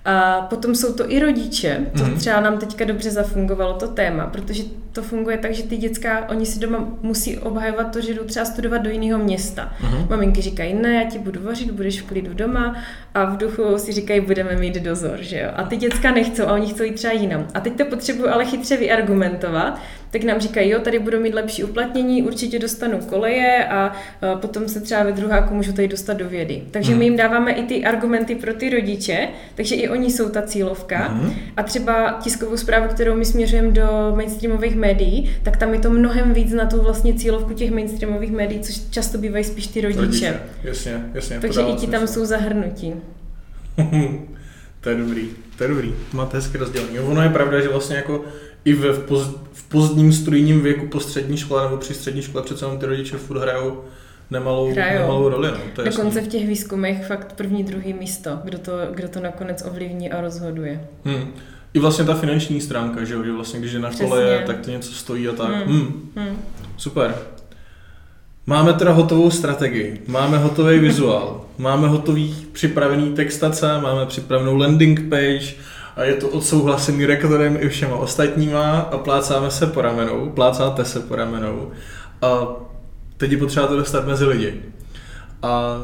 A 0.05 0.41
potom 0.41 0.75
jsou 0.75 0.93
to 0.93 1.11
i 1.11 1.19
rodiče, 1.19 1.85
to 1.97 2.03
mm-hmm. 2.03 2.17
třeba 2.17 2.39
nám 2.39 2.57
teďka 2.57 2.85
dobře 2.85 3.11
zafungovalo 3.11 3.73
to 3.73 3.87
téma, 3.87 4.27
protože 4.27 4.63
to 4.91 5.01
funguje 5.01 5.37
tak, 5.37 5.53
že 5.53 5.63
ty 5.63 5.77
děcka, 5.77 6.29
oni 6.29 6.45
si 6.45 6.59
doma 6.59 6.87
musí 7.01 7.37
obhajovat 7.37 7.93
to, 7.93 8.01
že 8.01 8.13
jdou 8.13 8.23
třeba 8.23 8.45
studovat 8.45 8.77
do 8.77 8.89
jiného 8.89 9.19
města. 9.19 9.73
Mm-hmm. 9.81 10.09
Maminky 10.09 10.41
říkají, 10.41 10.73
ne, 10.73 10.95
já 10.95 11.09
ti 11.09 11.19
budu 11.19 11.41
vařit, 11.43 11.71
budeš 11.71 12.01
v 12.01 12.05
klidu 12.05 12.33
doma 12.33 12.75
a 13.13 13.25
v 13.25 13.37
duchu 13.37 13.77
si 13.77 13.91
říkají, 13.91 14.21
budeme 14.21 14.55
mít 14.55 14.75
dozor, 14.75 15.17
že 15.19 15.39
jo. 15.39 15.49
A 15.55 15.63
ty 15.63 15.77
děcka 15.77 16.11
nechcou 16.11 16.43
a 16.43 16.53
oni 16.53 16.67
chcou 16.67 16.83
jít 16.83 16.95
třeba 16.95 17.13
jinam. 17.13 17.47
A 17.53 17.59
teď 17.59 17.77
to 17.77 17.85
potřebuju 17.85 18.29
ale 18.29 18.45
chytře 18.45 18.77
vyargumentovat, 18.77 19.79
tak 20.11 20.23
nám 20.23 20.39
říkají, 20.39 20.69
jo, 20.69 20.79
tady 20.79 20.99
budu 20.99 21.19
mít 21.19 21.33
lepší 21.33 21.63
uplatnění, 21.63 22.23
určitě 22.23 22.59
dostanu 22.59 22.99
koleje 22.99 23.65
a 23.65 23.91
potom 24.41 24.67
se 24.67 24.81
třeba 24.81 25.03
ve 25.03 25.11
druháku 25.11 25.55
můžu 25.55 25.73
tady 25.73 25.87
dostat 25.87 26.13
do 26.13 26.29
vědy. 26.29 26.63
Takže 26.71 26.91
mm. 26.91 26.99
my 26.99 27.05
jim 27.05 27.17
dáváme 27.17 27.51
i 27.51 27.63
ty 27.63 27.85
argumenty 27.85 28.35
pro 28.35 28.53
ty 28.53 28.69
rodiče, 28.69 29.27
takže 29.55 29.75
i 29.75 29.89
oni 29.89 30.11
jsou 30.11 30.29
ta 30.29 30.41
cílovka. 30.41 31.07
Mm. 31.07 31.33
A 31.57 31.63
třeba 31.63 32.19
tiskovou 32.21 32.57
zprávu, 32.57 32.87
kterou 32.87 33.15
my 33.15 33.25
směřujeme 33.25 33.71
do 33.71 34.13
mainstreamových 34.15 34.75
médií, 34.75 35.35
tak 35.43 35.57
tam 35.57 35.73
je 35.73 35.79
to 35.79 35.89
mnohem 35.89 36.33
víc 36.33 36.53
na 36.53 36.65
tu 36.65 36.81
vlastně 36.81 37.13
cílovku 37.13 37.53
těch 37.53 37.71
mainstreamových 37.71 38.31
médií, 38.31 38.59
což 38.59 38.79
často 38.89 39.17
bývají 39.17 39.43
spíš 39.43 39.67
ty 39.67 39.81
rodiče. 39.81 40.01
rodiče. 40.01 40.39
Jasně, 40.63 41.05
jasně. 41.13 41.39
Takže 41.39 41.61
i 41.61 41.73
ti 41.73 41.87
tam 41.87 42.07
jsou 42.07 42.25
zahrnutí. 42.25 42.93
to 44.81 44.89
je 44.89 44.95
dobrý, 44.95 45.29
to 45.57 45.63
je 45.63 45.67
dobrý. 45.67 45.93
Máte 46.13 46.37
hezky 46.37 46.57
rozdělení. 46.57 46.99
Ono 46.99 47.21
je 47.21 47.29
pravda, 47.29 47.59
že 47.59 47.69
vlastně 47.69 47.95
jako 47.95 48.25
i 48.65 48.73
v, 48.73 48.93
v, 48.93 48.99
poz, 48.99 49.35
v 49.53 49.69
pozdním 49.69 50.13
studijním 50.13 50.61
věku 50.61 50.87
po 50.87 50.99
střední 50.99 51.37
škole 51.37 51.63
nebo 51.63 51.77
při 51.77 51.93
střední 51.93 52.21
škole 52.21 52.43
přece 52.43 52.65
ty 52.79 52.85
rodiče 52.85 53.17
furt 53.17 53.39
hrajou 53.39 53.81
nemalou, 54.31 54.71
Hrajou. 54.71 54.99
nemalou 54.99 55.29
roli. 55.29 55.47
No, 55.51 55.57
to 55.75 55.81
je 55.81 55.89
Dokonce 55.89 56.17
jasný. 56.19 56.29
v 56.29 56.31
těch 56.31 56.47
výzkumech 56.47 57.07
fakt 57.07 57.33
první, 57.33 57.63
druhý 57.63 57.93
místo, 57.93 58.39
kdo 58.43 58.57
to, 58.57 58.71
kdo 58.93 59.07
to 59.07 59.19
nakonec 59.19 59.63
ovlivní 59.67 60.11
a 60.11 60.21
rozhoduje. 60.21 60.87
Hmm. 61.05 61.27
I 61.73 61.79
vlastně 61.79 62.05
ta 62.05 62.13
finanční 62.13 62.61
stránka, 62.61 63.03
že, 63.03 63.15
že 63.25 63.31
vlastně 63.31 63.59
když 63.59 63.71
je 63.73 63.79
na 63.79 63.91
kole, 63.91 64.43
tak 64.47 64.59
to 64.59 64.71
něco 64.71 64.91
stojí 64.91 65.27
a 65.27 65.31
tak. 65.31 65.49
Hmm. 65.49 65.65
Hmm. 65.67 66.11
Hmm. 66.15 66.37
Super. 66.77 67.15
Máme 68.47 68.73
teda 68.73 68.91
hotovou 68.91 69.31
strategii, 69.31 70.01
máme 70.07 70.37
hotový 70.37 70.79
vizuál, 70.79 71.45
máme 71.57 71.87
hotový 71.87 72.45
připravený 72.51 73.13
textace, 73.13 73.81
máme 73.81 74.05
připravenou 74.05 74.57
landing 74.57 75.09
page, 75.09 75.53
a 75.95 76.03
je 76.03 76.13
to 76.13 76.29
odsouhlasený 76.29 77.05
rektorem 77.05 77.57
i 77.59 77.69
všema 77.69 77.95
ostatníma 77.95 78.79
a 78.79 78.97
plácáme 78.97 79.51
se 79.51 79.67
po 79.67 79.81
ramenou, 79.81 80.29
plácáte 80.29 80.85
se 80.85 80.99
po 80.99 81.15
ramenou 81.15 81.71
a 82.21 82.47
teď 83.17 83.31
je 83.31 83.37
potřeba 83.37 83.67
to 83.67 83.75
dostat 83.75 84.07
mezi 84.07 84.25
lidi. 84.25 84.61
A 85.41 85.81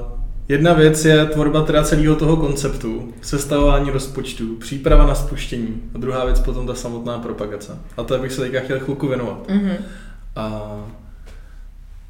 jedna 0.48 0.74
věc 0.74 1.06
je 1.06 1.26
tvorba 1.26 1.62
teda 1.62 1.84
celého 1.84 2.16
toho 2.16 2.38
konceptu, 2.38 3.14
sestavování 3.22 3.90
rozpočtu, 3.90 4.56
příprava 4.56 5.06
na 5.06 5.16
spuštění 5.16 5.82
a 5.96 5.98
druhá 5.98 6.26
věc 6.26 6.40
potom 6.40 6.68
ta 6.68 6.76
samotná 6.76 7.20
propagace. 7.20 7.78
A 7.98 8.04
to 8.04 8.20
bych 8.20 8.32
se 8.32 8.42
teďka 8.42 8.60
chtěl 8.60 8.80
chvilku 8.80 9.08
věnovat. 9.08 9.48
Mm-hmm. 9.48 9.76
A 10.36 10.76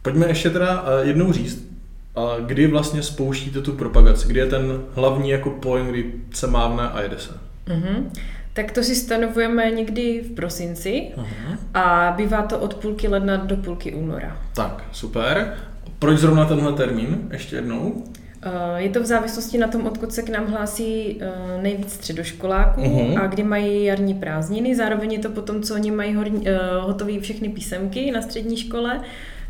pojďme 0.01 0.27
ještě 0.27 0.49
teda 0.49 0.85
eh, 0.87 1.07
jednou 1.07 1.33
říct, 1.33 1.71
a 2.15 2.35
kdy 2.39 2.67
vlastně 2.67 3.03
spouštíte 3.03 3.61
tu 3.61 3.71
propagaci, 3.71 4.27
kdy 4.27 4.39
je 4.39 4.45
ten 4.45 4.81
hlavní 4.95 5.29
jako 5.29 5.49
point, 5.49 5.89
kdy 5.89 6.13
se 6.33 6.47
mávne 6.47 6.89
a 6.89 7.01
jede 7.01 7.19
se. 7.19 7.50
Mm-hmm. 7.67 8.09
Tak 8.53 8.71
to 8.71 8.83
si 8.83 8.95
stanovujeme 8.95 9.71
někdy 9.71 10.21
v 10.21 10.35
prosinci 10.35 11.11
uh-huh. 11.17 11.57
a 11.73 12.13
bývá 12.17 12.41
to 12.41 12.59
od 12.59 12.73
půlky 12.73 13.07
ledna 13.07 13.37
do 13.37 13.57
půlky 13.57 13.93
února. 13.93 14.37
Tak, 14.55 14.83
super. 14.91 15.57
Proč 15.99 16.19
zrovna 16.19 16.45
tenhle 16.45 16.73
termín? 16.73 17.27
Ještě 17.31 17.55
jednou. 17.55 18.03
Eh, 18.43 18.81
je 18.81 18.89
to 18.89 19.03
v 19.03 19.05
závislosti 19.05 19.57
na 19.57 19.67
tom, 19.67 19.87
odkud 19.87 20.13
se 20.13 20.21
k 20.21 20.29
nám 20.29 20.47
hlásí 20.47 21.21
eh, 21.21 21.61
nejvíc 21.61 21.93
středoškoláků 21.93 22.81
uh-huh. 22.81 23.23
a 23.23 23.27
kdy 23.27 23.43
mají 23.43 23.85
jarní 23.85 24.13
prázdniny. 24.13 24.75
Zároveň 24.75 25.13
je 25.13 25.19
to 25.19 25.29
potom, 25.29 25.61
co 25.61 25.73
oni 25.73 25.91
mají 25.91 26.15
horní, 26.15 26.47
eh, 26.47 26.57
hotové 26.79 27.19
všechny 27.19 27.49
písemky 27.49 28.11
na 28.11 28.21
střední 28.21 28.57
škole, 28.57 29.01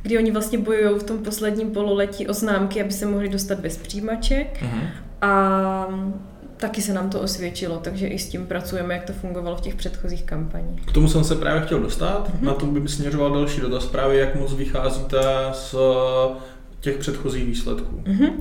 kdy 0.02 0.18
oni 0.18 0.32
vlastně 0.32 0.58
bojují 0.58 1.00
v 1.00 1.04
tom 1.04 1.18
posledním 1.18 1.72
pololetí 1.72 2.28
o 2.28 2.34
známky, 2.34 2.82
aby 2.82 2.92
se 2.92 3.06
mohli 3.06 3.30
dostat 3.30 3.60
bez 3.60 3.78
přijímaček. 3.78 4.64
Uh-huh. 4.64 4.88
A 5.22 5.88
taky 6.62 6.82
se 6.82 6.94
nám 6.94 7.10
to 7.10 7.22
osvědčilo, 7.22 7.78
takže 7.78 8.08
i 8.08 8.20
s 8.20 8.30
tím 8.30 8.48
pracujeme, 8.48 8.94
jak 8.94 9.04
to 9.04 9.14
fungovalo 9.14 9.56
v 9.56 9.62
těch 9.62 9.76
předchozích 9.76 10.24
kampaních. 10.24 10.86
K 10.86 10.92
tomu 10.92 11.08
jsem 11.08 11.24
se 11.24 11.36
právě 11.36 11.62
chtěl 11.62 11.80
dostat, 11.80 12.30
mm-hmm. 12.30 12.46
na 12.46 12.54
to 12.54 12.66
by 12.66 12.90
směřoval 12.90 13.34
další 13.34 13.62
dotaz 13.62 13.86
právě, 13.86 14.20
jak 14.20 14.36
moc 14.36 14.54
vycházíte 14.54 15.20
z 15.52 15.76
těch 16.82 16.98
předchozích 16.98 17.46
výsledků? 17.46 18.04
Mm-hmm. 18.04 18.32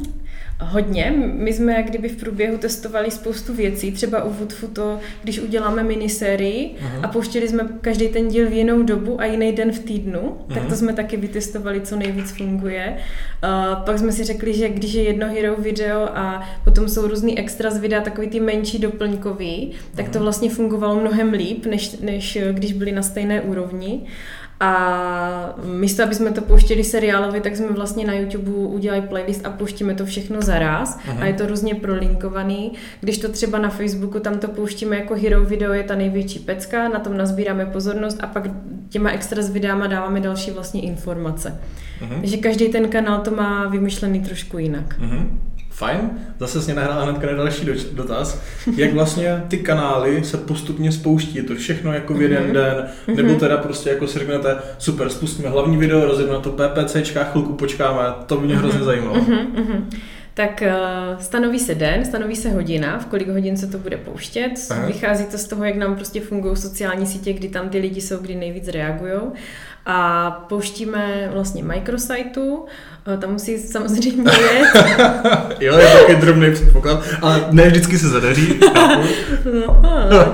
Hodně. 0.62 1.14
My 1.16 1.52
jsme 1.52 1.72
jak 1.72 1.86
kdyby 1.86 2.08
v 2.08 2.16
průběhu 2.16 2.58
testovali 2.58 3.10
spoustu 3.10 3.54
věcí, 3.54 3.92
třeba 3.92 4.24
u 4.24 4.32
Woodfu 4.32 4.66
to, 4.66 4.98
když 5.22 5.40
uděláme 5.40 5.82
minisérii 5.82 6.70
uh-huh. 6.74 7.00
a 7.02 7.08
pouštěli 7.08 7.48
jsme 7.48 7.68
každý 7.80 8.08
ten 8.08 8.28
díl 8.28 8.50
v 8.50 8.52
jinou 8.52 8.82
dobu 8.82 9.20
a 9.20 9.24
jiný 9.24 9.52
den 9.52 9.72
v 9.72 9.78
týdnu, 9.78 10.20
uh-huh. 10.20 10.54
tak 10.54 10.66
to 10.66 10.74
jsme 10.74 10.92
taky 10.92 11.16
vytestovali, 11.16 11.80
co 11.80 11.96
nejvíc 11.96 12.30
funguje. 12.30 12.96
Uh, 12.96 13.84
pak 13.84 13.98
jsme 13.98 14.12
si 14.12 14.24
řekli, 14.24 14.54
že 14.54 14.68
když 14.68 14.92
je 14.92 15.02
jedno 15.02 15.28
hero 15.28 15.56
video 15.56 16.08
a 16.14 16.48
potom 16.64 16.88
jsou 16.88 17.06
různý 17.06 17.38
extra 17.38 17.70
z 17.70 17.78
videa, 17.78 18.00
takový 18.00 18.28
ty 18.28 18.40
menší 18.40 18.78
doplňkový, 18.78 19.72
tak 19.94 20.08
to 20.08 20.20
vlastně 20.20 20.50
fungovalo 20.50 21.00
mnohem 21.00 21.32
líp, 21.32 21.66
než, 21.66 21.96
než 22.00 22.38
když 22.52 22.72
byli 22.72 22.92
na 22.92 23.02
stejné 23.02 23.40
úrovni. 23.40 24.00
A 24.62 25.54
místo, 25.64 26.02
aby 26.02 26.14
jsme 26.14 26.30
to 26.30 26.40
pouštěli 26.40 26.84
seriálově, 26.84 27.40
tak 27.40 27.56
jsme 27.56 27.68
vlastně 27.68 28.06
na 28.06 28.14
YouTube 28.14 28.50
udělali 28.50 29.02
playlist 29.02 29.46
a 29.46 29.50
pouštíme 29.50 29.94
to 29.94 30.06
všechno 30.06 30.42
zaraz. 30.42 30.98
Aha. 31.08 31.22
A 31.22 31.26
je 31.26 31.32
to 31.32 31.46
různě 31.46 31.74
prolinkovaný. 31.74 32.72
Když 33.00 33.18
to 33.18 33.28
třeba 33.28 33.58
na 33.58 33.68
Facebooku, 33.68 34.20
tam 34.20 34.38
to 34.38 34.48
pouštíme 34.48 34.96
jako 34.96 35.14
hero 35.14 35.44
video, 35.44 35.72
je 35.72 35.82
ta 35.82 35.94
největší 35.94 36.38
pecka, 36.38 36.88
na 36.88 36.98
tom 36.98 37.16
nazbíráme 37.16 37.66
pozornost 37.66 38.18
a 38.20 38.26
pak 38.26 38.48
těma 38.88 39.10
extra 39.10 39.42
s 39.42 39.50
videama 39.50 39.86
dáváme 39.86 40.20
další 40.20 40.50
vlastně 40.50 40.80
informace. 40.80 41.60
Aha. 42.02 42.14
Takže 42.20 42.36
každý 42.36 42.68
ten 42.68 42.88
kanál 42.88 43.20
to 43.20 43.30
má 43.30 43.68
vymyšlený 43.68 44.20
trošku 44.20 44.58
jinak. 44.58 44.96
Aha. 45.02 45.26
Fajn, 45.80 46.10
zase 46.38 46.62
jsi 46.62 46.66
mě 46.66 46.74
nahrála 46.74 47.04
hnedka 47.04 47.26
na 47.26 47.32
další 47.32 47.66
dotaz. 47.92 48.40
Jak 48.76 48.92
vlastně 48.92 49.42
ty 49.48 49.58
kanály 49.58 50.24
se 50.24 50.36
postupně 50.36 50.92
spouští? 50.92 51.36
Je 51.36 51.42
to 51.42 51.54
všechno 51.54 51.92
jako 51.92 52.14
v 52.14 52.22
jeden 52.22 52.44
mm-hmm. 52.44 52.52
den? 52.52 52.86
Nebo 53.16 53.28
mhm. 53.28 53.38
teda 53.38 53.56
prostě 53.56 53.90
jako 53.90 54.06
si 54.06 54.18
řeknete, 54.18 54.56
super, 54.78 55.08
spustíme 55.08 55.48
hlavní 55.48 55.76
video, 55.76 56.04
rozjedeme 56.04 56.36
na 56.36 56.42
to 56.42 56.52
PPCčka, 56.52 57.24
chvilku 57.24 57.52
počkáme, 57.52 58.02
to 58.26 58.36
by 58.36 58.46
mě 58.46 58.56
hrozně 58.56 58.78
mhm. 58.78 58.86
zajímalo. 58.86 59.16
Mm-hmm. 59.16 59.84
Tak 60.34 60.62
uh, 60.66 61.20
stanoví 61.20 61.58
se 61.58 61.74
den, 61.74 62.04
stanoví 62.04 62.36
se 62.36 62.50
hodina, 62.50 62.98
v 62.98 63.06
kolik 63.06 63.28
hodin 63.28 63.56
se 63.56 63.66
to 63.66 63.78
bude 63.78 63.96
pouštět. 63.96 64.52
Aha. 64.70 64.86
Vychází 64.86 65.24
to 65.24 65.38
z 65.38 65.46
toho, 65.46 65.64
jak 65.64 65.76
nám 65.76 65.96
prostě 65.96 66.20
fungují 66.20 66.56
sociální 66.56 67.06
sítě, 67.06 67.32
kdy 67.32 67.48
tam 67.48 67.68
ty 67.68 67.78
lidi 67.78 68.00
jsou, 68.00 68.16
kdy 68.16 68.34
nejvíc 68.34 68.68
reagují. 68.68 69.20
A 69.86 70.30
pouštíme 70.30 71.30
vlastně 71.32 71.62
micrositeu, 71.64 72.66
Eh, 73.06 73.16
tam 73.16 73.32
musí 73.32 73.58
samozřejmě 73.58 74.32
jet. 74.32 74.86
jo, 75.60 75.78
je 75.78 75.86
takový 75.86 76.16
drobný 76.20 76.52
předpoklad, 76.52 77.04
ale 77.22 77.44
ne 77.50 77.66
vždycky 77.68 77.98
se 77.98 78.08
zadaří. 78.08 78.60
no, 79.66 79.82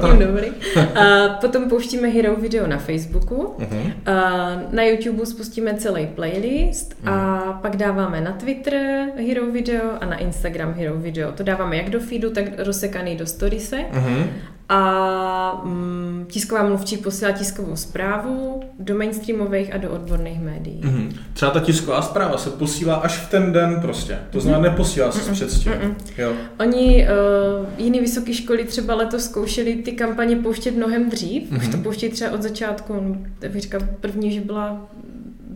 tím 0.08 0.18
dobrý. 0.18 0.46
A 0.94 1.28
potom 1.28 1.68
pouštíme 1.68 2.08
Hero 2.08 2.36
video 2.36 2.66
na 2.66 2.78
Facebooku, 2.78 3.54
uh-huh. 3.58 3.92
a 4.06 4.46
na 4.70 4.82
YouTube 4.82 5.26
spustíme 5.26 5.74
celý 5.74 6.06
playlist 6.06 6.94
uh-huh. 7.04 7.12
a 7.12 7.44
mhm. 7.46 7.58
pak 7.62 7.76
dáváme 7.76 8.20
na 8.20 8.32
Twitter 8.32 9.06
Hero 9.28 9.46
video 9.52 9.82
a 10.00 10.06
na 10.06 10.16
Instagram 10.16 10.74
Hero 10.74 10.94
video. 10.94 11.32
To 11.32 11.42
dáváme 11.42 11.76
jak 11.76 11.90
do 11.90 12.00
feedu, 12.00 12.30
tak 12.30 12.44
rozsekaný 12.58 13.16
do 13.16 13.26
storiese. 13.26 13.76
Uh-huh 13.76 14.26
a 14.68 15.60
mm, 15.64 16.26
tisková 16.28 16.62
mluvčí 16.62 16.96
posílá 16.96 17.32
tiskovou 17.32 17.76
zprávu 17.76 18.60
do 18.78 18.98
mainstreamových 18.98 19.74
a 19.74 19.76
do 19.76 19.90
odborných 19.90 20.40
médií. 20.40 20.80
Mm-hmm. 20.80 21.12
Třeba 21.32 21.50
ta 21.50 21.60
tisková 21.60 22.02
zpráva 22.02 22.38
se 22.38 22.50
posílá 22.50 22.94
až 22.94 23.18
v 23.18 23.30
ten 23.30 23.52
den 23.52 23.78
prostě. 23.80 24.18
To 24.30 24.40
znamená, 24.40 24.62
mm-hmm. 24.62 24.70
neposílá 24.70 25.12
se 25.12 25.18
mm-hmm. 25.18 25.32
předstím. 25.32 25.72
Mm-hmm. 25.72 25.94
Jo. 26.18 26.32
Oni, 26.60 27.08
uh, 27.60 27.66
jiné 27.78 28.00
vysoké 28.00 28.34
školy 28.34 28.64
třeba 28.64 28.94
letos 28.94 29.24
zkoušeli 29.24 29.74
ty 29.74 29.92
kampaně 29.92 30.36
pouštět 30.36 30.76
mnohem 30.76 31.10
dřív. 31.10 31.50
Mm-hmm. 31.50 31.56
Už 31.58 31.68
to 31.68 31.78
pouštějí 31.78 32.12
třeba 32.12 32.30
od 32.30 32.42
začátku, 32.42 32.94
no, 32.94 33.16
tak 33.38 33.50
bych 33.50 33.62
říkal, 33.62 33.80
první, 34.00 34.32
že 34.32 34.40
byla 34.40 34.86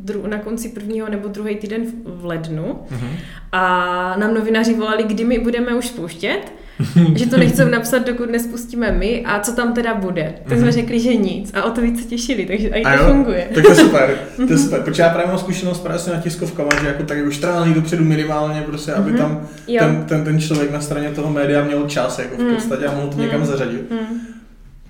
dru- 0.05 0.27
na 0.27 0.39
konci 0.39 0.69
prvního 0.69 1.09
nebo 1.09 1.29
druhý 1.29 1.57
týden 1.57 1.87
v, 1.87 2.21
v 2.21 2.25
lednu. 2.25 2.81
Mm-hmm. 2.91 3.17
A 3.53 4.17
nám 4.19 4.35
novináři 4.35 4.75
volali, 4.75 5.03
kdy 5.03 5.25
my 5.25 5.39
budeme 5.39 5.75
už 5.75 5.87
spouštět. 5.87 6.53
že 7.15 7.27
to 7.27 7.37
nechcou 7.37 7.69
napsat, 7.69 8.07
dokud 8.07 8.31
nespustíme 8.31 8.93
my 8.93 9.25
a 9.25 9.41
co 9.41 9.53
tam 9.53 9.73
teda 9.73 9.95
bude. 9.95 10.35
Tak 10.45 10.59
jsme 10.59 10.67
mhm. 10.67 10.73
řekli, 10.73 11.01
že 11.01 11.15
nic 11.15 11.51
a 11.55 11.63
o 11.63 11.71
to 11.71 11.81
víc 11.81 12.03
se 12.03 12.09
těšili, 12.09 12.47
takže 12.47 12.69
i 12.69 12.83
to 12.83 13.05
funguje. 13.05 13.49
Tak 13.55 13.65
to 13.65 13.71
je 13.71 13.77
super, 13.77 14.19
to 14.37 14.43
je 14.43 14.49
mhm. 14.49 14.59
super. 14.59 14.81
Protože 14.81 15.03
já 15.03 15.09
právě 15.09 15.29
mám 15.29 15.39
zkušenost 15.39 15.81
právě 15.81 16.15
na 16.15 16.21
tiskovkama, 16.21 16.71
že 16.81 16.87
jako 16.87 17.03
tak 17.03 17.19
už 17.27 17.35
14 17.35 17.65
dní 17.65 17.75
dopředu 17.75 18.05
minimálně, 18.05 18.63
prostě, 18.63 18.93
aby 18.93 19.13
tam 19.13 19.49
ten, 19.79 20.05
ten, 20.09 20.25
ten, 20.25 20.41
člověk 20.41 20.71
na 20.71 20.81
straně 20.81 21.11
toho 21.11 21.31
média 21.31 21.65
měl 21.65 21.87
čas 21.87 22.19
jako 22.19 22.37
v 22.37 22.55
podstatě 22.55 22.87
a 22.87 22.95
mohl 22.95 23.09
to 23.09 23.21
někam 23.21 23.47
zařadit. 23.47 23.93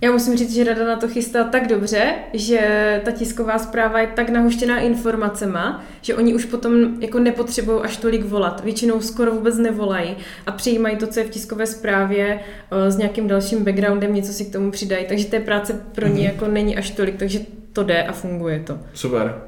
Já 0.02 0.12
musím 0.12 0.36
říct, 0.36 0.54
že 0.54 0.64
Rada 0.64 0.86
na 0.86 0.96
to 0.96 1.08
chystá 1.08 1.44
tak 1.44 1.66
dobře, 1.66 2.14
že 2.34 2.60
ta 3.04 3.10
tisková 3.10 3.58
zpráva 3.58 4.00
je 4.00 4.06
tak 4.06 4.28
nahuštěná 4.28 4.78
informacema, 4.78 5.84
že 6.02 6.14
oni 6.14 6.34
už 6.34 6.44
potom 6.44 7.02
jako 7.02 7.18
nepotřebují 7.18 7.80
až 7.82 7.96
tolik 7.96 8.24
volat. 8.24 8.64
Většinou 8.64 9.00
skoro 9.00 9.32
vůbec 9.32 9.58
nevolají 9.58 10.16
a 10.46 10.52
přijímají 10.52 10.96
to, 10.96 11.06
co 11.06 11.20
je 11.20 11.26
v 11.26 11.30
tiskové 11.30 11.66
zprávě 11.66 12.40
s 12.88 12.96
nějakým 12.96 13.28
dalším 13.28 13.64
backgroundem, 13.64 14.14
něco 14.14 14.32
si 14.32 14.44
k 14.44 14.52
tomu 14.52 14.70
přidají. 14.70 15.06
Takže 15.08 15.24
té 15.24 15.40
práce 15.40 15.80
pro 15.94 16.06
ně 16.06 16.14
mm-hmm. 16.14 16.32
jako 16.32 16.46
není 16.48 16.76
až 16.76 16.90
tolik, 16.90 17.16
takže 17.16 17.40
to 17.72 17.82
jde 17.82 18.02
a 18.02 18.12
funguje 18.12 18.60
to. 18.60 18.78
Super. 18.94 19.42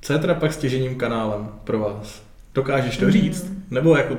Co 0.00 0.12
je 0.12 0.18
teda 0.18 0.34
pak 0.34 0.52
stěžením 0.52 0.94
kanálem 0.94 1.48
pro 1.64 1.78
vás? 1.78 2.22
Dokážeš 2.54 2.96
to 2.96 3.10
říct? 3.10 3.44
Mm. 3.44 3.62
Nebo 3.70 3.96
jako 3.96 4.16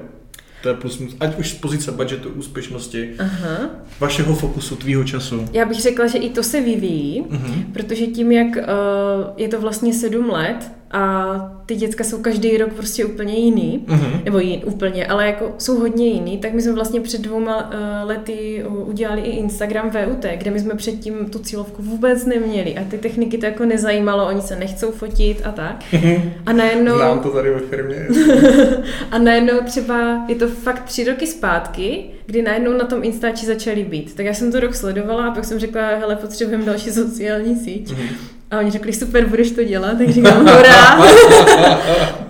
to 0.62 0.70
je 0.70 0.76
plus, 0.76 1.02
ať 1.20 1.40
už 1.40 1.50
z 1.50 1.54
pozice 1.54 1.92
budgetu, 1.92 2.30
úspěšnosti, 2.30 3.10
Aha. 3.20 3.70
vašeho 4.00 4.36
fokusu, 4.36 4.76
tvýho 4.76 5.04
času. 5.04 5.46
Já 5.54 5.66
bych 5.66 5.82
řekla, 5.82 6.08
že 6.08 6.18
i 6.18 6.30
to 6.30 6.44
se 6.44 6.62
vyvíjí, 6.62 7.22
uh-huh. 7.22 7.64
protože 7.74 8.08
tím, 8.08 8.32
jak 8.32 8.48
uh, 8.48 8.64
je 9.38 9.48
to 9.48 9.62
vlastně 9.62 9.94
sedm 9.94 10.30
let, 10.30 10.72
a 10.92 11.64
ty 11.66 11.76
děcka 11.76 12.04
jsou 12.04 12.22
každý 12.22 12.58
rok 12.58 12.74
prostě 12.74 13.06
úplně 13.06 13.34
jiný, 13.34 13.86
uh-huh. 13.88 14.24
nebo 14.26 14.40
jiný, 14.40 14.64
úplně, 14.66 15.08
ale 15.08 15.26
jako 15.26 15.56
jsou 15.58 15.80
hodně 15.80 16.08
jiný, 16.08 16.38
tak 16.38 16.54
my 16.54 16.62
jsme 16.62 16.72
vlastně 16.72 17.02
před 17.02 17.22
dvouma 17.22 17.72
uh, 17.72 18.08
lety 18.10 18.66
udělali 18.68 19.22
i 19.22 19.30
Instagram 19.30 19.90
VUT, 19.90 20.26
kde 20.36 20.52
my 20.52 20.60
jsme 20.60 20.76
předtím 20.76 21.16
tu 21.30 21.40
cílovku 21.40 21.84
vůbec 21.84 22.26
neměli 22.26 22.78
a 22.78 22.84
ty 22.84 22.98
techniky 22.98 23.38
to 23.38 23.46
jako 23.46 23.66
nezajímalo, 23.66 24.28
oni 24.28 24.42
se 24.42 24.56
nechcou 24.56 24.92
fotit 24.92 25.42
a 25.46 25.52
tak. 25.52 25.84
Uh-huh. 25.94 26.32
A 26.46 26.54
najednou... 26.54 26.96
Znám 26.96 27.20
to 27.20 27.30
tady 27.30 27.50
ve 27.50 27.60
firmě. 27.60 28.08
a 29.12 29.18
najednou 29.18 29.60
třeba 29.66 30.26
je 30.28 30.36
to 30.36 30.48
fakt 30.48 30.84
tři 30.84 31.04
roky 31.04 31.28
zpátky, 31.28 32.04
kdy 32.26 32.42
najednou 32.42 32.74
na 32.74 32.86
tom 32.86 33.04
Instači 33.04 33.46
začali 33.46 33.84
být. 33.84 34.16
Tak 34.16 34.26
já 34.26 34.34
jsem 34.34 34.52
to 34.52 34.60
rok 34.60 34.76
sledovala 34.76 35.28
a 35.28 35.32
pak 35.32 35.46
jsem 35.46 35.60
řekla, 35.60 35.82
hele, 35.88 36.16
potřebujeme 36.16 36.66
další 36.66 36.90
sociální 36.92 37.56
síť. 37.56 37.92
Uh-huh. 37.92 38.41
A 38.52 38.60
oni 38.60 38.72
řekli, 38.72 38.94
super, 38.94 39.26
budeš 39.26 39.52
to 39.52 39.64
dělat, 39.64 39.98
tak 39.98 40.10
říkám, 40.10 40.40
hurá. 40.40 41.00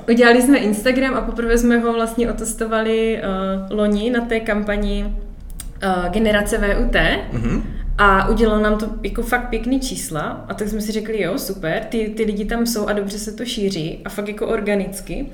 Udělali 0.10 0.42
jsme 0.42 0.58
Instagram 0.58 1.14
a 1.14 1.22
poprvé 1.22 1.58
jsme 1.58 1.78
ho 1.80 1.94
vlastně 1.94 2.32
otestovali 2.32 3.22
uh, 3.70 3.78
loni 3.78 4.10
na 4.10 4.26
té 4.26 4.40
kampani 4.40 5.06
uh, 5.06 6.10
Generace 6.10 6.58
VUT. 6.58 6.94
Mm-hmm. 6.94 7.62
A 7.98 8.28
udělal 8.30 8.60
nám 8.60 8.78
to 8.78 8.90
jako 9.04 9.22
fakt 9.22 9.50
pěkný 9.50 9.80
čísla 9.80 10.46
a 10.48 10.54
tak 10.54 10.68
jsme 10.68 10.82
si 10.82 10.92
řekli, 10.92 11.22
jo, 11.22 11.38
super, 11.38 11.84
ty, 11.90 12.14
ty 12.18 12.24
lidi 12.24 12.46
tam 12.46 12.66
jsou 12.66 12.88
a 12.88 12.94
dobře 12.94 13.20
se 13.20 13.32
to 13.32 13.46
šíří 13.46 14.02
a 14.06 14.10
fakt 14.10 14.28
jako 14.28 14.48
organicky. 14.48 15.26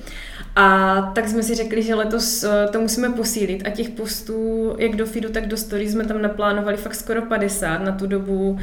A 0.60 1.02
tak 1.16 1.28
jsme 1.28 1.44
si 1.44 1.56
řekli, 1.56 1.84
že 1.84 1.96
letos 1.96 2.44
eh, 2.44 2.68
to 2.72 2.82
musíme 2.82 3.10
posílit 3.10 3.68
a 3.68 3.70
těch 3.70 3.90
postů, 3.90 4.76
jak 4.78 4.96
do 4.96 5.06
feedu, 5.06 5.30
tak 5.30 5.48
do 5.48 5.58
story 5.58 5.90
jsme 5.90 6.06
tam 6.06 6.22
naplánovali 6.22 6.78
fakt 6.78 6.96
skoro 6.96 7.22
50 7.22 7.78
na 7.78 7.92
tu 7.92 8.08
dobu 8.08 8.50
uh, 8.50 8.60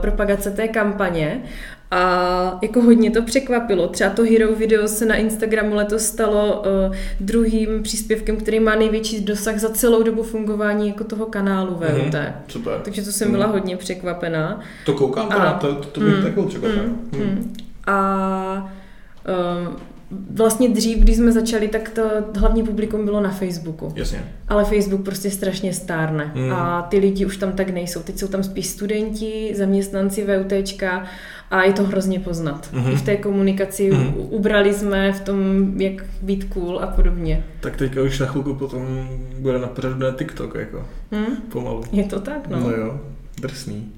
propagace 0.00 0.50
té 0.50 0.68
kampaně. 0.68 1.42
A 1.90 2.58
jako 2.62 2.82
hodně 2.82 3.10
to 3.10 3.22
překvapilo. 3.22 3.88
Třeba 3.88 4.10
to 4.10 4.22
hero 4.22 4.54
video 4.54 4.88
se 4.88 5.06
na 5.06 5.14
Instagramu 5.14 5.74
letos 5.74 6.02
stalo 6.02 6.60
uh, 6.60 6.96
druhým 7.20 7.82
příspěvkem, 7.82 8.36
který 8.36 8.60
má 8.60 8.74
největší 8.74 9.24
dosah 9.24 9.58
za 9.58 9.68
celou 9.68 10.02
dobu 10.02 10.22
fungování 10.22 10.88
jako 10.88 11.04
toho 11.04 11.26
kanálu 11.26 11.74
VUT. 11.74 11.84
Mm-hmm, 11.88 12.32
super. 12.48 12.80
Takže 12.84 13.02
to 13.02 13.12
jsem 13.12 13.28
mm. 13.28 13.34
byla 13.34 13.46
hodně 13.46 13.76
překvapená. 13.76 14.60
To 14.86 14.92
koukám, 14.94 15.28
a, 15.32 15.52
to, 15.52 15.74
to, 15.74 15.84
to 15.84 16.00
bych 16.00 16.16
mm, 16.16 16.22
takovou 16.22 16.48
překvapená. 16.48 16.82
Mm, 16.82 17.08
mm. 17.12 17.20
Mm. 17.20 17.54
A 17.86 18.72
um, 19.68 19.76
vlastně 20.30 20.68
dřív, 20.68 20.98
když 20.98 21.16
jsme 21.16 21.32
začali, 21.32 21.68
tak 21.68 21.88
to 21.88 22.02
hlavní 22.36 22.62
publikum 22.62 23.04
bylo 23.04 23.20
na 23.20 23.30
Facebooku. 23.30 23.92
Jasně. 23.96 24.24
Ale 24.48 24.64
Facebook 24.64 25.04
prostě 25.04 25.30
strašně 25.30 25.72
stárne 25.72 26.32
mm. 26.34 26.52
a 26.52 26.82
ty 26.82 26.98
lidi 26.98 27.26
už 27.26 27.36
tam 27.36 27.52
tak 27.52 27.70
nejsou. 27.70 28.00
Teď 28.00 28.18
jsou 28.18 28.28
tam 28.28 28.42
spíš 28.42 28.66
studenti, 28.66 29.52
zaměstnanci 29.56 30.26
VUTčka 30.26 31.04
a 31.50 31.62
je 31.62 31.72
to 31.72 31.84
hrozně 31.84 32.20
poznat. 32.20 32.68
Mm-hmm. 32.72 32.92
I 32.92 32.96
v 32.96 33.02
té 33.02 33.16
komunikaci 33.16 33.90
mm-hmm. 33.90 34.12
ubrali 34.16 34.74
jsme 34.74 35.12
v 35.12 35.20
tom, 35.20 35.36
jak 35.80 36.04
být 36.22 36.44
cool 36.44 36.78
a 36.78 36.86
podobně. 36.86 37.44
Tak 37.60 37.76
teďka 37.76 38.02
už 38.02 38.18
na 38.18 38.26
chvilku 38.26 38.54
potom 38.54 39.08
bude 39.38 39.58
na 39.58 39.66
pořadu 39.66 40.06
TikTok, 40.16 40.54
jako 40.54 40.84
mm? 41.10 41.36
pomalu. 41.36 41.84
Je 41.92 42.04
to 42.04 42.20
tak, 42.20 42.48
no. 42.48 42.60
No 42.60 42.70
jo, 42.70 43.00
drsný. 43.40 43.92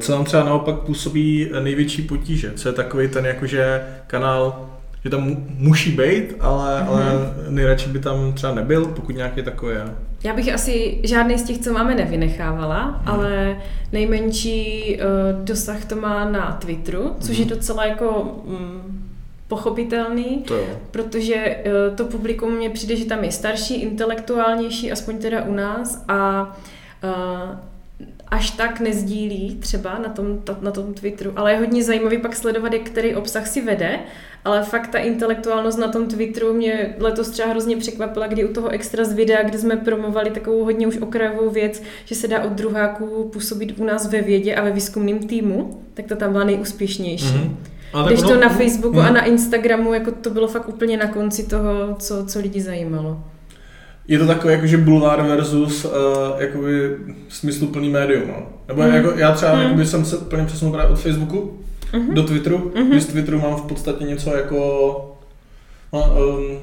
Co 0.00 0.12
nám 0.12 0.24
třeba 0.24 0.44
naopak 0.44 0.78
působí 0.78 1.50
největší 1.62 2.02
potíže? 2.02 2.52
Co 2.56 2.68
je 2.68 2.72
takový 2.72 3.08
ten 3.08 3.26
jakože 3.26 3.82
kanál 4.06 4.70
že 5.04 5.10
tam 5.10 5.36
musí 5.58 5.90
být, 5.90 6.34
ale, 6.40 6.80
mm-hmm. 6.80 6.88
ale 6.88 7.34
nejradši 7.48 7.88
by 7.88 7.98
tam 7.98 8.32
třeba 8.32 8.54
nebyl, 8.54 8.86
pokud 8.86 9.16
nějaký 9.16 9.42
takový 9.42 9.74
je. 9.74 9.84
Já 10.24 10.34
bych 10.34 10.54
asi 10.54 11.00
žádný 11.02 11.38
z 11.38 11.42
těch, 11.42 11.58
co 11.58 11.72
máme, 11.72 11.94
nevynechávala, 11.94 12.86
mm. 12.86 12.94
ale 13.06 13.56
nejmenší 13.92 14.98
uh, 15.00 15.44
dosah 15.44 15.84
to 15.84 15.96
má 15.96 16.30
na 16.30 16.58
Twitteru, 16.60 17.16
což 17.20 17.38
mm. 17.38 17.44
je 17.44 17.50
docela 17.50 17.86
jako 17.86 18.20
um, 18.20 18.98
pochopitelný, 19.48 20.42
To 20.48 20.56
jo. 20.56 20.66
protože 20.90 21.34
eh, 21.34 21.96
to 21.96 22.04
publikum 22.04 22.56
mně 22.56 22.70
přijde, 22.70 22.96
že 22.96 23.04
tam 23.04 23.24
je 23.24 23.32
starší, 23.32 23.74
intelektuálnější, 23.74 24.92
aspoň 24.92 25.18
teda 25.18 25.42
u 25.42 25.52
nás 25.52 26.04
a 26.08 26.52
eh, 27.02 27.58
až 28.28 28.50
tak 28.50 28.80
nezdílí 28.80 29.56
třeba 29.60 29.98
na 29.98 30.08
tom, 30.08 30.38
na 30.60 30.70
tom 30.70 30.94
Twitteru, 30.94 31.32
ale 31.36 31.52
je 31.52 31.58
hodně 31.58 31.84
zajímavý 31.84 32.18
pak 32.18 32.36
sledovat, 32.36 32.72
jak 32.72 32.82
který 32.82 33.14
obsah 33.14 33.46
si 33.46 33.60
vede, 33.60 33.98
ale 34.44 34.62
fakt 34.62 34.86
ta 34.88 34.98
intelektuálnost 34.98 35.78
na 35.78 35.88
tom 35.88 36.06
Twitteru 36.06 36.52
mě 36.54 36.94
letos 36.98 37.30
třeba 37.30 37.48
hrozně 37.48 37.76
překvapila, 37.76 38.26
kdy 38.26 38.44
u 38.44 38.52
toho 38.52 38.68
extra 38.68 39.04
z 39.04 39.12
videa, 39.12 39.42
kde 39.42 39.58
jsme 39.58 39.76
promovali 39.76 40.30
takovou 40.30 40.64
hodně 40.64 40.86
už 40.86 40.96
okrajovou 40.98 41.50
věc, 41.50 41.82
že 42.04 42.14
se 42.14 42.28
dá 42.28 42.42
od 42.42 42.52
druháků 42.52 43.30
působit 43.32 43.74
u 43.78 43.84
nás 43.84 44.10
ve 44.10 44.22
vědě 44.22 44.54
a 44.54 44.64
ve 44.64 44.70
výzkumném 44.72 45.18
týmu, 45.18 45.82
tak 45.94 46.06
to 46.06 46.16
tam 46.16 46.32
byla 46.32 46.44
nejúspěšnější. 46.44 47.34
Mhm. 47.34 47.56
Ale 47.92 48.08
Když 48.12 48.22
ono- 48.22 48.34
to 48.34 48.40
na 48.40 48.48
Facebooku 48.48 48.96
Mhm. 48.98 49.06
a 49.06 49.10
na 49.10 49.24
Instagramu, 49.24 49.94
jako 49.94 50.10
to 50.10 50.30
bylo 50.30 50.48
fakt 50.48 50.68
úplně 50.68 50.96
na 50.96 51.06
konci 51.06 51.46
toho, 51.48 51.96
co, 51.98 52.26
co 52.26 52.38
lidi 52.40 52.60
zajímalo. 52.60 53.20
Je 54.08 54.18
to 54.18 54.26
takové 54.26 54.52
jakože 54.52 54.76
bulvár 54.76 55.22
versus 55.22 55.84
uh, 55.84 55.90
jakoby 56.38 56.96
smysluplný 57.28 57.88
médium, 57.90 58.22
no. 58.28 58.46
Nebo 58.68 58.82
Mm. 58.82 58.94
jako, 58.94 59.10
já 59.18 59.32
třeba 59.32 59.54
Mm. 59.54 59.60
jakoby 59.60 59.86
jsem 59.86 60.04
se 60.04 60.16
plně 60.16 60.44
přesunul 60.44 60.74
právě 60.74 60.92
od 60.92 60.98
Facebooku 61.00 61.58
Mhm. 61.92 62.14
do 62.14 62.22
Twitteru, 62.22 62.72
Mhm. 62.74 62.90
kdy 62.90 63.00
z 63.00 63.06
Twitteru 63.06 63.40
mám 63.40 63.56
v 63.56 63.62
podstatě 63.62 64.04
něco 64.04 64.30
jako 64.36 64.58
no, 65.92 66.00
um, 66.00 66.58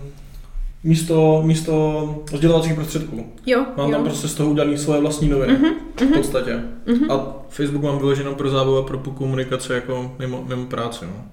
místo, 0.84 1.42
místo 1.46 2.16
sdělovacích 2.36 2.74
prostředků. 2.74 3.26
Jo, 3.46 3.66
Mám 3.78 3.90
jo. 3.90 3.96
tam 3.96 4.04
prostě 4.06 4.28
z 4.28 4.34
toho 4.36 4.50
udělané 4.50 4.78
svoje 4.78 5.02
vlastní 5.02 5.30
noviny, 5.30 5.54
Mhm, 5.54 5.74
v 6.10 6.14
podstatě. 6.18 6.60
mhm. 6.86 7.12
A 7.12 7.34
Facebook 7.50 7.84
mám 7.84 7.98
vyloženo 7.98 8.36
pro 8.36 8.50
zábavu 8.50 8.78
a 8.78 8.84
pro 8.84 8.98
komunikaci 8.98 9.74
jako 9.74 10.12
mimo, 10.20 10.44
mimo 10.48 10.66
práci, 10.66 11.06
no. 11.06 11.26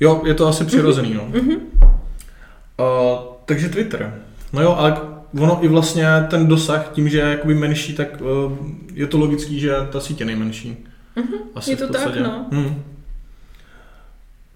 Jo, 0.00 0.22
je 0.26 0.34
to 0.34 0.46
asi 0.46 0.64
přirozený, 0.64 1.14
no. 1.14 1.22
Mhm. 1.28 1.50
Uh, 1.50 3.18
takže 3.44 3.68
Twitter. 3.68 4.14
No 4.52 4.62
jo, 4.62 4.74
ale 4.78 4.96
ono 5.40 5.58
i 5.64 5.68
vlastně 5.68 6.06
ten 6.30 6.46
dosah, 6.46 6.88
tím, 6.92 7.08
že 7.08 7.18
je 7.18 7.24
jakoby 7.24 7.54
menší, 7.54 7.94
tak 7.94 8.20
uh, 8.20 8.52
je 8.94 9.06
to 9.06 9.18
logický, 9.18 9.60
že 9.60 9.72
ta 9.92 10.00
síť 10.00 10.20
je 10.20 10.26
nejmenší. 10.26 10.76
Mhm, 11.16 11.34
Asi 11.54 11.70
je 11.70 11.76
to 11.76 11.88
tak, 11.92 12.16
no. 12.20 12.46
Hmm. 12.52 12.82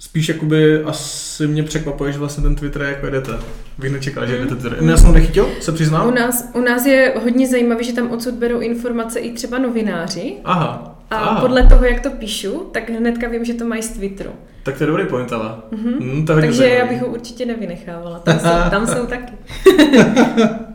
Spíš 0.00 0.28
jakoby 0.28 0.82
asi 0.82 1.46
mě 1.46 1.62
překvapuje, 1.62 2.12
že 2.12 2.18
vlastně 2.18 2.42
ten 2.42 2.54
Twitter 2.56 2.82
je 2.82 2.88
jako 2.88 3.06
jedete. 3.06 3.32
Bych 3.78 3.92
nečekal, 3.92 4.26
že 4.26 4.32
Mm. 4.32 4.38
jedete 4.40 4.56
Twitter. 4.60 4.78
Já 4.90 4.96
jsem 4.96 5.12
nechytil, 5.14 5.48
se 5.60 5.72
přiznám. 5.72 6.08
U 6.08 6.10
nás, 6.10 6.50
u 6.54 6.60
nás 6.60 6.86
je 6.86 7.14
hodně 7.22 7.46
zajímavé, 7.48 7.82
že 7.84 7.92
tam 7.92 8.10
odsud 8.10 8.34
berou 8.34 8.60
informace 8.60 9.18
i 9.18 9.32
třeba 9.32 9.58
novináři 9.58 10.34
Aha. 10.44 10.98
a 11.10 11.16
Aha. 11.16 11.40
podle 11.40 11.62
toho, 11.62 11.84
jak 11.84 12.00
to 12.00 12.10
píšu, 12.10 12.50
tak 12.72 12.90
hnedka 12.90 13.28
vím, 13.28 13.44
že 13.44 13.54
to 13.54 13.64
mají 13.64 13.82
z 13.82 13.88
Twitteru. 13.88 14.30
Tak 14.62 14.78
to 14.78 14.82
je 14.84 14.86
dobrý 14.86 15.06
point, 15.06 15.32
ale. 15.32 15.54
Mhm. 15.70 15.92
Hmm, 16.00 16.26
to 16.26 16.34
Takže 16.34 16.48
já 16.48 16.68
zajímavý. 16.68 16.88
bych 16.88 17.02
ho 17.02 17.08
určitě 17.08 17.46
nevynechávala. 17.46 18.18
Tam 18.18 18.38
jsou, 18.40 18.70
tam 18.70 18.86
jsou 18.86 19.06
taky. 19.06 19.32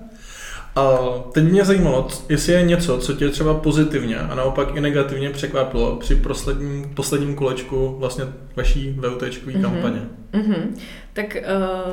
A 0.76 0.97
teď 1.32 1.43
mě 1.43 1.65
zajímalo, 1.65 2.07
jestli 2.30 2.53
je 2.53 2.63
něco, 2.63 2.97
co 2.97 3.13
tě 3.13 3.30
třeba 3.30 3.53
pozitivně 3.53 4.17
a 4.19 4.36
naopak 4.36 4.76
i 4.76 4.82
negativně 4.82 5.30
překvapilo 5.30 5.95
při 5.95 6.15
posledním, 6.15 6.91
posledním 6.95 7.36
kolečku 7.36 7.95
vlastně 7.99 8.24
vaší 8.55 8.89
VUTčkové 8.99 9.51
Mhm. 9.53 9.61
kampaně. 9.61 10.01
Mhm. 10.34 10.76
Tak 11.13 11.38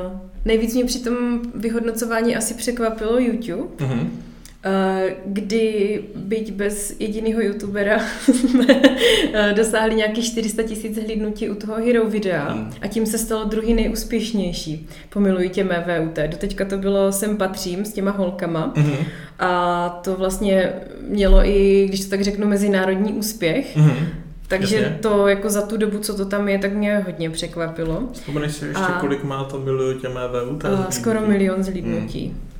uh, 0.05 0.11
nejvíc 0.45 0.73
mě 0.73 0.85
při 0.85 1.03
tom 1.03 1.41
vyhodnocování 1.55 2.35
asi 2.35 2.53
překvapilo 2.53 3.19
YouTube, 3.19 3.63
Mhm. 3.85 4.23
Eh, 4.65 5.15
kdy 5.25 5.99
byť 6.15 6.51
bez 6.51 6.95
jediného 6.99 7.41
youtubera 7.41 7.99
jsme 8.33 8.65
eh, 9.33 9.53
dosáhli 9.55 9.95
nějakých 9.95 10.25
400 10.25 10.63
tisíc 10.63 10.97
hlídnutí 10.97 11.49
u 11.49 11.55
toho 11.55 11.75
hero 11.75 12.05
videa 12.05 12.49
Hmm. 12.51 12.71
a 12.81 12.87
tím 12.87 13.05
se 13.05 13.17
stalo 13.17 13.43
druhý 13.43 13.73
nejúspěšnější. 13.73 14.87
Pomiluji 15.09 15.49
tě 15.49 15.63
mé 15.63 15.85
VUT. 15.87 16.19
Doteďka 16.31 16.65
to 16.65 16.77
bylo 16.77 17.11
Sem 17.11 17.37
patřím 17.37 17.85
s 17.85 17.93
těma 17.93 18.11
holkama 18.11 18.73
Mhm. 18.75 18.93
a 19.39 19.89
to 20.03 20.15
vlastně 20.15 20.73
mělo 21.07 21.45
i, 21.45 21.85
když 21.87 22.03
to 22.03 22.09
tak 22.09 22.21
řeknu, 22.21 22.47
mezinárodní 22.47 23.13
úspěch. 23.13 23.75
Mhm. 23.75 24.07
Takže 24.47 24.75
Jasně. 24.75 24.97
to 25.01 25.27
jako 25.27 25.49
za 25.49 25.61
tu 25.61 25.77
dobu, 25.77 25.99
co 25.99 26.15
to 26.17 26.25
tam 26.25 26.49
je, 26.49 26.59
tak 26.59 26.73
mě 26.73 26.97
hodně 27.05 27.29
překvapilo. 27.29 28.03
Vzpomeneš 28.13 28.51
si 28.53 28.65
ještě, 28.65 28.83
A- 28.83 28.99
kolik 28.99 29.23
má 29.23 29.43
to 29.43 29.59
miluju 29.59 29.99
tě 29.99 30.09
mé 30.09 30.21
VUT? 30.27 30.63
Skoro 30.89 31.21
milion 31.27 31.63
zhlídnutí. 31.63 32.27
Hustý. 32.27 32.50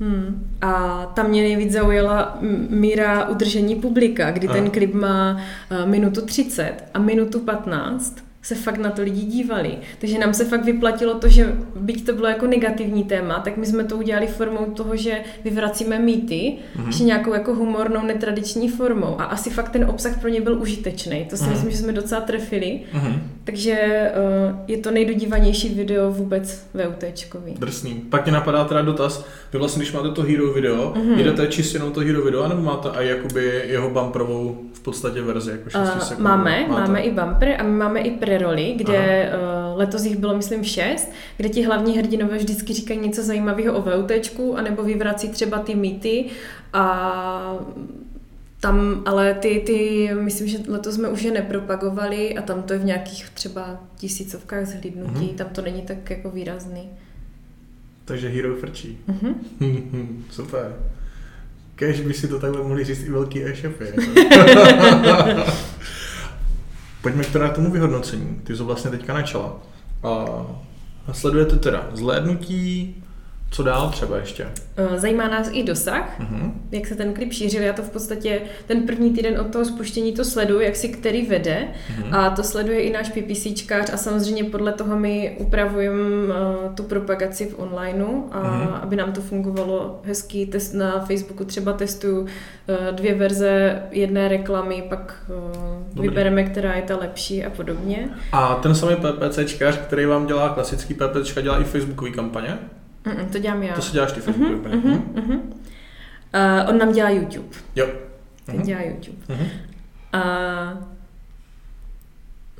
Hmm. 0.00 0.50
A 0.60 1.06
tam 1.14 1.28
mě 1.28 1.42
nejvíc 1.42 1.72
zaujala 1.72 2.38
míra 2.70 3.28
udržení 3.28 3.74
publika, 3.74 4.30
kdy 4.30 4.46
Aha. 4.48 4.56
ten 4.56 4.70
klip 4.70 4.94
má 4.94 5.36
uh, 5.82 5.88
minutu 5.90 6.20
30 6.26 6.72
a 6.94 6.98
minutu 6.98 7.40
15 7.40 8.16
se 8.42 8.54
fakt 8.54 8.78
na 8.78 8.90
to 8.90 9.02
lidi 9.02 9.20
dívali. 9.20 9.70
Takže 9.98 10.18
nám 10.18 10.34
se 10.34 10.44
fakt 10.44 10.64
vyplatilo 10.64 11.14
to, 11.14 11.28
že 11.28 11.54
byť 11.76 12.06
to 12.06 12.12
bylo 12.12 12.28
jako 12.28 12.46
negativní 12.46 13.04
téma, 13.04 13.38
tak 13.44 13.56
my 13.56 13.66
jsme 13.66 13.84
to 13.84 13.96
udělali 13.96 14.26
formou 14.26 14.64
toho, 14.66 14.96
že 14.96 15.20
vyvracíme 15.44 15.98
mýty, 15.98 16.56
Mhm. 16.76 16.86
ještě 16.86 17.04
nějakou 17.04 17.32
jako 17.32 17.54
humornou, 17.54 18.02
netradiční 18.06 18.68
formou. 18.68 19.20
A 19.20 19.24
asi 19.24 19.50
fakt 19.50 19.68
ten 19.68 19.84
obsah 19.84 20.20
pro 20.20 20.28
ně 20.28 20.40
byl 20.40 20.60
užitečný. 20.62 21.24
To 21.30 21.36
si 21.36 21.42
Mhm. 21.44 21.52
myslím, 21.52 21.70
že 21.70 21.76
jsme 21.76 21.92
docela 21.92 22.20
trefili. 22.20 22.80
Mhm. 22.92 23.22
Takže 23.50 24.10
uh, 24.50 24.56
je 24.66 24.76
to 24.78 24.90
nejdodívanější 24.90 25.74
video 25.74 26.10
vůbec 26.10 26.66
VUTčkový. 26.74 27.54
Drsný. 27.58 27.94
Pak 27.94 28.24
mě 28.24 28.32
napadá 28.32 28.64
teda 28.64 28.82
dotaz, 28.82 29.24
vy 29.52 29.58
vlastně, 29.58 29.80
když 29.82 29.92
máte 29.92 30.08
to 30.10 30.22
hero 30.22 30.52
video, 30.52 30.92
Mhm. 30.96 31.18
jdete 31.18 31.46
čistě 31.46 31.76
jenom 31.76 31.92
to 31.92 32.00
hero 32.00 32.22
video, 32.22 32.48
nebo 32.48 32.62
máte 32.62 32.88
i 32.88 33.08
jakoby 33.08 33.62
jeho 33.66 33.90
bumperovou 33.90 34.58
v 34.72 34.80
podstatě 34.80 35.22
verzi, 35.22 35.50
jako 35.50 35.70
6 35.70 35.80
Uh, 35.94 35.98
sekund? 35.98 36.24
máme, 36.24 36.60
Máte? 36.68 36.80
máme 36.80 37.00
i 37.00 37.10
bumper 37.10 37.56
a 37.58 37.62
my 37.62 37.70
máme 37.70 38.00
i 38.00 38.10
preroli, 38.10 38.74
kde 38.76 39.32
uh, 39.72 39.78
letos 39.78 40.04
jich 40.04 40.16
bylo 40.16 40.36
myslím 40.36 40.64
šest, 40.64 41.10
kde 41.36 41.48
ti 41.48 41.62
hlavní 41.62 41.98
hrdinové 41.98 42.36
vždycky 42.38 42.72
říkají 42.72 43.00
něco 43.00 43.22
zajímavého 43.22 43.74
o 43.78 43.82
VUTčku, 43.82 44.56
anebo 44.58 44.82
vyvrací 44.82 45.28
třeba 45.28 45.58
ty 45.58 45.74
mýty 45.74 46.24
a 46.72 47.54
tam, 48.60 49.02
ale 49.06 49.34
ty, 49.34 49.62
ty, 49.66 50.10
myslím, 50.20 50.48
že 50.48 50.58
letos 50.68 50.94
jsme 50.94 51.08
už 51.08 51.22
je 51.22 51.30
nepropagovali 51.30 52.38
a 52.38 52.42
tam 52.42 52.62
to 52.62 52.72
je 52.72 52.78
v 52.78 52.84
nějakých 52.84 53.30
třeba 53.30 53.80
tisícovkách 53.96 54.66
zhlídnutí, 54.66 55.26
Mhm. 55.26 55.34
tam 55.36 55.46
to 55.48 55.62
není 55.62 55.82
tak 55.82 56.10
jako 56.10 56.30
výrazný. 56.30 56.88
Takže 58.04 58.28
hero 58.28 58.56
frčí. 58.56 58.98
Mhm. 59.06 59.34
Super. 60.30 60.76
Kež 61.74 62.00
by 62.00 62.14
si 62.14 62.28
to 62.28 62.40
takhle 62.40 62.62
mohli 62.62 62.84
říct 62.84 63.02
i 63.02 63.10
velký 63.10 63.44
e-shopy. 63.44 63.84
Pojďme 67.02 67.24
k 67.24 67.32
teda 67.32 67.48
tomu 67.48 67.70
vyhodnocení. 67.70 68.40
Ty 68.44 68.56
jsi 68.56 68.62
vlastně 68.62 68.90
teďka 68.90 69.14
načala. 69.14 69.56
A 70.02 71.12
sledujete 71.12 71.56
teda 71.56 71.90
zhlédnutí, 71.92 72.94
co 73.50 73.62
dál 73.62 73.88
třeba 73.90 74.16
ještě? 74.16 74.46
Uh, 74.90 74.96
Zajímá 74.96 75.28
nás 75.28 75.50
i 75.52 75.62
dosah, 75.64 76.18
Mhm. 76.18 76.52
jak 76.72 76.86
se 76.86 76.94
ten 76.94 77.14
klip 77.14 77.32
šířil. 77.32 77.62
Já 77.62 77.72
to 77.72 77.82
v 77.82 77.90
podstatě 77.90 78.40
ten 78.66 78.82
první 78.82 79.10
týden 79.10 79.40
od 79.40 79.46
toho 79.52 79.64
spuštění 79.64 80.12
to 80.12 80.24
sleduju, 80.24 80.60
jak 80.60 80.76
si 80.76 80.88
který 80.88 81.26
vede. 81.26 81.68
Mhm. 81.98 82.14
A 82.14 82.30
to 82.30 82.42
sleduje 82.42 82.80
i 82.80 82.92
náš 82.92 83.08
PPCčkář 83.08 83.90
a 83.92 83.96
samozřejmě 83.96 84.44
podle 84.44 84.72
toho 84.72 84.98
my 84.98 85.36
upravujeme 85.38 86.00
uh, 86.34 86.74
tu 86.74 86.82
propagaci 86.82 87.46
v 87.46 87.58
onlineu, 87.58 88.22
a 88.32 88.40
Mhm. 88.42 88.68
aby 88.82 88.96
nám 88.96 89.12
to 89.12 89.20
fungovalo 89.20 90.00
hezký. 90.04 90.46
Test 90.46 90.74
na 90.74 91.04
Facebooku 91.04 91.44
třeba 91.44 91.72
testuju 91.72 92.20
uh, 92.20 92.26
dvě 92.92 93.14
verze 93.14 93.82
jedné 93.90 94.28
reklamy, 94.28 94.84
pak 94.88 95.14
Dobrý. 95.92 96.08
vybereme, 96.08 96.42
která 96.44 96.74
je 96.74 96.82
ta 96.82 96.96
lepší 96.96 97.44
a 97.44 97.50
podobně. 97.50 98.08
A 98.32 98.54
ten 98.54 98.74
samý 98.74 98.96
PPCčkař, 98.96 99.76
který 99.78 100.06
vám 100.06 100.26
dělá 100.26 100.48
klasický 100.48 100.94
PPCčka, 100.94 101.40
dělá 101.40 101.60
i 101.60 101.64
facebookové 101.64 102.10
kampaně? 102.10 102.58
Mm-mm, 103.04 103.28
to 103.32 103.38
dělám 103.38 103.62
já. 103.62 103.74
To 103.74 103.82
si 103.82 103.92
děláš 103.92 104.12
ty 104.12 104.20
Mhm, 104.30 104.44
kampaně? 104.50 104.76
mhm, 104.76 105.02
mhm. 105.14 105.36
Uh, 106.34 106.70
on 106.70 106.78
nám 106.78 106.92
dělá 106.92 107.10
YouTube. 107.10 107.56
Jo. 107.76 107.86
Ten 108.46 108.54
Mhm. 108.56 108.64
dělá 108.64 108.80
YouTube. 108.82 109.16
Mhm. 109.28 109.46
A 110.12 110.20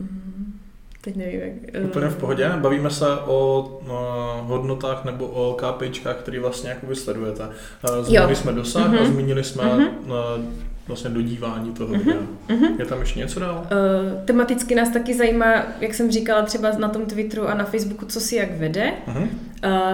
mm, 0.01 0.59
teď 1.01 1.17
nevím, 1.17 1.41
jak... 1.41 1.53
eh, 1.75 1.81
Úplně 1.81 2.07
v 2.09 2.17
pohodě. 2.17 2.51
Bavíme 2.57 2.91
se 2.91 3.07
o 3.27 3.81
no, 3.89 4.45
hodnotách 4.47 5.05
nebo 5.05 5.27
o 5.27 5.55
KPIčkách, 5.55 6.17
které 6.17 6.41
vlastně 6.41 6.71
jako 6.71 6.87
vysledujete. 6.87 7.45
Eh, 7.85 8.03
Zmínili 8.05 8.31
Jo. 8.33 8.37
jsme 8.37 8.53
dosah 8.53 8.87
a 8.87 8.89
Mhm. 8.89 9.07
zmínili 9.07 9.45
jsme 9.45 9.65
Mhm. 9.65 9.83
eh, 9.83 10.43
vlastně 10.89 11.11
dodívání 11.11 11.73
toho 11.73 11.89
videa. 11.95 12.17
Mhm. 12.49 12.65
Je 12.79 12.85
tam 12.85 13.01
ještě 13.01 13.19
něco 13.19 13.41
dál? 13.41 13.67
Uh, 13.71 14.25
tematicky 14.25 14.75
nás 14.75 14.89
taky 14.91 15.15
zajímá, 15.15 15.55
jak 15.81 15.95
jsem 15.95 16.11
říkala, 16.11 16.43
třeba 16.43 16.71
na 16.79 16.89
tom 16.89 17.07
Twitteru 17.07 17.49
a 17.49 17.55
na 17.55 17.65
Facebooku, 17.65 18.07
co 18.07 18.21
si 18.21 18.37
jak 18.37 18.53
vede. 18.59 18.93
Mhm. 19.07 19.23
Uh, 19.23 19.29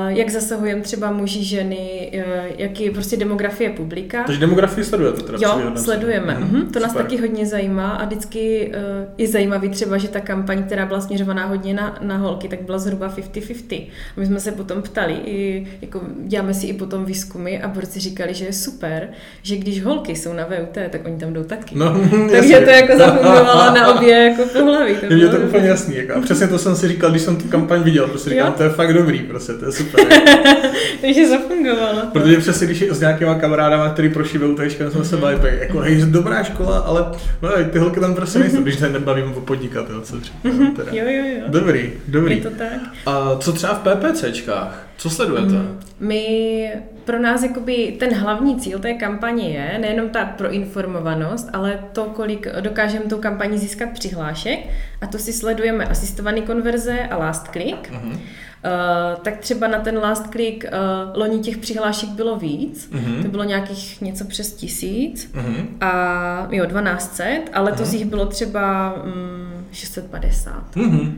jak 0.08 0.30
zasahujeme 0.30 0.82
třeba 0.82 1.12
muži, 1.12 1.44
ženy, 1.44 2.12
uh, 2.14 2.44
jaký 2.58 2.84
je 2.84 2.90
prostě 2.90 3.16
demografie 3.16 3.70
publika. 3.70 4.22
Takže 4.24 4.40
demografii 4.40 4.84
sledujete 4.84 5.22
teda? 5.22 5.38
Jo, 5.40 5.72
sledujeme. 5.76 6.34
Mm, 6.34 6.44
uh-huh. 6.44 6.70
To 6.70 6.80
nás 6.80 6.90
super. 6.90 7.04
taky 7.04 7.20
hodně 7.20 7.46
zajímá 7.46 7.90
a 7.90 8.04
vždycky 8.04 8.72
uh, 8.74 9.08
je 9.18 9.28
zajímavý 9.28 9.68
třeba, 9.68 9.98
že 9.98 10.08
ta 10.08 10.20
kampaň, 10.20 10.62
která 10.62 10.86
byla 10.86 11.00
směřovaná 11.00 11.46
hodně 11.46 11.74
na, 11.74 11.98
na 12.02 12.16
holky, 12.16 12.48
tak 12.48 12.62
byla 12.62 12.78
zhruba 12.78 13.08
50-50. 13.16 13.86
My 14.16 14.26
jsme 14.26 14.40
se 14.40 14.52
potom 14.52 14.82
ptali, 14.82 15.14
i, 15.24 15.66
jako 15.82 16.00
děláme 16.24 16.54
si 16.54 16.66
i 16.66 16.72
potom 16.72 17.04
výzkumy 17.04 17.60
a 17.62 17.68
borci 17.68 18.00
říkali, 18.00 18.34
že 18.34 18.44
je 18.44 18.52
super, 18.52 19.08
že 19.42 19.56
když 19.56 19.84
holky 19.84 20.16
jsou 20.16 20.32
na 20.32 20.44
VUT, 20.44 20.78
tak 20.90 21.00
oni 21.04 21.16
tam 21.16 21.32
jdou 21.32 21.44
taky. 21.44 21.78
No, 21.78 22.00
Takže 22.30 22.52
jasně. 22.52 22.60
to 22.60 22.70
jako 22.70 22.98
zafungovalo 22.98 23.74
na 23.74 23.94
obě 23.94 24.24
jako 24.24 24.42
pohlaví. 24.52 24.94
To 24.94 25.14
je 25.14 25.28
to 25.28 25.36
úplně 25.36 25.68
jasný. 25.68 25.96
Jako. 25.96 26.14
A 26.14 26.20
přesně 26.20 26.48
to 26.48 26.58
jsem 26.58 26.76
si 26.76 26.88
říkal, 26.88 27.10
když 27.10 27.22
jsem 27.22 27.36
tu 27.36 27.48
kampaň 27.48 27.82
viděl, 27.82 28.08
prostě 28.08 28.30
říkám, 28.30 28.46
jo? 28.46 28.54
to 28.56 28.62
je 28.62 28.68
fakt 28.68 28.94
dobrý, 28.94 29.18
prostě 29.18 29.55
to 29.58 29.64
je 29.64 29.72
super. 29.72 30.06
Takže 31.00 31.28
zafungovalo. 31.28 32.02
Protože 32.12 32.38
přesně, 32.38 32.66
když 32.66 32.82
s 32.82 33.00
nějakýma 33.00 33.34
kamarádama, 33.34 33.90
který 33.90 34.08
prošli 34.08 34.38
VUT, 34.38 34.60
jsme 34.88 35.04
se 35.04 35.16
bavili, 35.16 35.58
jako 35.60 35.78
hej, 35.78 36.02
dobrá 36.06 36.42
škola, 36.42 36.78
ale 36.78 37.06
no, 37.42 37.50
ty 37.72 37.78
holky 37.78 38.00
tam 38.00 38.14
prostě 38.14 38.38
nejsou, 38.38 38.62
když 38.62 38.78
se 38.78 38.88
nebavím 38.88 39.32
o 39.36 39.40
podnikatelce 39.40 40.16
třeba. 40.20 40.38
Teda. 40.76 40.92
Jo, 40.92 41.04
jo, 41.08 41.24
jo. 41.24 41.44
Dobrý, 41.48 41.92
dobrý. 42.08 42.36
Je 42.36 42.42
to 42.42 42.50
tak. 42.50 42.80
A 43.06 43.36
co 43.38 43.52
třeba 43.52 43.74
v 43.74 43.82
PPCčkách? 43.82 44.86
Co 44.96 45.10
sledujete? 45.10 45.52
Mm, 45.52 45.78
my, 46.00 46.72
pro 47.04 47.18
nás 47.18 47.42
jakoby 47.42 47.96
ten 47.98 48.14
hlavní 48.14 48.60
cíl 48.60 48.78
té 48.78 48.94
kampaně 48.94 49.48
je 49.48 49.78
nejenom 49.78 50.08
ta 50.08 50.24
proinformovanost, 50.24 51.48
ale 51.52 51.80
to, 51.92 52.04
kolik 52.04 52.48
dokážeme 52.60 53.04
tou 53.04 53.18
kampaní 53.18 53.58
získat 53.58 53.88
přihlášek 53.92 54.58
a 55.00 55.06
to 55.06 55.18
si 55.18 55.32
sledujeme 55.32 55.84
asistovaný 55.84 56.42
konverze 56.42 57.00
a 57.10 57.16
last 57.16 57.48
click. 57.52 57.92
Mm-hmm. 57.92 58.18
Uh, 58.66 59.22
tak 59.22 59.36
třeba 59.36 59.68
na 59.68 59.78
ten 59.78 59.98
last 59.98 60.30
click 60.30 60.64
uh, 60.64 61.20
loni 61.20 61.38
těch 61.38 61.56
přihlášek 61.56 62.08
bylo 62.08 62.36
víc, 62.36 62.90
mm-hmm. 62.92 63.22
to 63.22 63.28
bylo 63.28 63.44
nějakých 63.44 64.00
něco 64.00 64.24
přes 64.24 64.52
tisíc 64.52 65.30
mm-hmm. 65.32 65.66
a 65.80 66.48
jo, 66.50 66.66
1200, 66.66 67.42
ale 67.52 67.70
letos 67.70 67.88
mm-hmm. 67.88 67.96
jich 67.96 68.06
bylo 68.06 68.26
třeba 68.26 68.94
um, 69.04 69.64
650. 69.72 70.76
Mm-hmm. 70.76 71.12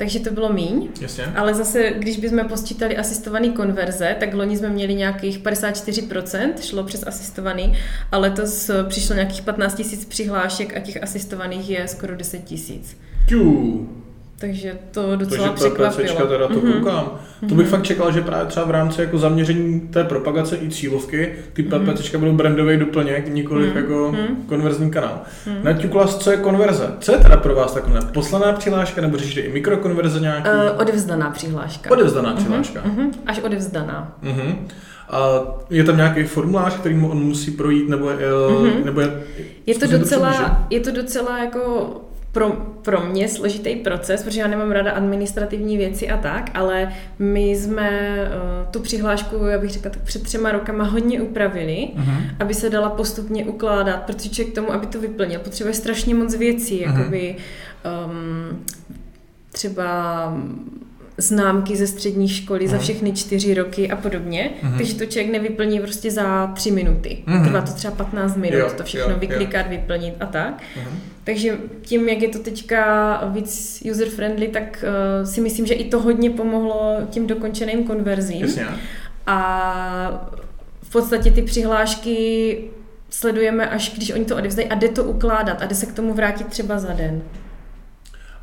Takže 0.00 0.20
to 0.20 0.30
bylo 0.30 0.52
míň. 0.52 0.88
Jasně. 1.00 1.24
Ale 1.24 1.54
zase, 1.54 1.92
když 1.98 2.16
bychom 2.16 2.48
posčítali 2.48 2.96
asistovaný 2.96 3.50
konverze, 3.50 4.16
tak 4.20 4.34
loni 4.34 4.56
jsme 4.56 4.68
měli 4.68 4.94
nějakých 4.94 5.40
54%, 5.40 6.52
šlo 6.60 6.84
přes 6.84 7.06
asistovaný, 7.06 7.72
a 8.12 8.18
letos 8.18 8.70
přišlo 8.88 9.14
nějakých 9.14 9.42
15 9.42 9.78
000 9.78 9.90
přihlášek 10.08 10.76
a 10.76 10.80
těch 10.80 11.02
asistovaných 11.02 11.70
je 11.70 11.88
skoro 11.88 12.16
10 12.16 12.50
000. 12.50 12.80
Takže 14.40 14.78
to 14.90 15.16
docela 15.16 15.48
Takže 15.48 15.68
překvapilo. 15.68 16.26
teda 16.26 16.48
to 16.48 16.54
mm-hmm. 16.54 16.72
koukám. 16.72 17.04
Mm-hmm. 17.04 17.48
To 17.48 17.54
bych 17.54 17.68
fakt 17.68 17.82
čekal, 17.82 18.12
že 18.12 18.20
právě 18.20 18.46
třeba 18.46 18.66
v 18.66 18.70
rámci 18.70 19.00
jako 19.00 19.18
zaměření 19.18 19.80
té 19.80 20.04
propagace 20.04 20.56
i 20.56 20.70
cílovky, 20.70 21.32
ty 21.52 21.62
mm-hmm. 21.62 21.92
PPCčka 21.92 22.18
budou 22.18 22.32
brandový 22.32 22.76
doplněk, 22.76 23.28
nikoli 23.28 23.68
mm-hmm. 23.68 23.76
jako 23.76 23.92
mm-hmm. 23.92 24.46
konverzní 24.46 24.90
kanál. 24.90 25.20
Mm-hmm. 25.46 25.96
Na 25.96 26.06
co 26.06 26.30
je 26.30 26.36
konverze? 26.36 26.94
Co 27.00 27.12
je 27.12 27.18
teda 27.18 27.36
pro 27.36 27.54
vás 27.54 27.74
takové 27.74 28.00
poslaná 28.00 28.52
přihláška, 28.52 29.00
nebo 29.00 29.16
řešíte 29.16 29.40
i 29.40 29.52
mikrokonverze 29.52 30.20
nějaký? 30.20 30.48
Uh, 30.48 30.80
odevzdaná 30.80 31.30
přihláška. 31.30 31.90
Odevzdaná 31.90 32.32
mm-hmm. 32.32 32.36
přihláška. 32.36 32.82
Mm-hmm. 32.82 33.10
Až 33.26 33.40
odevzdaná. 33.40 34.16
Mm-hmm. 34.22 34.56
A 35.10 35.18
je 35.70 35.84
tam 35.84 35.96
nějaký 35.96 36.22
formulář, 36.22 36.76
který 36.76 36.94
on 36.94 37.18
musí 37.18 37.50
projít, 37.50 37.88
nebo, 37.88 38.06
mm-hmm. 38.06 38.84
nebo 38.84 39.00
je... 39.00 39.22
Je 39.66 39.74
to, 39.74 39.86
docela, 39.86 40.66
je 40.70 40.80
to 40.80 40.90
docela 40.90 41.38
jako 41.38 41.90
pro, 42.32 42.50
pro 42.82 43.00
mě 43.00 43.28
složitý 43.28 43.76
proces, 43.76 44.22
protože 44.22 44.40
já 44.40 44.46
nemám 44.46 44.70
ráda 44.70 44.92
administrativní 44.92 45.76
věci 45.76 46.10
a 46.10 46.16
tak, 46.16 46.50
ale 46.54 46.92
my 47.18 47.50
jsme 47.50 47.90
uh, 48.24 48.70
tu 48.70 48.80
přihlášku, 48.80 49.36
já 49.36 49.58
bych 49.58 49.70
řekla, 49.70 49.90
tak 49.90 50.02
před 50.02 50.22
třema 50.22 50.52
rokama 50.52 50.84
hodně 50.84 51.20
upravili, 51.22 51.88
uh-huh. 51.96 52.22
aby 52.40 52.54
se 52.54 52.70
dala 52.70 52.90
postupně 52.90 53.44
ukládat, 53.44 54.02
protože 54.02 54.28
člověk 54.28 54.52
k 54.52 54.54
tomu, 54.54 54.72
aby 54.72 54.86
to 54.86 55.00
vyplnil, 55.00 55.40
potřebuje 55.40 55.74
strašně 55.74 56.14
moc 56.14 56.34
věcí, 56.34 56.80
uh-huh. 56.80 56.98
jakoby 56.98 57.36
um, 58.06 58.64
třeba 59.52 60.32
známky 61.20 61.76
ze 61.76 61.86
střední 61.86 62.28
školy 62.28 62.66
uh-huh. 62.66 62.70
za 62.70 62.78
všechny 62.78 63.12
čtyři 63.12 63.54
roky 63.54 63.90
a 63.90 63.96
podobně, 63.96 64.50
uh-huh. 64.62 64.76
takže 64.76 64.94
to 64.94 65.06
člověk 65.06 65.32
nevyplní 65.32 65.80
prostě 65.80 66.10
za 66.10 66.46
tři 66.46 66.70
minuty. 66.70 67.18
Uh-huh. 67.26 67.44
Trvá 67.44 67.60
to 67.60 67.72
třeba 67.72 67.94
15 67.94 68.36
minut, 68.36 68.58
jo, 68.58 68.70
to 68.76 68.84
všechno 68.84 69.12
jo, 69.12 69.18
vyklikat, 69.18 69.66
jo. 69.66 69.70
vyplnit 69.70 70.14
a 70.20 70.26
tak. 70.26 70.62
Uh-huh. 70.76 70.92
Takže 71.24 71.58
tím, 71.82 72.08
jak 72.08 72.22
je 72.22 72.28
to 72.28 72.38
teďka 72.38 73.20
víc 73.26 73.82
user-friendly, 73.90 74.48
tak 74.48 74.84
uh, 75.22 75.28
si 75.28 75.40
myslím, 75.40 75.66
že 75.66 75.74
i 75.74 75.88
to 75.88 76.00
hodně 76.00 76.30
pomohlo 76.30 76.96
tím 77.10 77.26
dokončeným 77.26 77.84
konverzím. 77.84 78.40
Jasně. 78.40 78.66
A 79.26 80.30
v 80.82 80.92
podstatě 80.92 81.30
ty 81.30 81.42
přihlášky 81.42 82.58
sledujeme, 83.10 83.68
až 83.68 83.92
když 83.96 84.10
oni 84.10 84.24
to 84.24 84.36
odevzdají 84.36 84.68
a 84.68 84.74
jde 84.74 84.88
to 84.88 85.04
ukládat 85.04 85.62
a 85.62 85.66
jde 85.66 85.74
se 85.74 85.86
k 85.86 85.92
tomu 85.92 86.14
vrátit 86.14 86.46
třeba 86.46 86.78
za 86.78 86.92
den. 86.92 87.22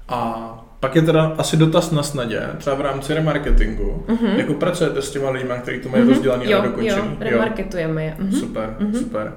A 0.07 0.66
pak 0.79 0.95
je 0.95 1.01
teda 1.01 1.35
asi 1.37 1.57
dotaz 1.57 1.91
na 1.91 2.03
snadě, 2.03 2.41
třeba 2.57 2.75
v 2.75 2.81
rámci 2.81 3.13
remarketingu. 3.13 4.03
Uh-huh. 4.07 4.35
Jako 4.35 4.53
pracujete 4.53 5.01
s 5.01 5.11
těma 5.11 5.29
lidmi, 5.29 5.53
kteří 5.61 5.79
to 5.79 5.89
mají 5.89 6.03
uh-huh. 6.03 6.09
rozdělaný 6.09 6.51
jo, 6.51 6.59
a 6.59 6.65
dokončený? 6.65 7.07
Jo, 7.09 7.17
remarketujeme 7.19 8.03
je. 8.03 8.15
Uh-huh. 8.19 8.39
Super, 8.39 8.75
uh-huh. 8.79 8.99
super. 8.99 9.33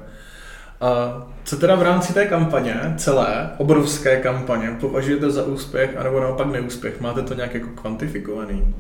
A 0.81 1.23
co 1.45 1.57
teda 1.57 1.75
v 1.75 1.83
rámci 1.83 2.15
té 2.15 2.27
kampaně, 2.27 2.95
celé, 2.97 3.51
obrovské 3.59 4.17
kampaně, 4.17 4.77
považujete 4.81 5.31
za 5.31 5.45
úspěch, 5.45 5.97
anebo 5.97 6.21
naopak 6.21 6.47
neúspěch? 6.47 7.01
Máte 7.01 7.23
to 7.23 7.35
nějak 7.35 7.55
jako 7.55 7.69
kvantifikovaný? 7.69 8.75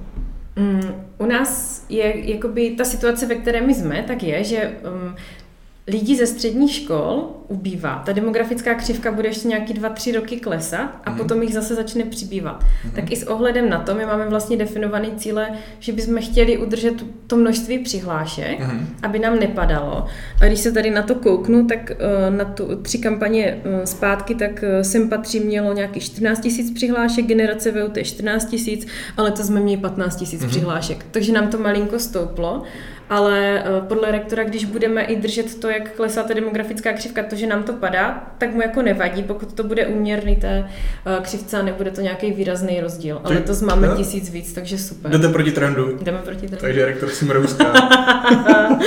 Mm, 0.56 0.94
u 1.18 1.26
nás 1.26 1.84
je 1.88 2.30
jakoby 2.34 2.70
ta 2.70 2.84
situace, 2.84 3.26
ve 3.26 3.34
které 3.34 3.60
my 3.60 3.74
jsme, 3.74 4.04
tak 4.06 4.22
je, 4.22 4.44
že 4.44 4.70
um, 4.92 5.14
lidí 5.90 6.16
ze 6.16 6.26
středních 6.26 6.72
škol 6.74 7.28
ubývá. 7.48 8.02
Ta 8.06 8.12
demografická 8.12 8.74
křivka 8.74 9.12
bude 9.12 9.28
ještě 9.28 9.48
nějaký 9.48 9.72
dva, 9.72 9.88
tři 9.88 10.12
roky 10.12 10.36
klesat 10.36 10.90
a 11.04 11.10
mm. 11.10 11.16
potom 11.16 11.42
jich 11.42 11.54
zase 11.54 11.74
začne 11.74 12.04
přibývat. 12.04 12.64
Mm. 12.84 12.90
Tak 12.90 13.12
i 13.12 13.16
s 13.16 13.28
ohledem 13.28 13.70
na 13.70 13.78
to 13.78 13.94
my 13.94 14.06
máme 14.06 14.28
vlastně 14.28 14.56
definované 14.56 15.08
cíle, 15.16 15.50
že 15.78 15.92
bychom 15.92 16.22
chtěli 16.22 16.58
udržet 16.58 16.94
to 17.26 17.36
množství 17.36 17.78
přihlášek, 17.78 18.60
mm. 18.60 18.88
aby 19.02 19.18
nám 19.18 19.38
nepadalo. 19.38 20.06
A 20.40 20.46
když 20.46 20.60
se 20.60 20.72
tady 20.72 20.90
na 20.90 21.02
to 21.02 21.14
kouknu, 21.14 21.66
tak 21.66 21.90
uh, 21.90 22.36
na 22.36 22.44
tu 22.44 22.82
tři 22.82 22.98
kampaně 22.98 23.60
uh, 23.64 23.84
zpátky, 23.84 24.34
tak 24.34 24.50
uh, 24.50 24.82
sem 24.82 25.08
patří 25.08 25.40
mělo 25.40 25.72
nějakých 25.72 26.02
14 26.02 26.40
tisíc 26.40 26.74
přihlášek, 26.74 27.26
generace 27.26 27.72
VUT 27.72 27.96
je 27.96 28.04
14 28.04 28.44
tisíc, 28.44 28.86
ale 29.16 29.30
to 29.30 29.42
jsme 29.42 29.60
měli 29.60 29.80
15 29.80 30.16
tisíc 30.16 30.42
mm. 30.42 30.48
přihlášek. 30.48 31.06
Takže 31.10 31.32
nám 31.32 31.48
to 31.48 31.58
malinko 31.58 31.98
stouplo 31.98 32.62
ale 33.10 33.64
podle 33.88 34.12
rektora, 34.12 34.44
když 34.44 34.64
budeme 34.64 35.02
i 35.02 35.16
držet 35.16 35.60
to, 35.60 35.68
jak 35.68 35.96
klesá 35.96 36.22
ta 36.22 36.34
demografická 36.34 36.92
křivka, 36.92 37.22
to, 37.22 37.36
že 37.36 37.46
nám 37.46 37.62
to 37.62 37.72
padá, 37.72 38.32
tak 38.38 38.54
mu 38.54 38.62
jako 38.62 38.82
nevadí, 38.82 39.22
pokud 39.22 39.52
to 39.52 39.62
bude 39.62 39.86
úměrný 39.86 40.36
té 40.36 40.68
uh, 41.06 41.22
křivce 41.22 41.58
a 41.58 41.62
nebude 41.62 41.90
to 41.90 42.00
nějaký 42.00 42.32
výrazný 42.32 42.80
rozdíl. 42.80 43.20
Ale 43.24 43.36
to 43.36 43.52
máme 43.66 43.86
no. 43.86 43.96
tisíc 43.96 44.30
víc, 44.30 44.52
takže 44.52 44.78
super. 44.78 45.10
Jdete 45.10 45.28
proti 45.28 45.52
trendu. 45.52 45.98
Jdeme 46.02 46.18
proti 46.18 46.40
trendu. 46.40 46.60
Takže 46.60 46.86
rektor 46.86 47.08
si 47.08 47.24
mrouská. 47.24 47.72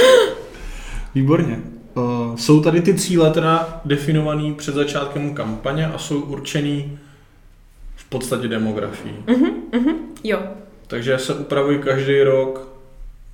Výborně. 1.16 1.60
Uh, 1.96 2.36
jsou 2.36 2.62
tady 2.62 2.82
ty 2.82 2.94
cíle 2.94 3.32
teda 3.32 3.82
definovaný 3.86 4.54
před 4.54 4.76
začátkem 4.76 5.34
kampaně 5.34 5.88
a 5.88 5.98
jsou 5.98 6.22
určený 6.22 7.00
v 7.96 8.10
podstatě 8.10 8.48
demografií. 8.48 9.16
Uh-huh, 9.28 9.54
uh-huh, 9.72 9.96
jo. 10.24 10.40
Takže 10.88 11.18
se 11.18 11.34
upravují 11.34 11.80
každý 11.80 12.24
rok, 12.24 12.73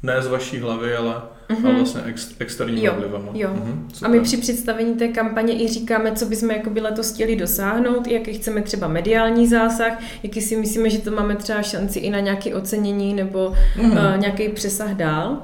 ne 0.04 0.22
z 0.22 0.28
vaší 0.28 0.60
hlavy, 0.60 0.96
ale 0.96 1.16
mm-hmm. 1.50 1.66
ale 1.66 1.76
vlastně 1.76 2.02
ex, 2.02 2.36
externími 2.40 2.84
jo, 2.84 2.94
vlivama. 2.98 3.32
Jo. 3.34 3.50
Mm-hmm, 3.50 4.06
a 4.06 4.08
my 4.08 4.20
při 4.20 4.38
představení 4.38 4.94
té 4.94 5.08
kampaně 5.08 5.64
i 5.64 5.68
říkáme, 5.68 6.12
co 6.12 6.26
bychom 6.26 6.52
jako 6.52 6.70
by 6.70 6.82
letos 6.82 7.14
chtěli 7.14 7.36
dosáhnout, 7.36 8.08
jaký 8.08 8.34
chceme 8.34 8.62
třeba 8.62 8.88
mediální 8.88 9.48
zásah, 9.48 9.94
jaký 10.24 10.42
si 10.42 10.56
myslíme, 10.56 10.90
že 10.90 11.00
to 11.00 11.12
máme 11.12 11.36
třeba 11.36 11.62
šanci 11.62 12.00
i 12.00 12.10
na 12.10 12.20
nějaké 12.20 12.56
ocenění 12.56 13.14
nebo 13.14 13.54
mm-hmm. 13.78 14.14
uh, 14.14 14.18
nějaký 14.18 14.50
přesah 14.50 14.94
dál. 14.94 15.38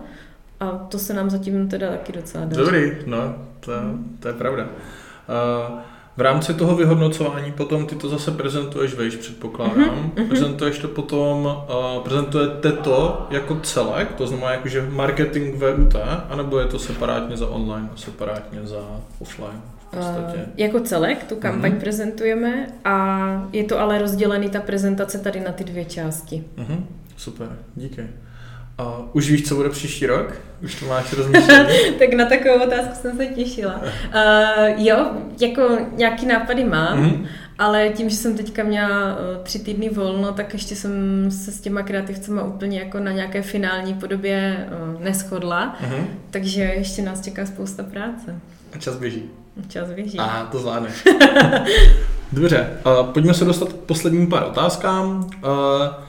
A 0.59 0.71
to 0.71 0.99
se 0.99 1.13
nám 1.13 1.29
zatím 1.29 1.69
teda 1.69 1.89
taky 1.89 2.13
docela 2.13 2.45
daří. 2.45 2.57
Dobrý, 2.57 2.91
no, 3.05 3.35
to, 3.59 3.71
to 4.19 4.27
je 4.27 4.33
pravda. 4.33 4.63
Uh, 4.63 5.79
v 6.17 6.21
rámci 6.21 6.53
toho 6.53 6.75
vyhodnocování 6.75 7.51
potom 7.51 7.85
ty 7.85 7.95
to 7.95 8.09
zase 8.09 8.31
prezentuješ 8.31 8.93
vejš, 8.93 9.15
předpokládám. 9.15 10.11
Mm-hmm. 10.15 10.27
Prezentuješ 10.27 10.79
to 10.79 10.87
potom, 10.87 11.45
uh, 11.45 12.03
prezentujete 12.03 12.71
to 12.71 13.27
jako 13.29 13.55
celek, 13.55 14.13
to 14.13 14.27
znamená 14.27 14.51
jakože 14.51 14.87
marketing 14.89 15.55
VUT, 15.55 15.95
anebo 16.29 16.59
je 16.59 16.65
to 16.65 16.79
separátně 16.79 17.37
za 17.37 17.47
online 17.47 17.89
a 17.93 17.97
separátně 17.97 18.59
za 18.63 19.01
offline? 19.19 19.61
Podstatě. 19.89 20.37
Uh, 20.37 20.53
jako 20.57 20.79
celek 20.79 21.23
tu 21.23 21.35
kampaň 21.35 21.71
mm-hmm. 21.71 21.79
prezentujeme 21.79 22.67
a 22.85 23.47
je 23.53 23.63
to 23.63 23.79
ale 23.79 23.99
rozdělený 23.99 24.49
ta 24.49 24.59
prezentace 24.59 25.19
tady 25.19 25.39
na 25.39 25.51
ty 25.51 25.63
dvě 25.63 25.85
části. 25.85 26.43
Mm-hmm. 26.57 26.83
Super, 27.17 27.57
díky. 27.75 28.07
A 28.77 29.01
už 29.13 29.29
víš, 29.31 29.47
co 29.47 29.55
bude 29.55 29.69
příští 29.69 30.05
rok? 30.05 30.35
Už 30.63 30.75
to 30.75 30.85
máš 30.85 31.13
rozmyšlené? 31.13 31.69
tak 31.99 32.13
na 32.13 32.25
takovou 32.25 32.63
otázku 32.63 32.93
jsem 33.01 33.17
se 33.17 33.25
těšila. 33.25 33.81
Uh, 33.81 34.85
jo, 34.85 35.11
jako 35.41 35.77
nějaký 35.95 36.25
nápady 36.25 36.63
mám, 36.63 37.03
mm-hmm. 37.03 37.27
Ale 37.59 37.89
tím, 37.89 38.09
že 38.09 38.15
jsem 38.15 38.37
teďka 38.37 38.63
měla 38.63 39.15
uh, 39.15 39.43
tři 39.43 39.59
týdny 39.59 39.89
volno, 39.89 40.31
tak 40.31 40.53
ještě 40.53 40.75
jsem 40.75 40.91
se 41.31 41.51
s 41.51 41.61
těma 41.61 41.83
kreativcema 41.83 42.43
úplně 42.43 42.79
jako 42.79 42.99
na 42.99 43.11
nějaké 43.11 43.41
finální 43.41 43.93
podobě 43.93 44.67
uh, 44.95 45.01
neschodla. 45.01 45.77
Uh-huh. 45.81 46.05
Takže 46.31 46.61
ještě 46.61 47.01
nás 47.01 47.21
čeká 47.21 47.45
spousta 47.45 47.83
práce. 47.83 48.39
A 48.73 48.77
čas 48.77 48.97
běží. 48.97 49.23
Čas 49.67 49.91
běží. 49.91 50.19
A 50.19 50.47
to 50.51 50.59
zvládneš. 50.59 51.03
Dobře, 52.31 52.69
uh, 52.85 53.07
pojďme 53.07 53.33
se 53.33 53.45
dostat 53.45 53.73
k 53.73 53.75
posledním 53.75 54.29
pár 54.29 54.43
otázkám. 54.43 55.29
Uh, 55.43 56.05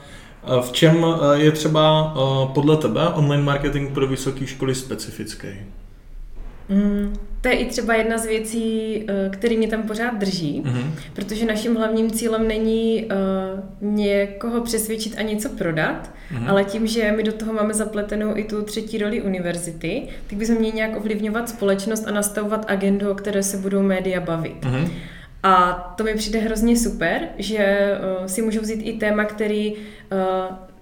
v 0.61 0.71
čem 0.71 1.05
je 1.33 1.51
třeba 1.51 2.13
podle 2.53 2.77
tebe 2.77 3.07
online 3.07 3.43
marketing 3.43 3.93
pro 3.93 4.07
vysoké 4.07 4.47
školy 4.47 4.75
specifický? 4.75 5.47
Mm, 6.69 7.13
to 7.41 7.47
je 7.47 7.53
i 7.53 7.65
třeba 7.65 7.93
jedna 7.93 8.17
z 8.17 8.25
věcí, 8.25 9.03
eh, 9.07 9.29
který 9.29 9.57
mě 9.57 9.67
tam 9.67 9.83
pořád 9.83 10.17
drží, 10.17 10.61
mm-hmm. 10.65 10.91
protože 11.13 11.45
naším 11.45 11.75
hlavním 11.75 12.11
cílem 12.11 12.47
není 12.47 13.05
uh, 13.05 13.95
někoho 13.95 14.61
přesvědčit 14.61 15.15
a 15.17 15.21
něco 15.21 15.49
prodat, 15.49 16.11
mm-hmm. 16.31 16.49
ale 16.49 16.63
tím, 16.63 16.87
že 16.87 17.11
my 17.11 17.23
do 17.23 17.31
toho 17.31 17.53
máme 17.53 17.73
zapletenou 17.73 18.37
i 18.37 18.43
tu 18.43 18.61
třetí 18.61 18.97
roli 18.97 19.21
univerzity, 19.21 20.07
tak 20.27 20.39
bychom 20.39 20.55
měli 20.55 20.75
nějak 20.75 20.97
ovlivňovat 20.97 21.49
společnost 21.49 22.07
a 22.07 22.11
nastavovat 22.11 22.65
agendu, 22.67 23.11
o 23.11 23.15
které 23.15 23.43
se 23.43 23.57
budou 23.57 23.81
média 23.81 24.21
bavit. 24.21 24.65
Mm-hmm. 24.65 24.89
A 25.43 25.73
to 25.97 26.03
mi 26.03 26.15
přijde 26.15 26.39
hrozně 26.39 26.77
super, 26.77 27.27
že 27.37 27.91
uh, 28.19 28.25
si 28.25 28.41
můžu 28.41 28.61
vzít 28.61 28.81
i 28.83 28.93
téma, 28.93 29.25
který 29.25 29.73
uh, 29.73 29.77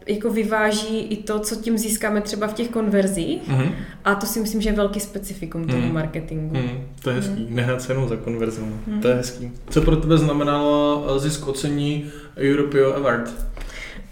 jako 0.08 0.30
vyváží 0.30 1.00
i 1.00 1.24
to, 1.24 1.40
co 1.40 1.56
tím 1.56 1.78
získáme 1.78 2.22
třeba 2.22 2.48
v 2.48 2.54
těch 2.54 2.70
konverzích. 2.70 3.50
Mm-hmm. 3.50 3.72
A 4.06 4.16
to 4.16 4.26
si 4.26 4.40
myslím, 4.40 4.62
že 4.62 4.70
je 4.70 4.74
velký 4.74 5.00
specifikum 5.00 5.68
toho 5.68 5.82
mm. 5.82 5.94
marketingu. 5.94 6.56
Mm. 6.56 6.88
To 7.04 7.10
je 7.10 7.16
hezký. 7.16 7.48
Mm. 7.50 7.56
Nehnat 7.56 7.82
se 7.82 7.96
za 8.08 8.16
konverzi. 8.16 8.62
Mm. 8.62 9.02
To 9.02 9.08
je 9.08 9.16
hezký. 9.16 9.52
Co 9.70 9.82
pro 9.82 9.96
tebe 9.96 10.18
znamenalo 10.18 11.06
eh, 11.16 11.20
zisk 11.20 11.48
ocení 11.48 12.06
Europeo 12.38 12.94
Award? 12.94 13.34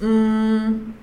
Mm, 0.01 0.93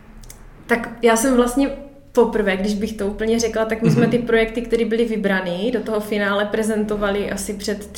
tak 0.66 0.88
já 1.02 1.16
jsem 1.16 1.36
vlastně 1.36 1.70
poprvé, 2.12 2.56
když 2.56 2.74
bych 2.74 2.92
to 2.92 3.06
úplně 3.06 3.40
řekla, 3.40 3.64
tak 3.64 3.82
my 3.82 3.88
mm-hmm. 3.88 3.92
jsme 3.92 4.02
mhm. 4.02 4.10
ty 4.10 4.18
projekty, 4.18 4.62
které 4.62 4.84
byly 4.84 5.04
vybrané, 5.04 5.70
do 5.72 5.80
toho 5.80 6.00
finále 6.00 6.44
prezentovali 6.44 7.30
asi 7.30 7.54
před 7.54 7.90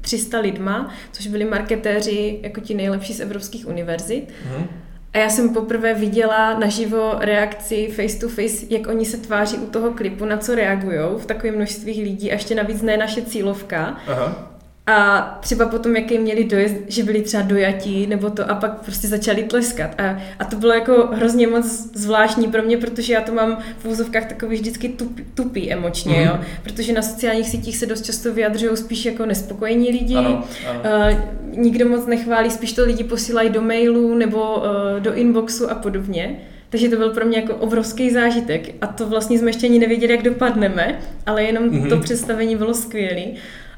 300 0.00 0.38
lidma, 0.38 0.94
což 1.12 1.26
byli 1.26 1.44
marketéři 1.44 2.40
jako 2.42 2.60
ti 2.60 2.74
nejlepší 2.74 3.14
z 3.14 3.20
evropských 3.20 3.68
univerzit. 3.68 4.28
Mm-hmm. 4.28 4.66
A 5.12 5.18
já 5.18 5.28
jsem 5.28 5.54
poprvé 5.54 5.94
viděla 5.94 6.58
naživo 6.58 7.14
reakci 7.18 7.88
face 7.96 8.18
to 8.18 8.28
face, 8.28 8.66
jak 8.70 8.86
oni 8.86 9.04
se 9.04 9.16
tváří 9.16 9.56
u 9.56 9.66
toho 9.66 9.90
klipu, 9.90 10.24
na 10.24 10.36
co 10.36 10.54
reagují 10.54 10.98
v 11.18 11.26
takovém 11.26 11.56
množství 11.56 12.02
lidí 12.02 12.30
a 12.30 12.34
ještě 12.34 12.54
navíc 12.54 12.82
ne 12.82 12.96
naše 12.96 13.22
cílovka. 13.22 13.96
Aha. 14.06 14.51
A 14.86 15.20
třeba 15.40 15.66
potom, 15.66 15.96
jaký 15.96 16.18
měli 16.18 16.44
dojezd, 16.44 16.74
že 16.88 17.02
byli 17.02 17.22
třeba 17.22 17.42
dojatí, 17.42 18.06
nebo 18.06 18.30
to 18.30 18.50
a 18.50 18.54
pak 18.54 18.84
prostě 18.84 19.08
začali 19.08 19.42
tleskat. 19.42 20.00
A, 20.00 20.18
a 20.38 20.44
to 20.44 20.56
bylo 20.56 20.72
jako 20.72 21.08
hrozně 21.12 21.46
moc 21.46 21.66
zvláštní 21.94 22.48
pro 22.48 22.62
mě, 22.62 22.76
protože 22.76 23.12
já 23.12 23.20
to 23.20 23.32
mám 23.32 23.58
v 23.78 23.86
úzovkách 23.86 24.26
takový 24.26 24.56
vždycky 24.56 24.88
tup, 24.88 25.20
tupý 25.34 25.72
emočně, 25.72 26.14
mm-hmm. 26.14 26.26
jo? 26.26 26.38
protože 26.62 26.92
na 26.92 27.02
sociálních 27.02 27.48
sítích 27.48 27.76
se 27.76 27.86
dost 27.86 28.04
často 28.04 28.32
vyjadřují 28.32 28.76
spíš 28.76 29.04
jako 29.04 29.26
nespokojení 29.26 29.90
lidi, 29.90 30.14
ano, 30.16 30.44
ano. 30.70 30.80
Uh, 30.80 31.58
nikdo 31.58 31.88
moc 31.88 32.06
nechválí, 32.06 32.50
spíš 32.50 32.72
to 32.72 32.84
lidi 32.84 33.04
posílají 33.04 33.50
do 33.50 33.62
mailu 33.62 34.14
nebo 34.14 34.56
uh, 34.56 35.00
do 35.00 35.14
inboxu 35.14 35.70
a 35.70 35.74
podobně. 35.74 36.38
Takže 36.68 36.88
to 36.88 36.96
byl 36.96 37.10
pro 37.10 37.24
mě 37.24 37.38
jako 37.38 37.54
obrovský 37.54 38.10
zážitek 38.10 38.74
a 38.80 38.86
to 38.86 39.06
vlastně 39.06 39.38
jsme 39.38 39.48
ještě 39.48 39.66
ani 39.66 39.78
nevěděli, 39.78 40.12
jak 40.12 40.22
dopadneme, 40.22 40.98
ale 41.26 41.42
jenom 41.42 41.70
mm-hmm. 41.70 41.88
to 41.88 41.96
představení 41.96 42.56
bylo 42.56 42.74
skvělé. 42.74 43.22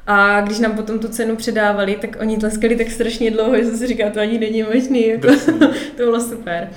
A 0.07 0.41
když 0.41 0.59
nám 0.59 0.75
potom 0.75 0.99
tu 0.99 1.07
cenu 1.07 1.35
předávali, 1.35 1.95
tak 1.95 2.17
oni 2.19 2.37
tleskali 2.37 2.75
tak 2.75 2.91
strašně 2.91 3.31
dlouho, 3.31 3.57
že 3.57 3.65
jsem 3.65 3.77
si 3.77 3.87
říkala, 3.87 4.11
to 4.11 4.19
ani 4.19 4.39
není 4.39 4.63
možný. 4.63 5.07
Jako, 5.07 5.27
to 5.97 6.03
bylo 6.03 6.21
super. 6.21 6.69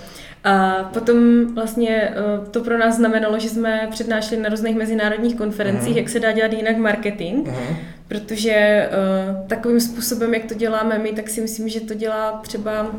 A 0.45 0.85
potom 0.95 1.47
vlastně 1.55 1.89
eh, 1.91 2.51
to 2.51 2.61
pro 2.61 2.79
nás 2.79 2.97
znamenalo, 2.97 3.39
že 3.39 3.49
jsme 3.49 3.89
přednášeli 3.91 4.43
na 4.43 4.49
různých 4.49 4.77
mezinárodních 4.77 5.37
konferencích, 5.37 5.95
uh-huh. 5.95 5.99
jak 5.99 6.09
se 6.09 6.21
dá 6.21 6.33
dělat 6.33 6.53
jinak 6.53 6.77
marketing, 6.77 7.49
uh-huh. 7.49 7.77
protože 8.09 8.89
uh, 8.89 9.47
takovým 9.47 9.81
způsobem, 9.81 10.35
jak 10.35 10.45
to 10.45 10.55
děláme 10.55 10.99
my, 10.99 11.13
tak 11.13 11.29
si 11.29 11.41
myslím, 11.41 11.69
že 11.69 11.81
to 11.81 11.95
dělá 11.95 12.41
třeba 12.43 12.91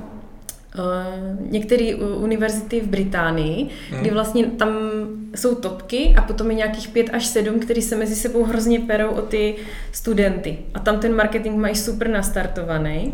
Uh, 0.78 1.52
některé 1.52 1.96
univerzity 1.96 2.82
v 2.82 2.88
Británii, 2.88 3.70
hmm. 3.92 4.02
kdy 4.02 4.10
vlastně 4.10 4.46
tam 4.46 4.70
jsou 5.36 5.56
topky 5.56 6.14
a 6.18 6.22
potom 6.22 6.50
je 6.50 6.56
nějakých 6.56 6.88
pět 6.88 7.10
až 7.14 7.26
sedm, 7.26 7.60
který 7.60 7.82
se 7.82 7.96
mezi 7.96 8.16
sebou 8.16 8.44
hrozně 8.44 8.80
perou 8.80 9.10
o 9.10 9.22
ty 9.22 9.56
studenty. 9.92 10.58
A 10.74 10.80
tam 10.80 11.00
ten 11.00 11.16
marketing 11.16 11.56
mají 11.56 11.76
super 11.76 12.10
nastartovaný. 12.10 13.14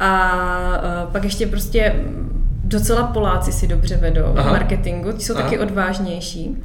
A 0.00 1.02
uh, 1.06 1.12
pak 1.12 1.24
ještě 1.24 1.46
prostě 1.46 2.04
docela 2.64 3.06
Poláci 3.06 3.52
si 3.52 3.66
dobře 3.66 3.96
vedou 3.96 4.34
Aha. 4.36 4.48
v 4.48 4.52
marketingu, 4.52 5.12
ti 5.12 5.24
jsou 5.24 5.34
Aha. 5.34 5.42
taky 5.42 5.58
odvážnější. 5.58 6.56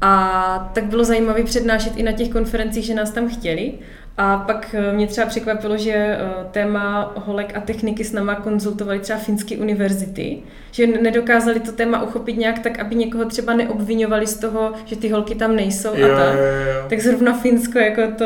A 0.00 0.70
tak 0.74 0.84
bylo 0.84 1.04
zajímavé 1.04 1.44
přednášet 1.44 1.96
i 1.96 2.02
na 2.02 2.12
těch 2.12 2.28
konferencích, 2.28 2.84
že 2.84 2.94
nás 2.94 3.10
tam 3.10 3.28
chtěli. 3.28 3.72
A 4.16 4.36
pak 4.38 4.74
eh, 4.78 4.92
mě 4.92 5.06
třeba 5.06 5.26
překvapilo, 5.26 5.76
že 5.76 5.92
eh, 5.92 6.18
téma 6.50 7.12
holek 7.16 7.56
a 7.56 7.60
techniky 7.60 8.04
s 8.04 8.12
náma 8.12 8.34
konzultovali 8.34 8.98
třeba 8.98 9.18
finské 9.18 9.56
univerzity, 9.56 10.42
že 10.70 10.86
nedokázali 10.86 11.60
to 11.60 11.72
téma 11.72 12.02
uchopit 12.02 12.36
nějak 12.36 12.58
tak, 12.58 12.78
aby 12.78 12.94
někoho 12.94 13.24
třeba 13.24 13.54
neobvinovali 13.54 14.26
z 14.26 14.38
toho, 14.38 14.72
že 14.84 14.96
ty 14.96 15.08
holky 15.08 15.34
tam 15.34 15.56
nejsou 15.56 15.94
jo, 15.94 16.12
a 16.12 16.16
tak. 16.16 16.34
Jo, 16.34 16.44
jo. 16.44 16.88
Tak 16.88 17.00
zrovna 17.00 17.38
Finsko, 17.38 17.78
jako 17.78 18.02
to, 18.18 18.24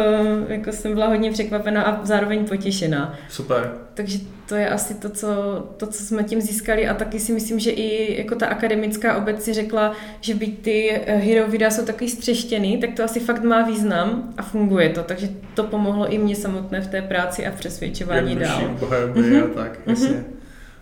jako 0.49 0.73
jsem 0.73 0.95
byla 0.95 1.07
hodně 1.07 1.33
překvapená 1.33 1.83
a 1.83 2.05
zároveň 2.05 2.47
potěšená. 2.47 3.15
Super. 3.29 3.88
Takže 3.99 4.19
to 4.49 4.55
je 4.55 4.69
asi 4.69 4.95
to 4.95 5.11
co, 5.11 5.29
to, 5.77 5.87
co 5.87 6.03
jsme 6.03 6.25
tím 6.25 6.41
získali 6.41 6.89
a 6.89 6.95
taky 6.95 7.21
si 7.21 7.33
myslím, 7.33 7.59
že 7.59 7.71
i 7.71 8.19
jako 8.19 8.35
ta 8.35 8.47
akademická 8.47 9.17
obec 9.17 9.43
si 9.43 9.55
řekla, 9.55 9.93
že 10.21 10.35
byť 10.35 10.63
ty 10.63 10.91
eh, 10.91 11.17
hero 11.17 11.51
videa 11.51 11.71
jsou 11.71 11.85
taky 11.85 12.09
střeštěný, 12.09 12.79
tak 12.79 12.91
to 12.97 13.05
asi 13.05 13.21
fakt 13.21 13.43
má 13.43 13.63
význam 13.63 14.35
a 14.37 14.43
funguje 14.43 14.89
to, 14.89 15.03
takže 15.03 15.29
to 15.55 15.65
pomohlo 15.65 16.09
i 16.13 16.19
mě 16.19 16.37
samotné 16.37 16.81
v 16.81 16.87
té 16.87 17.03
práci 17.03 17.47
a 17.47 17.51
v 17.51 17.55
přesvědčování 17.55 18.37
dál. 18.37 18.61
Mm-hmm. 18.81 19.45
a 19.45 19.55
tak, 19.55 19.73
mhm. 19.73 19.81
jasně. 19.87 20.09
Mm-hmm. 20.09 20.25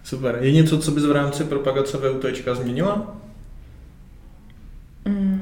Super. 0.05 0.39
Je 0.41 0.53
něco, 0.53 0.79
co 0.79 0.91
bys 0.91 1.05
v 1.05 1.12
rámci 1.12 1.45
propagace 1.45 1.97
VUT 1.97 2.25
změnila? 2.53 3.17
Mm. 5.05 5.36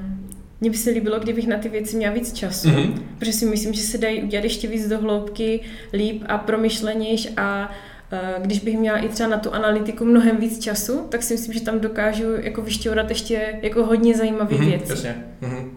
Mně 0.65 0.71
by 0.71 0.77
se 0.77 0.91
líbilo, 0.91 1.21
kdybych 1.21 1.47
na 1.47 1.57
ty 1.57 1.69
věci 1.69 1.97
měla 1.97 2.15
víc 2.15 2.33
času, 2.33 2.69
mm-hmm. 2.69 3.03
protože 3.19 3.33
si 3.33 3.47
myslím, 3.47 3.75
že 3.75 3.83
se 3.83 3.99
dají 3.99 4.23
udělat 4.23 4.45
ještě 4.45 4.69
víc 4.69 4.89
do 4.89 4.99
hloubky, 4.99 5.61
líp 5.93 6.23
a 6.27 6.39
promyšlenějš 6.39 7.29
a 7.37 7.73
uh, 8.13 8.43
když 8.45 8.61
bych 8.61 8.79
měla 8.79 8.99
i 8.99 9.09
třeba 9.09 9.29
na 9.29 9.39
tu 9.39 9.55
analytiku 9.55 10.05
mnohem 10.05 10.37
víc 10.37 10.59
času, 10.59 11.07
tak 11.09 11.23
si 11.23 11.35
myslím, 11.35 11.55
že 11.55 11.61
tam 11.61 11.81
dokážu 11.81 12.33
jako 12.37 12.63
vyšťourat 12.63 13.09
ještě 13.09 13.59
jako 13.63 13.85
hodně 13.85 14.15
zajímavých 14.15 14.61
mm-hmm, 14.61 14.69
věcí. 14.69 14.91
Jasně. 14.91 15.25
Mm-hmm. 15.43 15.71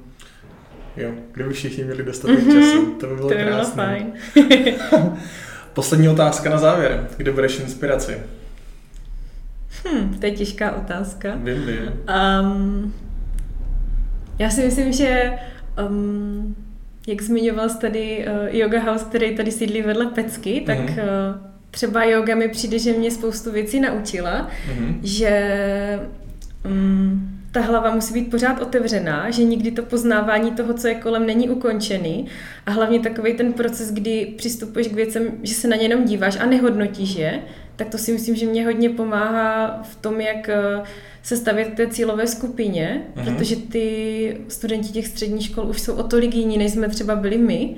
Jo, 0.97 1.11
kdyby 1.31 1.53
všichni 1.53 1.83
měli 1.83 2.03
dostatek 2.03 2.39
mm-hmm. 2.39 2.61
času, 2.61 2.85
to 2.85 3.07
by 3.07 3.15
bylo 3.15 3.29
to 3.29 3.35
by 3.35 3.43
bylo 3.43 3.65
fajn. 3.65 4.13
Poslední 5.73 6.09
otázka 6.09 6.49
na 6.49 6.57
závěr. 6.57 7.07
Kde 7.17 7.31
bereš 7.31 7.59
inspiraci? 7.59 8.17
Hm, 9.85 10.17
to 10.19 10.25
je 10.25 10.31
těžká 10.31 10.71
otázka. 10.71 11.35
Vím, 11.35 11.65
vím. 11.65 11.93
Um, 12.41 12.93
já 14.39 14.49
si 14.49 14.63
myslím, 14.63 14.93
že 14.93 15.33
um, 15.89 16.55
jak 17.07 17.21
zmiňoval 17.21 17.69
jsi 17.69 17.79
tady 17.79 18.25
uh, 18.27 18.55
Yoga 18.55 18.79
House, 18.79 19.05
který 19.05 19.35
tady 19.35 19.51
sídlí 19.51 19.81
vedle 19.81 20.05
Pecky, 20.05 20.63
tak 20.65 20.79
mm-hmm. 20.79 21.03
uh, 21.33 21.47
třeba 21.71 22.03
yoga 22.03 22.35
mi 22.35 22.47
přijde, 22.47 22.79
že 22.79 22.93
mě 22.93 23.11
spoustu 23.11 23.51
věcí 23.51 23.79
naučila, 23.79 24.49
mm-hmm. 24.49 24.99
že 25.03 25.99
um, 26.65 27.37
ta 27.51 27.61
hlava 27.61 27.95
musí 27.95 28.13
být 28.13 28.31
pořád 28.31 28.61
otevřená, 28.61 29.31
že 29.31 29.43
nikdy 29.43 29.71
to 29.71 29.83
poznávání 29.83 30.51
toho, 30.51 30.73
co 30.73 30.87
je 30.87 30.95
kolem, 30.95 31.25
není 31.25 31.49
ukončený 31.49 32.25
a 32.65 32.71
hlavně 32.71 32.99
takový 32.99 33.33
ten 33.33 33.53
proces, 33.53 33.91
kdy 33.91 34.33
přistupuješ 34.37 34.87
k 34.87 34.93
věcem, 34.93 35.31
že 35.43 35.53
se 35.53 35.67
na 35.67 35.75
ně 35.75 35.83
jenom 35.83 36.05
díváš 36.05 36.37
a 36.39 36.45
nehodnotíš 36.45 37.15
je, 37.15 37.39
tak 37.77 37.89
to 37.89 37.97
si 37.97 38.11
myslím, 38.11 38.35
že 38.35 38.45
mě 38.45 38.65
hodně 38.65 38.89
pomáhá 38.89 39.81
v 39.83 39.95
tom, 39.95 40.21
jak 40.21 40.49
uh, 40.79 40.85
se 41.23 41.37
stavět 41.37 41.73
té 41.73 41.87
cílové 41.87 42.27
skupině, 42.27 43.01
uh-huh. 43.15 43.23
protože 43.23 43.55
ty 43.55 44.37
studenti 44.47 44.89
těch 44.89 45.07
středních 45.07 45.45
škol 45.45 45.65
už 45.65 45.81
jsou 45.81 45.95
o 45.95 46.03
tolik 46.03 46.35
jiní, 46.35 46.57
než 46.57 46.71
jsme 46.71 46.89
třeba 46.89 47.15
byli 47.15 47.37
my. 47.37 47.75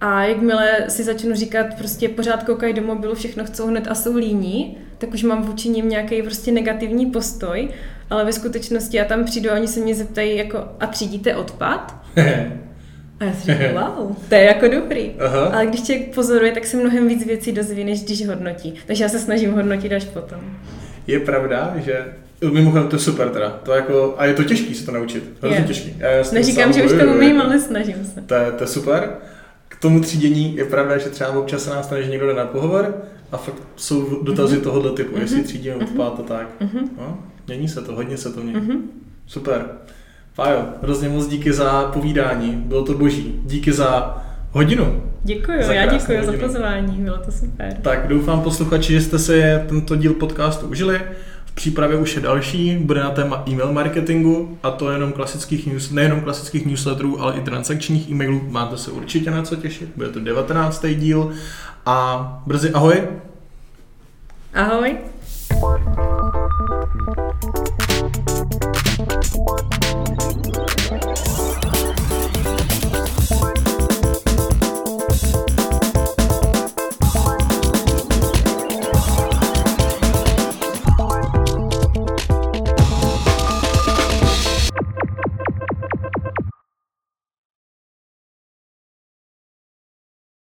A 0.00 0.24
jakmile 0.24 0.84
si 0.88 1.04
začnu 1.04 1.34
říkat, 1.34 1.66
prostě 1.78 2.08
pořád 2.08 2.42
koukají 2.42 2.74
do 2.74 2.82
mobilu, 2.82 3.14
všechno 3.14 3.44
chcou 3.44 3.66
hned 3.66 3.86
a 3.88 3.94
jsou 3.94 4.16
líní, 4.16 4.78
tak 4.98 5.14
už 5.14 5.22
mám 5.22 5.42
vůči 5.42 5.68
ním 5.68 5.88
nějaký 5.88 6.22
prostě 6.22 6.52
negativní 6.52 7.06
postoj, 7.06 7.68
ale 8.10 8.24
ve 8.24 8.32
skutečnosti 8.32 8.96
já 8.96 9.04
tam 9.04 9.24
přijdu 9.24 9.50
a 9.50 9.54
oni 9.54 9.68
se 9.68 9.80
mě 9.80 9.94
zeptají 9.94 10.36
jako, 10.36 10.58
a 10.80 10.86
třídíte 10.86 11.36
odpad? 11.36 11.96
A 13.20 13.24
já 13.24 13.32
si 13.32 13.52
říkám, 13.52 13.74
wow, 13.98 14.16
to 14.28 14.34
je 14.34 14.42
jako 14.42 14.68
dobrý. 14.68 15.10
Aha. 15.18 15.44
Ale 15.44 15.66
když 15.66 15.82
člověk 15.82 16.14
pozoruje, 16.14 16.52
tak 16.52 16.66
se 16.66 16.76
mnohem 16.76 17.08
víc 17.08 17.26
věcí 17.26 17.52
dozví, 17.52 17.84
než 17.84 18.04
když 18.04 18.26
hodnotí. 18.26 18.74
Takže 18.86 19.04
já 19.04 19.08
se 19.08 19.18
snažím 19.18 19.52
hodnotit 19.52 19.92
až 19.92 20.04
potom. 20.04 20.40
Je 21.06 21.20
pravda, 21.20 21.74
že 21.76 22.04
Mimochodem, 22.52 22.88
to 22.88 22.96
je 22.96 23.00
super 23.00 23.28
teda. 23.28 23.50
To 23.50 23.72
jako, 23.72 24.14
a 24.18 24.24
je 24.24 24.34
to 24.34 24.44
těžký 24.44 24.74
se 24.74 24.86
to 24.86 24.92
naučit. 24.92 25.24
To 25.40 25.46
je 25.46 25.64
těžký. 25.66 25.94
Já 25.98 26.08
Neříkám, 26.32 26.72
že 26.72 26.82
už 26.82 26.92
to 26.92 27.14
umím, 27.14 27.40
ale 27.40 27.60
snažím 27.60 28.04
se. 28.14 28.20
To 28.20 28.34
je, 28.34 28.52
to 28.52 28.64
je 28.64 28.68
super. 28.68 29.10
K 29.68 29.76
tomu 29.80 30.00
třídění 30.00 30.56
je 30.56 30.64
pravda, 30.64 30.98
že 30.98 31.10
třeba 31.10 31.30
občas 31.30 31.64
se 31.64 31.70
nás 31.70 31.86
stane, 31.86 32.02
že 32.02 32.10
někdo 32.10 32.26
jde 32.26 32.34
na 32.34 32.46
pohovor 32.46 33.02
A 33.32 33.36
fakt 33.36 33.62
jsou 33.76 34.22
dotazy 34.22 34.56
mm-hmm. 34.56 34.62
tohoto 34.62 34.92
typu, 34.92 35.16
mm-hmm. 35.16 35.20
jestli 35.20 35.42
třídíme 35.42 35.74
mm-hmm. 35.74 35.82
odpad 35.82 36.20
a 36.20 36.22
tak. 36.22 36.48
Mhm. 36.60 36.90
No, 36.98 37.18
mění 37.46 37.68
se 37.68 37.82
to, 37.82 37.94
hodně 37.94 38.16
se 38.16 38.32
to 38.32 38.40
mění. 38.40 38.60
Mhm. 38.60 38.90
Super. 39.26 39.64
Fájo, 40.40 40.64
hrozně 40.82 41.08
moc 41.08 41.26
díky 41.26 41.52
za 41.52 41.84
povídání, 41.92 42.52
bylo 42.66 42.84
to 42.84 42.94
boží. 42.94 43.40
Díky 43.44 43.72
za 43.72 44.18
hodinu. 44.52 45.02
Děkuji, 45.22 45.62
Za 45.62 45.72
já 45.72 45.86
děkuji 45.86 46.18
za 46.24 46.30
hodinu. 46.30 46.46
pozvání, 46.48 46.96
bylo 46.96 47.18
to 47.18 47.32
super. 47.32 47.74
Tak 47.82 48.08
doufám 48.08 48.40
posluchači, 48.40 48.92
že 48.92 49.00
jste 49.00 49.18
si 49.18 49.42
tento 49.68 49.96
díl 49.96 50.14
podcastu 50.14 50.66
užili. 50.66 51.00
V 51.44 51.52
přípravě 51.52 51.96
už 51.96 52.16
je 52.16 52.22
další, 52.22 52.76
bude 52.76 53.00
na 53.00 53.10
téma 53.10 53.42
e-mail 53.48 53.72
marketingu 53.72 54.58
a 54.62 54.70
to 54.70 54.90
jenom 54.90 55.12
klasických 55.12 55.66
news, 55.66 55.90
nejenom 55.90 56.20
klasických 56.20 56.66
newsletterů, 56.66 57.22
ale 57.22 57.34
i 57.34 57.40
transakčních 57.40 58.10
e-mailů. 58.10 58.40
Máte 58.48 58.76
se 58.76 58.90
určitě 58.90 59.30
na 59.30 59.42
co 59.42 59.56
těšit, 59.56 59.88
bude 59.96 60.08
to 60.08 60.20
19. 60.20 60.86
díl 60.94 61.32
a 61.86 62.42
brzy 62.46 62.70
ahoj. 62.70 63.02
Ahoj. 64.54 64.96